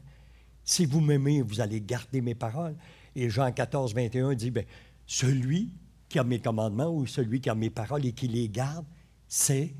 Si 0.67 0.85
vous 0.85 0.99
m'aimez, 0.99 1.41
vous 1.41 1.61
allez 1.61 1.79
garder 1.79 2.19
mes 2.19 2.35
paroles. 2.35 2.75
Et 3.15 3.29
Jean 3.29 3.53
14, 3.53 3.95
21 3.95 4.35
dit, 4.35 4.51
bien, 4.51 4.65
celui 5.05 5.71
qui 6.09 6.19
a 6.19 6.25
mes 6.25 6.41
commandements 6.41 6.93
ou 6.93 7.07
celui 7.07 7.39
qui 7.39 7.49
a 7.49 7.55
mes 7.55 7.69
paroles 7.69 8.05
et 8.05 8.11
qui 8.11 8.27
les 8.27 8.49
garde, 8.49 8.85
c'est 9.29 9.73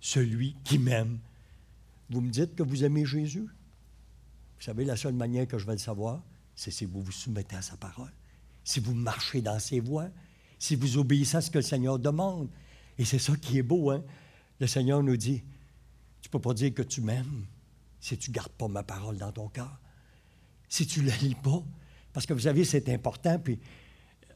celui 0.00 0.54
qui 0.62 0.78
m'aime. 0.78 1.18
Vous 2.10 2.20
me 2.20 2.30
dites 2.30 2.54
que 2.54 2.62
vous 2.62 2.84
aimez 2.84 3.06
Jésus? 3.06 3.40
Vous 3.46 4.62
savez, 4.62 4.84
la 4.84 4.96
seule 4.96 5.14
manière 5.14 5.48
que 5.48 5.56
je 5.56 5.64
vais 5.64 5.72
le 5.72 5.78
savoir, 5.78 6.22
c'est 6.54 6.70
si 6.70 6.84
vous 6.84 7.00
vous 7.00 7.10
soumettez 7.10 7.56
à 7.56 7.62
sa 7.62 7.78
parole, 7.78 8.12
si 8.64 8.80
vous 8.80 8.94
marchez 8.94 9.40
dans 9.40 9.58
ses 9.58 9.80
voies, 9.80 10.10
si 10.58 10.76
vous 10.76 10.98
obéissez 10.98 11.38
à 11.38 11.40
ce 11.40 11.50
que 11.50 11.58
le 11.58 11.62
Seigneur 11.62 11.98
demande. 11.98 12.50
Et 12.98 13.06
c'est 13.06 13.18
ça 13.18 13.34
qui 13.34 13.56
est 13.56 13.62
beau, 13.62 13.90
hein? 13.90 14.04
Le 14.60 14.66
Seigneur 14.66 15.02
nous 15.02 15.16
dit, 15.16 15.42
tu 16.20 16.28
ne 16.28 16.30
peux 16.32 16.38
pas 16.38 16.52
dire 16.52 16.74
que 16.74 16.82
tu 16.82 17.00
m'aimes 17.00 17.46
si 17.98 18.18
tu 18.18 18.30
ne 18.30 18.34
gardes 18.34 18.52
pas 18.52 18.68
ma 18.68 18.82
parole 18.82 19.16
dans 19.16 19.32
ton 19.32 19.48
cœur, 19.48 19.80
si 20.74 20.88
tu 20.88 21.02
ne 21.02 21.08
la 21.08 21.16
lis 21.18 21.36
pas. 21.36 21.62
Parce 22.12 22.26
que 22.26 22.32
vous 22.32 22.40
savez, 22.40 22.64
c'est 22.64 22.88
important, 22.88 23.38
puis 23.38 23.60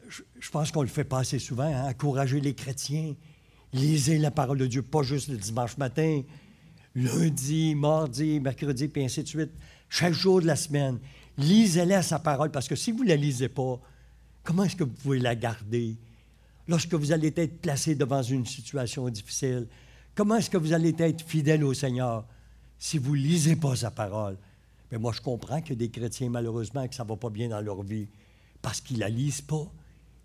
je, 0.09 0.51
pense 0.51 0.71
qu'on 0.71 0.83
le 0.83 0.89
fait 0.89 1.03
pas 1.03 1.19
assez 1.19 1.41
souvent, 1.41 1.65
hein, 1.65 1.91
encourager 1.91 2.41
les 2.41 2.55
chrétiens. 2.55 3.17
Lisez 3.73 4.19
la 4.19 4.31
parole 4.31 4.59
de 4.59 4.67
Dieu, 4.67 4.83
pas 4.83 5.03
juste 5.03 5.29
le 5.29 5.37
dimanche 5.37 5.77
matin, 5.79 6.23
lundi, 6.95 7.75
mardi, 7.75 8.39
mercredi, 8.39 8.87
puis 8.87 9.05
ainsi 9.05 9.25
de 9.25 9.29
suite. 9.29 9.51
Chaque 9.89 10.13
jour 10.13 10.41
de 10.41 10.47
la 10.47 10.55
semaine, 10.55 11.01
lisez-la 11.37 12.03
sa 12.03 12.21
parole, 12.21 12.53
parce 12.53 12.69
que 12.69 12.77
si 12.77 12.93
vous 12.93 13.03
ne 13.03 13.09
la 13.09 13.17
lisez 13.17 13.49
pas, 13.49 13.81
comment 14.45 14.63
est-ce 14.63 14.77
que 14.77 14.85
vous 14.85 14.95
pouvez 15.03 15.19
la 15.19 15.35
garder? 15.35 15.97
Lorsque 16.69 16.95
vous 16.95 17.11
allez 17.11 17.33
être 17.37 17.61
placé 17.61 17.97
devant 17.97 18.23
une 18.23 18.47
situation 18.47 19.09
difficile, 19.09 19.67
comment 20.15 20.37
est-ce 20.37 20.51
que 20.51 20.59
vous 20.59 20.73
allez 20.73 20.95
être 20.99 21.27
fidèle 21.27 21.65
au 21.65 21.75
Seigneur 21.75 22.25
si 22.79 22.97
vous 22.97 23.17
ne 23.17 23.23
lisez 23.23 23.57
pas 23.57 23.75
sa 23.75 23.91
parole? 23.91 24.37
Mais 24.91 24.99
moi, 24.99 25.13
je 25.13 25.21
comprends 25.21 25.57
a 25.57 25.75
des 25.75 25.91
chrétiens, 25.91 26.31
malheureusement, 26.31 26.87
que 26.89 26.95
ça 26.95 27.05
ne 27.05 27.09
va 27.09 27.17
pas 27.17 27.31
bien 27.31 27.49
dans 27.49 27.61
leur 27.61 27.83
vie 27.83 28.09
parce 28.63 28.81
qu'ils 28.81 28.97
ne 28.97 29.03
la 29.03 29.09
lisent 29.09 29.43
pas. 29.43 29.67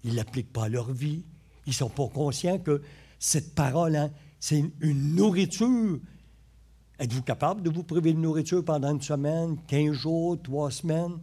Ils 0.03 0.11
ne 0.11 0.15
l'appliquent 0.17 0.51
pas 0.51 0.65
à 0.65 0.69
leur 0.69 0.91
vie. 0.91 1.23
Ils 1.65 1.69
ne 1.69 1.75
sont 1.75 1.89
pas 1.89 2.07
conscients 2.07 2.59
que 2.59 2.81
cette 3.19 3.55
parole, 3.55 3.95
hein, 3.95 4.11
c'est 4.39 4.63
une, 4.81 5.15
nourriture. 5.15 5.99
Êtes-vous 6.99 7.23
capable 7.23 7.63
de 7.63 7.69
vous 7.69 7.83
priver 7.83 8.13
de 8.13 8.19
nourriture 8.19 8.63
pendant 8.63 8.91
une 8.91 9.01
semaine, 9.01 9.57
quinze 9.67 9.93
jours, 9.93 10.41
trois 10.41 10.71
semaines, 10.71 11.19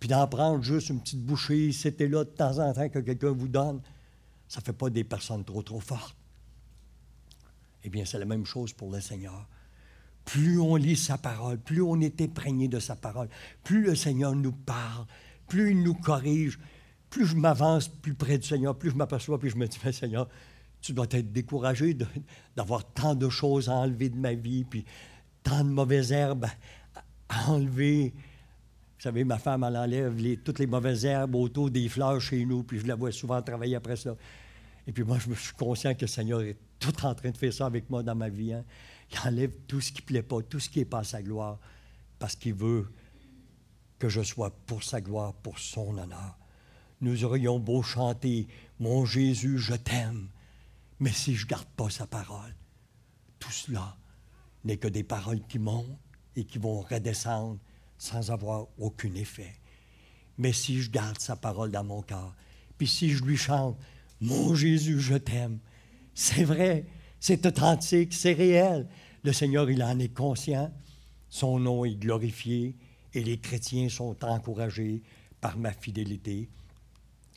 puis 0.00 0.08
d'en 0.08 0.26
prendre 0.26 0.62
juste 0.62 0.88
une 0.88 1.00
petite 1.00 1.22
bouchée, 1.22 1.72
c'était 1.72 2.08
là 2.08 2.24
de 2.24 2.30
temps 2.30 2.58
en 2.58 2.72
temps 2.72 2.88
que 2.88 2.98
quelqu'un 2.98 3.32
vous 3.32 3.48
donne? 3.48 3.80
Ça 4.48 4.60
ne 4.60 4.64
fait 4.64 4.72
pas 4.72 4.90
des 4.90 5.04
personnes 5.04 5.44
trop, 5.44 5.62
trop 5.62 5.80
fortes. 5.80 6.16
Eh 7.84 7.88
bien, 7.88 8.04
c'est 8.04 8.18
la 8.18 8.24
même 8.24 8.46
chose 8.46 8.72
pour 8.72 8.90
le 8.90 9.00
Seigneur. 9.00 9.46
Plus 10.26 10.60
on 10.60 10.76
lit 10.76 10.96
sa 10.96 11.16
parole, 11.16 11.56
plus 11.56 11.80
on 11.80 12.00
est 12.00 12.20
imprégné 12.20 12.68
de 12.68 12.78
sa 12.78 12.96
parole, 12.96 13.28
plus 13.64 13.82
le 13.82 13.94
Seigneur 13.94 14.34
nous 14.34 14.52
parle, 14.52 15.06
plus 15.46 15.70
il 15.70 15.82
nous 15.82 15.94
corrige, 15.94 16.58
plus 17.08 17.26
je 17.26 17.36
m'avance 17.36 17.88
plus 17.88 18.12
près 18.12 18.36
du 18.36 18.46
Seigneur, 18.46 18.76
plus 18.76 18.90
je 18.90 18.96
m'aperçois, 18.96 19.38
puis 19.38 19.48
je 19.48 19.56
me 19.56 19.66
dis, 19.66 19.78
mais 19.84 19.92
Seigneur, 19.92 20.28
tu 20.80 20.92
dois 20.92 21.06
être 21.10 21.32
découragé 21.32 21.96
d'avoir 22.56 22.84
tant 22.92 23.14
de 23.14 23.28
choses 23.28 23.68
à 23.68 23.72
enlever 23.72 24.08
de 24.08 24.16
ma 24.16 24.34
vie, 24.34 24.64
puis 24.64 24.84
tant 25.42 25.64
de 25.64 25.70
mauvaises 25.70 26.12
herbes 26.12 26.46
à, 27.28 27.50
enlever. 27.50 28.12
Vous 28.12 29.02
savez, 29.02 29.24
ma 29.24 29.38
femme, 29.38 29.64
elle 29.64 29.76
enlève 29.76 30.38
toutes 30.42 30.58
les 30.58 30.66
mauvaises 30.66 31.04
herbes 31.04 31.36
autour 31.36 31.70
des 31.70 31.88
fleurs 31.88 32.20
chez 32.20 32.44
nous, 32.44 32.62
puis 32.64 32.80
je 32.80 32.86
la 32.86 32.96
vois 32.96 33.12
souvent 33.12 33.40
travailler 33.42 33.76
après 33.76 33.96
ça. 33.96 34.16
Et 34.86 34.92
puis 34.92 35.04
moi, 35.04 35.18
je 35.18 35.28
me 35.28 35.34
suis 35.34 35.54
conscient 35.54 35.94
que 35.94 36.02
le 36.02 36.06
Seigneur 36.06 36.42
est 36.42 36.56
tout 36.78 37.04
en 37.04 37.14
train 37.14 37.30
de 37.30 37.36
faire 37.36 37.52
ça 37.52 37.66
avec 37.66 37.88
moi 37.90 38.02
dans 38.02 38.14
ma 38.14 38.28
vie. 38.28 38.52
Hein. 38.52 38.64
Il 39.12 39.18
enlève 39.28 39.54
tout 39.66 39.80
ce 39.80 39.92
qui 39.92 40.02
ne 40.02 40.06
plaît 40.06 40.22
pas, 40.22 40.42
tout 40.42 40.60
ce 40.60 40.68
qui 40.68 40.80
n'est 40.80 40.84
pas 40.84 41.00
à 41.00 41.04
sa 41.04 41.22
gloire. 41.22 41.58
parce 42.18 42.34
qu'il 42.34 42.54
veut 42.54 42.90
que 43.98 44.08
je 44.08 44.22
sois 44.22 44.50
pour 44.66 44.82
sa 44.82 45.00
gloire, 45.00 45.34
pour 45.34 45.58
son 45.58 45.96
honneur. 45.98 46.38
Nous 47.00 47.24
aurions 47.24 47.58
beau 47.58 47.82
chanter 47.82 48.48
Mon 48.78 49.04
Jésus, 49.04 49.58
je 49.58 49.74
t'aime, 49.74 50.28
mais 50.98 51.12
si 51.12 51.34
je 51.34 51.44
ne 51.44 51.50
garde 51.50 51.68
pas 51.76 51.90
sa 51.90 52.06
parole, 52.06 52.54
tout 53.38 53.50
cela 53.50 53.96
n'est 54.64 54.78
que 54.78 54.88
des 54.88 55.04
paroles 55.04 55.42
qui 55.46 55.58
montent 55.58 55.98
et 56.34 56.44
qui 56.44 56.58
vont 56.58 56.80
redescendre 56.80 57.58
sans 57.98 58.30
avoir 58.30 58.66
aucun 58.78 59.14
effet. 59.14 59.54
Mais 60.38 60.52
si 60.52 60.80
je 60.82 60.90
garde 60.90 61.18
sa 61.18 61.36
parole 61.36 61.70
dans 61.70 61.84
mon 61.84 62.02
cœur, 62.02 62.34
puis 62.76 62.86
si 62.86 63.10
je 63.10 63.24
lui 63.24 63.36
chante 63.36 63.78
Mon 64.20 64.54
Jésus, 64.54 65.00
je 65.00 65.14
t'aime, 65.14 65.58
c'est 66.14 66.44
vrai, 66.44 66.86
c'est 67.20 67.44
authentique, 67.46 68.12
c'est 68.12 68.32
réel. 68.32 68.86
Le 69.22 69.32
Seigneur, 69.32 69.70
il 69.70 69.82
en 69.82 69.98
est 69.98 70.14
conscient, 70.14 70.72
son 71.28 71.58
nom 71.58 71.84
est 71.84 71.96
glorifié 71.96 72.76
et 73.12 73.22
les 73.22 73.38
chrétiens 73.38 73.88
sont 73.88 74.16
encouragés 74.24 75.02
par 75.40 75.58
ma 75.58 75.72
fidélité. 75.72 76.48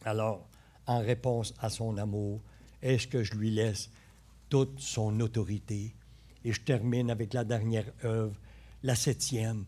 Alors, 0.06 0.48
en 0.86 1.00
réponse 1.00 1.54
à 1.60 1.70
son 1.70 1.98
amour, 1.98 2.42
est-ce 2.82 3.08
que 3.08 3.24
je 3.24 3.34
lui 3.36 3.52
laisse 3.52 3.90
toute 4.50 4.80
son 4.80 5.20
autorité? 5.20 5.94
Et 6.46 6.54
je 6.54 6.62
termine 6.62 7.12
avec 7.12 7.34
la 7.34 7.44
dernière 7.44 7.92
œuvre, 8.04 8.36
la 8.84 8.96
septième. 8.96 9.66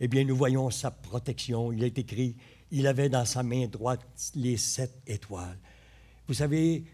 Eh 0.00 0.08
bien, 0.08 0.24
nous 0.24 0.36
voyons 0.36 0.70
sa 0.70 0.90
protection. 0.90 1.72
Il 1.72 1.84
est 1.84 1.98
écrit, 1.98 2.36
il 2.70 2.86
avait 2.86 3.08
dans 3.08 3.24
sa 3.24 3.42
main 3.42 3.66
droite 3.66 4.00
les 4.34 4.56
sept 4.56 5.00
étoiles. 5.06 5.58
Vous 6.26 6.34
savez, 6.34 6.84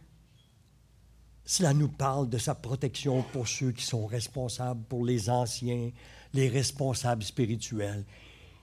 cela 1.44 1.74
nous 1.74 1.88
parle 1.88 2.28
de 2.28 2.38
sa 2.38 2.54
protection 2.54 3.22
pour 3.32 3.48
ceux 3.48 3.72
qui 3.72 3.84
sont 3.84 4.06
responsables, 4.06 4.82
pour 4.88 5.04
les 5.04 5.28
anciens, 5.28 5.90
les 6.34 6.48
responsables 6.48 7.24
spirituels. 7.24 8.04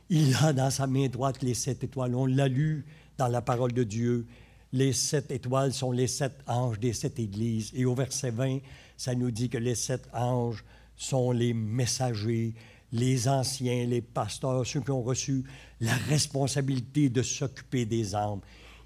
Il 0.09 0.36
a 0.41 0.53
dans 0.53 0.71
sa 0.71 0.88
main 0.88 1.07
droite 1.07 1.43
les 1.43 1.53
sept 1.53 1.84
étoiles. 1.84 2.15
On 2.15 2.25
l'a 2.25 2.47
lu 2.47 2.86
dans 3.17 3.27
la 3.27 3.41
parole 3.41 3.73
de 3.73 3.84
Dieu. 3.84 4.25
Les 4.71 4.93
sept 4.93 5.30
étoiles 5.30 5.73
sont 5.73 5.91
les 5.91 6.07
sept 6.07 6.39
anges 6.47 6.80
des 6.80 6.93
sept 6.93 7.19
églises. 7.19 7.71
Et 7.75 7.86
au 7.86 7.93
verset 7.93 8.32
20, 8.32 8.59
ça 8.97 9.13
nous 9.13 9.30
dit 9.30 9.49
que 9.49 9.57
les 9.57 9.75
sept 9.75 10.07
anges 10.13 10.63
sont 10.95 11.32
les 11.32 11.53
messagers, 11.53 12.53
les 12.91 13.27
anciens, 13.27 13.86
les 13.86 14.01
pasteurs, 14.01 14.65
ceux 14.65 14.82
qui 14.82 14.91
ont 14.91 15.03
reçu 15.03 15.43
la 15.80 15.93
responsabilité 15.93 17.09
de 17.09 17.21
s'occuper 17.21 17.86
des 17.86 18.15
âmes. 18.15 18.41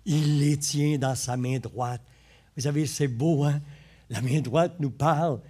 Il 0.06 0.40
les 0.40 0.58
tient 0.58 0.98
dans 0.98 1.16
sa 1.16 1.38
main 1.38 1.60
droite. 1.60 2.02
Vous 2.56 2.64
savez, 2.64 2.86
c'est 2.86 3.08
beau, 3.08 3.44
hein? 3.44 3.62
La 4.14 4.22
main 4.22 4.42
droite 4.42 4.76
nous 4.80 4.92
parle 4.92 5.42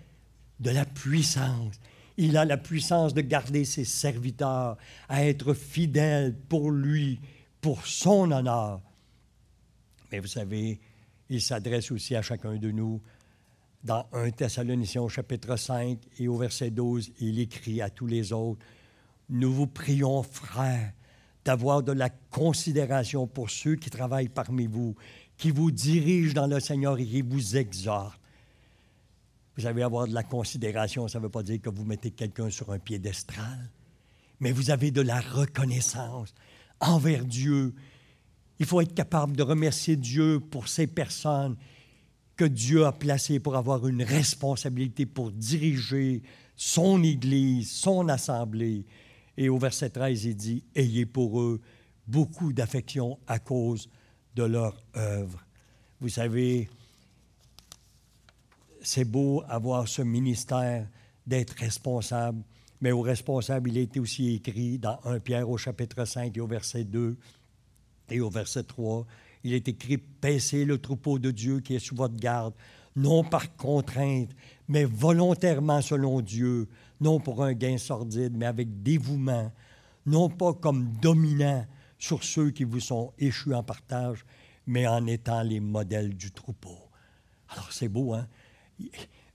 de 0.61 0.69
la 0.69 0.85
puissance. 0.85 1.75
Il 2.15 2.37
a 2.37 2.45
la 2.45 2.55
puissance 2.55 3.13
de 3.13 3.19
garder 3.19 3.65
ses 3.65 3.83
serviteurs, 3.83 4.77
à 5.09 5.25
être 5.25 5.53
fidèles 5.53 6.33
pour 6.47 6.71
lui, 6.71 7.19
pour 7.59 7.85
son 7.85 8.31
honneur. 8.31 8.79
Mais 10.09 10.19
vous 10.19 10.27
savez, 10.27 10.79
il 11.29 11.41
s'adresse 11.41 11.91
aussi 11.91 12.15
à 12.15 12.21
chacun 12.21 12.55
de 12.55 12.71
nous. 12.71 13.01
Dans 13.83 14.07
1 14.13 14.31
Thessaloniciens 14.31 15.09
chapitre 15.09 15.57
5 15.57 15.99
et 16.19 16.29
au 16.29 16.37
verset 16.37 16.71
12, 16.71 17.11
il 17.19 17.39
écrit 17.39 17.81
à 17.81 17.89
tous 17.89 18.07
les 18.07 18.31
autres, 18.31 18.65
Nous 19.27 19.51
vous 19.51 19.67
prions, 19.67 20.23
frères, 20.23 20.93
d'avoir 21.43 21.83
de 21.83 21.91
la 21.91 22.09
considération 22.09 23.27
pour 23.27 23.49
ceux 23.49 23.75
qui 23.75 23.89
travaillent 23.89 24.29
parmi 24.29 24.67
vous, 24.67 24.95
qui 25.35 25.51
vous 25.51 25.69
dirigent 25.69 26.33
dans 26.33 26.47
le 26.47 26.61
Seigneur 26.61 26.97
et 26.97 27.05
qui 27.05 27.21
vous 27.21 27.57
exhortent. 27.57 28.22
Vous 29.55 29.63
savez, 29.63 29.83
avoir 29.83 30.07
de 30.07 30.13
la 30.13 30.23
considération, 30.23 31.07
ça 31.07 31.19
ne 31.19 31.23
veut 31.23 31.29
pas 31.29 31.43
dire 31.43 31.61
que 31.61 31.69
vous 31.69 31.85
mettez 31.85 32.11
quelqu'un 32.11 32.49
sur 32.49 32.71
un 32.71 32.79
piédestal, 32.79 33.69
mais 34.39 34.51
vous 34.51 34.71
avez 34.71 34.91
de 34.91 35.01
la 35.01 35.19
reconnaissance 35.19 36.33
envers 36.79 37.23
Dieu 37.25 37.73
il 38.59 38.65
faut 38.65 38.81
être 38.81 38.93
capable 38.93 39.35
de 39.35 39.43
remercier 39.43 39.95
Dieu 39.95 40.39
pour 40.39 40.67
ces 40.67 40.87
personnes 40.87 41.57
que 42.35 42.45
Dieu 42.45 42.85
a 42.85 42.91
placées 42.91 43.39
pour 43.39 43.55
avoir 43.55 43.87
une 43.87 44.03
responsabilité 44.03 45.05
pour 45.05 45.31
diriger 45.31 46.21
son 46.55 47.03
Église, 47.03 47.71
son 47.71 48.07
assemblée. 48.09 48.85
Et 49.37 49.49
au 49.49 49.57
verset 49.57 49.89
13, 49.89 50.25
il 50.25 50.35
dit, 50.35 50.63
Ayez 50.75 51.05
pour 51.05 51.41
eux 51.41 51.61
beaucoup 52.07 52.53
d'affection 52.53 53.19
à 53.27 53.39
cause 53.39 53.89
de 54.35 54.43
leur 54.43 54.81
œuvre. 54.95 55.45
Vous 55.99 56.09
savez, 56.09 56.69
c'est 58.83 59.05
beau 59.05 59.43
avoir 59.47 59.87
ce 59.87 60.01
ministère 60.01 60.87
d'être 61.25 61.51
responsable, 61.51 62.43
mais 62.81 62.91
au 62.91 63.01
responsable, 63.01 63.69
il 63.69 63.77
été 63.77 63.99
aussi 63.99 64.35
écrit 64.35 64.77
dans 64.77 64.99
1 65.05 65.19
Pierre 65.21 65.49
au 65.49 65.57
chapitre 65.57 66.03
5 66.03 66.35
et 66.35 66.41
au 66.41 66.47
verset 66.47 66.83
2, 66.83 67.15
et 68.09 68.19
au 68.19 68.29
verset 68.29 68.63
3, 68.63 69.07
il 69.45 69.53
est 69.53 69.67
écrit 69.69 69.97
Paissez 69.97 70.65
le 70.65 70.77
troupeau 70.77 71.17
de 71.17 71.31
Dieu 71.31 71.61
qui 71.61 71.75
est 71.75 71.79
sous 71.79 71.95
votre 71.95 72.17
garde, 72.17 72.53
non 72.97 73.23
par 73.23 73.55
contrainte, 73.55 74.29
mais 74.67 74.83
volontairement 74.83 75.81
selon 75.81 76.19
Dieu, 76.19 76.67
non 76.99 77.21
pour 77.21 77.41
un 77.41 77.53
gain 77.53 77.77
sordide, 77.77 78.35
mais 78.35 78.45
avec 78.45 78.83
dévouement, 78.83 79.49
non 80.05 80.29
pas 80.29 80.53
comme 80.53 80.89
dominant 81.01 81.65
sur 81.97 82.21
ceux 82.21 82.51
qui 82.51 82.65
vous 82.65 82.81
sont 82.81 83.13
échus 83.17 83.53
en 83.53 83.63
partage, 83.63 84.25
mais 84.67 84.87
en 84.87 85.07
étant 85.07 85.41
les 85.41 85.61
modèles 85.61 86.15
du 86.15 86.31
troupeau. 86.31 86.77
Alors 87.47 87.71
c'est 87.71 87.87
beau, 87.87 88.13
hein? 88.13 88.27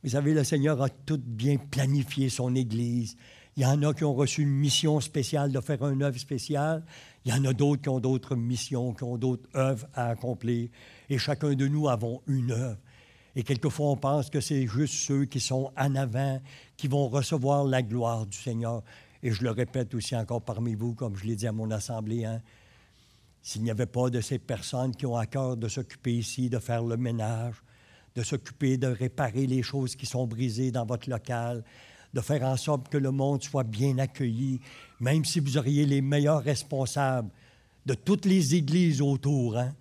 Vous 0.02 0.10
savez, 0.10 0.34
le 0.34 0.44
Seigneur 0.44 0.80
a 0.82 0.88
tout 0.88 1.20
bien 1.24 1.56
planifié 1.56 2.28
son 2.28 2.54
Église. 2.54 3.16
Il 3.56 3.62
y 3.62 3.66
en 3.66 3.82
a 3.82 3.92
qui 3.92 4.04
ont 4.04 4.14
reçu 4.14 4.42
une 4.42 4.50
mission 4.50 5.00
spéciale 5.00 5.50
de 5.50 5.60
faire 5.60 5.84
une 5.88 6.02
œuvre 6.02 6.18
spéciale. 6.18 6.84
Il 7.24 7.32
y 7.32 7.34
en 7.34 7.44
a 7.44 7.52
d'autres 7.52 7.82
qui 7.82 7.88
ont 7.88 7.98
d'autres 7.98 8.36
missions, 8.36 8.94
qui 8.94 9.02
ont 9.02 9.18
d'autres 9.18 9.48
œuvres 9.56 9.86
à 9.94 10.10
accomplir. 10.10 10.68
Et 11.10 11.18
chacun 11.18 11.54
de 11.54 11.66
nous 11.66 11.88
avons 11.88 12.22
une 12.28 12.52
œuvre. 12.52 12.78
Et 13.34 13.42
quelquefois, 13.42 13.90
on 13.90 13.96
pense 13.96 14.30
que 14.30 14.40
c'est 14.40 14.66
juste 14.66 14.94
ceux 14.94 15.24
qui 15.24 15.40
sont 15.40 15.72
en 15.76 15.94
avant 15.96 16.40
qui 16.76 16.86
vont 16.86 17.08
recevoir 17.08 17.64
la 17.64 17.82
gloire 17.82 18.26
du 18.26 18.38
Seigneur. 18.38 18.82
Et 19.22 19.32
je 19.32 19.42
le 19.42 19.50
répète 19.50 19.94
aussi 19.94 20.14
encore 20.14 20.42
parmi 20.42 20.74
vous, 20.74 20.94
comme 20.94 21.16
je 21.16 21.24
l'ai 21.24 21.36
dit 21.36 21.46
à 21.46 21.52
mon 21.52 21.70
assemblée, 21.70 22.24
hein, 22.24 22.40
s'il 23.42 23.62
n'y 23.62 23.70
avait 23.70 23.86
pas 23.86 24.10
de 24.10 24.20
ces 24.20 24.38
personnes 24.38 24.94
qui 24.94 25.06
ont 25.06 25.16
à 25.16 25.26
cœur 25.26 25.56
de 25.56 25.68
s'occuper 25.68 26.14
ici, 26.14 26.48
de 26.48 26.58
faire 26.58 26.84
le 26.84 26.96
ménage, 26.96 27.56
de 28.14 28.22
s'occuper 28.22 28.76
de 28.76 28.88
réparer 28.88 29.46
les 29.46 29.62
choses 29.62 29.96
qui 29.96 30.06
sont 30.06 30.26
brisées 30.26 30.70
dans 30.70 30.86
votre 30.86 31.08
local, 31.08 31.64
de 32.14 32.20
faire 32.20 32.42
en 32.42 32.56
sorte 32.56 32.88
que 32.88 32.98
le 32.98 33.10
monde 33.10 33.42
soit 33.42 33.64
bien 33.64 33.98
accueilli, 33.98 34.60
même 35.00 35.24
si 35.24 35.40
vous 35.40 35.56
auriez 35.58 35.86
les 35.86 36.00
meilleurs 36.00 36.42
responsables 36.42 37.30
de 37.86 37.94
toutes 37.94 38.24
les 38.24 38.54
églises 38.54 39.00
autour. 39.00 39.56
Hein? 39.56 39.74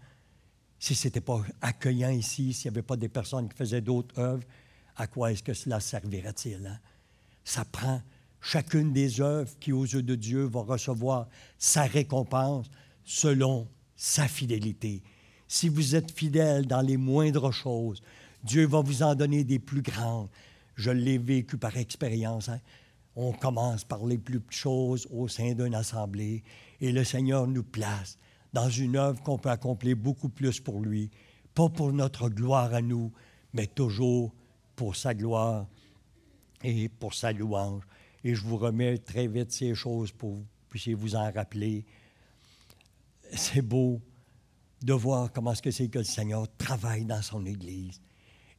Si 0.79 0.93
ce 0.93 1.07
n'était 1.07 1.21
pas 1.21 1.41
accueillant 1.61 2.11
ici, 2.11 2.53
s'il 2.53 2.69
n'y 2.71 2.75
avait 2.75 2.85
pas 2.85 2.97
des 2.97 3.09
personnes 3.09 3.49
qui 3.49 3.57
faisaient 3.57 3.81
d'autres 3.81 4.19
œuvres, 4.19 4.43
à 4.95 5.07
quoi 5.07 5.31
est-ce 5.31 5.43
que 5.43 5.53
cela 5.53 5.79
servirait-il? 5.79 6.65
Hein? 6.67 6.79
Ça 7.43 7.65
prend 7.65 8.01
chacune 8.41 8.93
des 8.93 9.21
œuvres 9.21 9.51
qui, 9.59 9.71
aux 9.71 9.85
yeux 9.85 10.03
de 10.03 10.15
Dieu, 10.15 10.43
va 10.43 10.61
recevoir 10.61 11.27
sa 11.57 11.83
récompense 11.83 12.69
selon 13.03 13.67
sa 13.95 14.27
fidélité. 14.27 15.01
Si 15.47 15.69
vous 15.69 15.95
êtes 15.95 16.11
fidèle 16.11 16.67
dans 16.67 16.81
les 16.81 16.97
moindres 16.97 17.53
choses, 17.53 18.01
Dieu 18.43 18.67
va 18.67 18.81
vous 18.81 19.03
en 19.03 19.15
donner 19.15 19.43
des 19.43 19.59
plus 19.59 19.81
grandes. 19.81 20.29
Je 20.75 20.91
l'ai 20.91 21.17
vécu 21.17 21.57
par 21.57 21.75
expérience. 21.77 22.49
Hein. 22.49 22.59
On 23.15 23.31
commence 23.31 23.83
par 23.83 24.05
les 24.05 24.17
plus 24.17 24.39
petites 24.39 24.59
choses 24.59 25.07
au 25.09 25.27
sein 25.27 25.53
d'une 25.53 25.73
assemblée 25.73 26.43
et 26.79 26.91
le 26.91 27.03
Seigneur 27.03 27.47
nous 27.47 27.63
place 27.63 28.17
dans 28.53 28.69
une 28.69 28.95
œuvre 28.95 29.21
qu'on 29.23 29.37
peut 29.37 29.49
accomplir 29.49 29.95
beaucoup 29.95 30.29
plus 30.29 30.59
pour 30.59 30.81
lui, 30.81 31.09
pas 31.53 31.69
pour 31.69 31.91
notre 31.93 32.29
gloire 32.29 32.73
à 32.73 32.81
nous, 32.81 33.11
mais 33.53 33.67
toujours 33.67 34.33
pour 34.75 34.95
sa 34.95 35.13
gloire 35.13 35.67
et 36.63 36.89
pour 36.89 37.13
sa 37.13 37.31
louange. 37.31 37.83
Et 38.23 38.35
je 38.35 38.41
vous 38.41 38.57
remets 38.57 38.97
très 38.97 39.27
vite 39.27 39.51
ces 39.51 39.73
choses 39.73 40.11
pour 40.11 40.31
que 40.31 40.35
vous 40.35 40.45
puissiez 40.69 40.93
vous 40.93 41.15
en 41.15 41.31
rappeler. 41.31 41.85
C'est 43.31 43.61
beau 43.61 44.01
de 44.81 44.93
voir 44.93 45.31
comment 45.31 45.51
est-ce 45.51 45.61
que 45.61 45.71
c'est 45.71 45.87
que 45.87 45.99
le 45.99 46.05
Seigneur 46.05 46.47
travaille 46.57 47.05
dans 47.05 47.21
son 47.21 47.45
Église. 47.45 47.99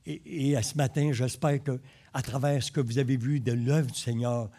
Et, 0.07 0.53
et 0.53 0.63
ce 0.63 0.77
matin, 0.77 1.11
j'espère 1.13 1.63
que 1.63 1.81
à 2.13 2.23
travers 2.23 2.63
ce 2.63 2.73
que 2.73 2.81
vous 2.81 2.99
avez 2.99 3.17
vu 3.17 3.41
de 3.41 3.53
l'œuvre 3.53 3.91
du 3.91 3.99
Seigneur. 3.99 4.51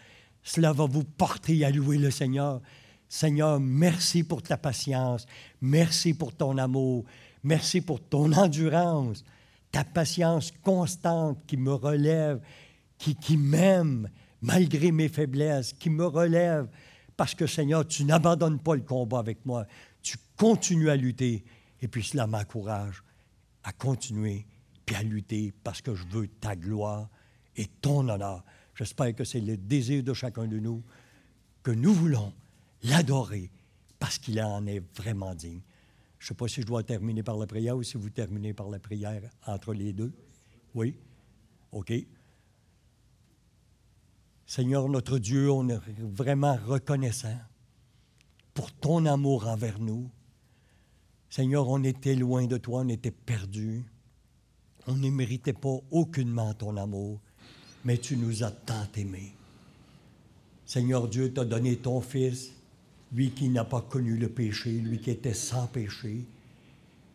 Cela 0.44 0.72
va 0.72 0.86
vous 0.86 1.04
porter 1.04 1.66
à 1.66 1.72
louer 1.72 1.98
le 1.98 2.12
Seigneur. 2.12 2.62
Seigneur, 3.08 3.60
merci 3.60 4.24
pour 4.24 4.42
ta 4.42 4.58
patience, 4.58 5.26
merci 5.62 6.14
pour 6.14 6.34
ton 6.34 6.58
amour, 6.58 7.06
merci 7.44 7.82
pour 7.82 8.00
ton 8.00 8.32
endurance, 8.34 9.24
ta 9.72 9.84
patience 9.84 10.54
constante 10.64 11.40
qui 11.48 11.58
me 11.58 11.74
relève, 11.74 12.40
qui 12.98 13.38
m'aime 13.38 14.10
malgré 14.42 14.92
mes 14.92 15.10
faiblesses, 15.10 15.74
qui 15.74 15.90
me 15.90 16.06
relève, 16.06 16.68
parce 17.18 17.36
que 17.36 17.48
Seigneur, 17.48 17.86
tu 17.86 18.06
n'abandonnes 18.06 18.60
pas 18.60 18.76
le 18.76 18.82
combat 18.82 19.20
avec 19.20 19.46
moi, 19.46 19.66
tu 20.40 20.46
continues 20.46 20.90
à 20.90 20.96
lutter, 20.96 21.44
et 21.82 21.88
puis 21.88 22.04
cela 22.04 22.26
m'encourage 22.26 23.04
à 23.64 23.74
continuer, 23.74 24.46
puis 24.86 24.96
à 24.96 25.04
lutter, 25.04 25.54
parce 25.64 25.82
que 25.82 25.94
je 25.94 26.08
veux 26.08 26.28
ta 26.28 26.56
gloire 26.56 27.10
et 27.58 27.66
ton 27.82 28.08
honneur. 28.08 28.44
J'espère 28.74 29.14
que 29.14 29.26
c'est 29.26 29.42
le 29.42 29.58
désir 29.58 30.02
de 30.02 30.14
chacun 30.14 30.48
de 30.48 30.58
nous, 30.58 30.82
que 31.62 31.72
nous 31.72 31.94
voulons 31.94 32.34
l'adorer 32.84 33.52
parce 34.00 34.18
qu'il 34.18 34.42
en 34.42 34.66
est 34.66 34.82
vraiment 34.96 35.36
digne. 35.36 35.62
Je 36.20 36.26
ne 36.26 36.28
sais 36.30 36.34
pas 36.34 36.48
si 36.48 36.62
je 36.62 36.66
dois 36.66 36.84
terminer 36.84 37.22
par 37.22 37.38
la 37.38 37.46
prière 37.46 37.76
ou 37.76 37.84
si 37.84 37.98
vous 37.98 38.10
terminez 38.10 38.54
par 38.54 38.70
la 38.70 38.80
prière 38.80 39.22
entre 39.46 39.74
les 39.74 39.92
deux. 39.92 40.14
Oui? 40.74 40.96
OK. 41.74 41.92
Seigneur 44.46 44.88
notre 44.88 45.20
Dieu, 45.20 45.52
on 45.52 45.68
est 45.68 45.80
vraiment 46.00 46.58
reconnaissant 46.66 47.38
pour 48.54 48.72
ton 48.72 49.06
amour 49.06 49.48
envers 49.48 49.80
nous. 49.80 50.10
Seigneur, 51.30 51.70
on 51.70 51.84
était 51.84 52.16
loin 52.16 52.48
de 52.48 52.58
toi, 52.58 52.82
on 52.84 52.90
était 52.90 53.12
perdus. 53.12 53.84
On 54.88 54.96
ne 54.96 55.12
méritait 55.12 55.54
pas 55.54 55.78
aucunement 55.92 56.56
ton 56.56 56.76
amour, 56.76 57.20
mais 57.86 58.00
tu 58.00 58.18
nous 58.18 58.44
as 58.44 58.50
tant 58.50 58.88
aimés. 58.98 59.34
Seigneur 60.66 61.08
Dieu 61.08 61.32
t'a 61.32 61.46
donné 61.46 61.76
ton 61.76 62.02
Fils, 62.02 62.52
lui 63.14 63.30
qui 63.30 63.50
n'a 63.50 63.64
pas 63.64 63.82
connu 63.82 64.18
le 64.18 64.30
péché, 64.30 64.72
lui 64.72 65.00
qui 65.00 65.12
était 65.12 65.36
sans 65.36 65.68
péché. 65.68 66.26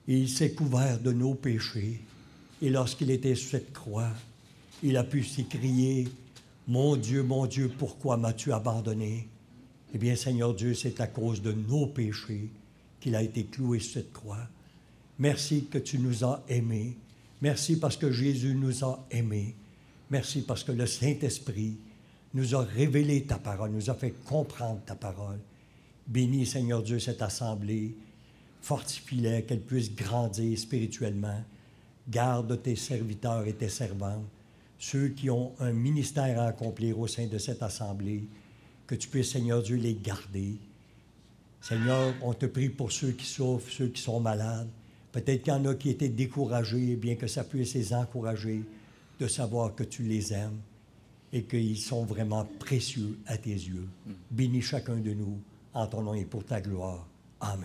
Et 0.07 0.19
il 0.19 0.29
s'est 0.29 0.53
couvert 0.53 1.01
de 1.01 1.13
nos 1.13 1.35
péchés. 1.35 2.01
Et 2.63 2.71
lorsqu'il 2.71 3.11
était 3.11 3.35
sur 3.35 3.51
cette 3.51 3.73
croix, 3.73 4.11
il 4.83 4.97
a 4.97 5.03
pu 5.03 5.25
s'écrier, 5.25 6.09
Mon 6.69 6.97
Dieu, 6.97 7.23
mon 7.23 7.47
Dieu, 7.47 7.71
pourquoi 7.79 8.17
m'as-tu 8.17 8.53
abandonné? 8.53 9.29
Eh 9.93 9.99
bien, 9.99 10.15
Seigneur 10.15 10.55
Dieu, 10.55 10.75
c'est 10.75 11.01
à 11.01 11.09
cause 11.09 11.43
de 11.43 11.53
nos 11.53 11.87
péchés 11.87 12.49
qu'il 13.05 13.17
a 13.17 13.23
été 13.23 13.45
cloué 13.45 13.81
sur 13.81 13.93
cette 13.93 14.15
croix. 14.15 14.49
Merci 15.19 15.67
que 15.67 15.77
tu 15.77 15.99
nous 15.99 16.25
as 16.25 16.43
aimés. 16.49 16.97
Merci 17.43 17.79
parce 17.79 17.99
que 17.99 18.11
Jésus 18.11 18.55
nous 18.55 18.83
a 18.83 19.07
aimés. 19.11 19.55
Merci 20.09 20.41
parce 20.41 20.65
que 20.65 20.73
le 20.73 20.87
Saint-Esprit 20.87 21.77
nous 22.33 22.55
a 22.55 22.65
révélé 22.65 23.25
ta 23.25 23.37
parole, 23.37 23.73
nous 23.73 23.91
a 23.91 23.95
fait 23.95 24.15
comprendre 24.25 24.81
ta 24.87 24.95
parole. 24.95 25.39
Bénis, 26.07 26.47
Seigneur 26.47 26.83
Dieu, 26.83 26.99
cette 26.99 27.21
assemblée. 27.21 27.95
Fortifie-la, 28.63 29.43
qu'elle 29.43 29.61
puisse 29.61 29.95
grandir 29.95 30.59
spirituellement. 30.59 31.45
Garde 32.09 32.63
tes 32.63 32.75
serviteurs 32.75 33.47
et 33.47 33.53
tes 33.53 33.69
servantes, 33.69 34.25
ceux 34.79 35.09
qui 35.09 35.29
ont 35.29 35.53
un 35.61 35.73
ministère 35.73 36.41
à 36.41 36.47
accomplir 36.47 36.99
au 36.99 37.07
sein 37.07 37.27
de 37.27 37.37
cette 37.37 37.63
assemblée. 37.63 38.25
Que 38.87 38.95
tu 38.95 39.09
puisses, 39.09 39.33
Seigneur 39.33 39.63
Dieu, 39.63 39.77
les 39.77 39.95
garder. 39.95 40.57
Seigneur, 41.67 42.13
on 42.21 42.35
te 42.35 42.45
prie 42.45 42.69
pour 42.69 42.93
ceux 42.93 43.13
qui 43.13 43.25
souffrent, 43.25 43.71
ceux 43.71 43.89
qui 43.89 44.03
sont 44.03 44.21
malades. 44.21 44.69
Peut-être 45.13 45.45
qu'il 45.45 45.53
y 45.55 45.57
en 45.57 45.65
a 45.65 45.75
qui 45.75 45.89
étaient 45.89 46.11
découragés, 46.11 46.95
bien 46.95 47.15
que 47.15 47.27
ça 47.27 47.43
puisse 47.43 47.73
les 47.73 47.95
encourager 47.95 48.63
de 49.19 49.27
savoir 49.27 49.75
que 49.75 49.83
tu 49.83 50.03
les 50.03 50.35
aimes 50.35 50.61
et 51.33 51.45
qu'ils 51.45 51.79
sont 51.79 52.05
vraiment 52.05 52.47
précieux 52.59 53.19
à 53.25 53.39
tes 53.39 53.49
yeux. 53.49 53.89
Bénis 54.31 54.61
chacun 54.61 54.97
de 54.97 55.15
nous 55.15 55.39
en 55.73 55.87
ton 55.87 56.03
nom 56.03 56.13
et 56.13 56.27
pour 56.27 56.45
ta 56.45 56.61
gloire. 56.61 57.07
Amen. 57.41 57.63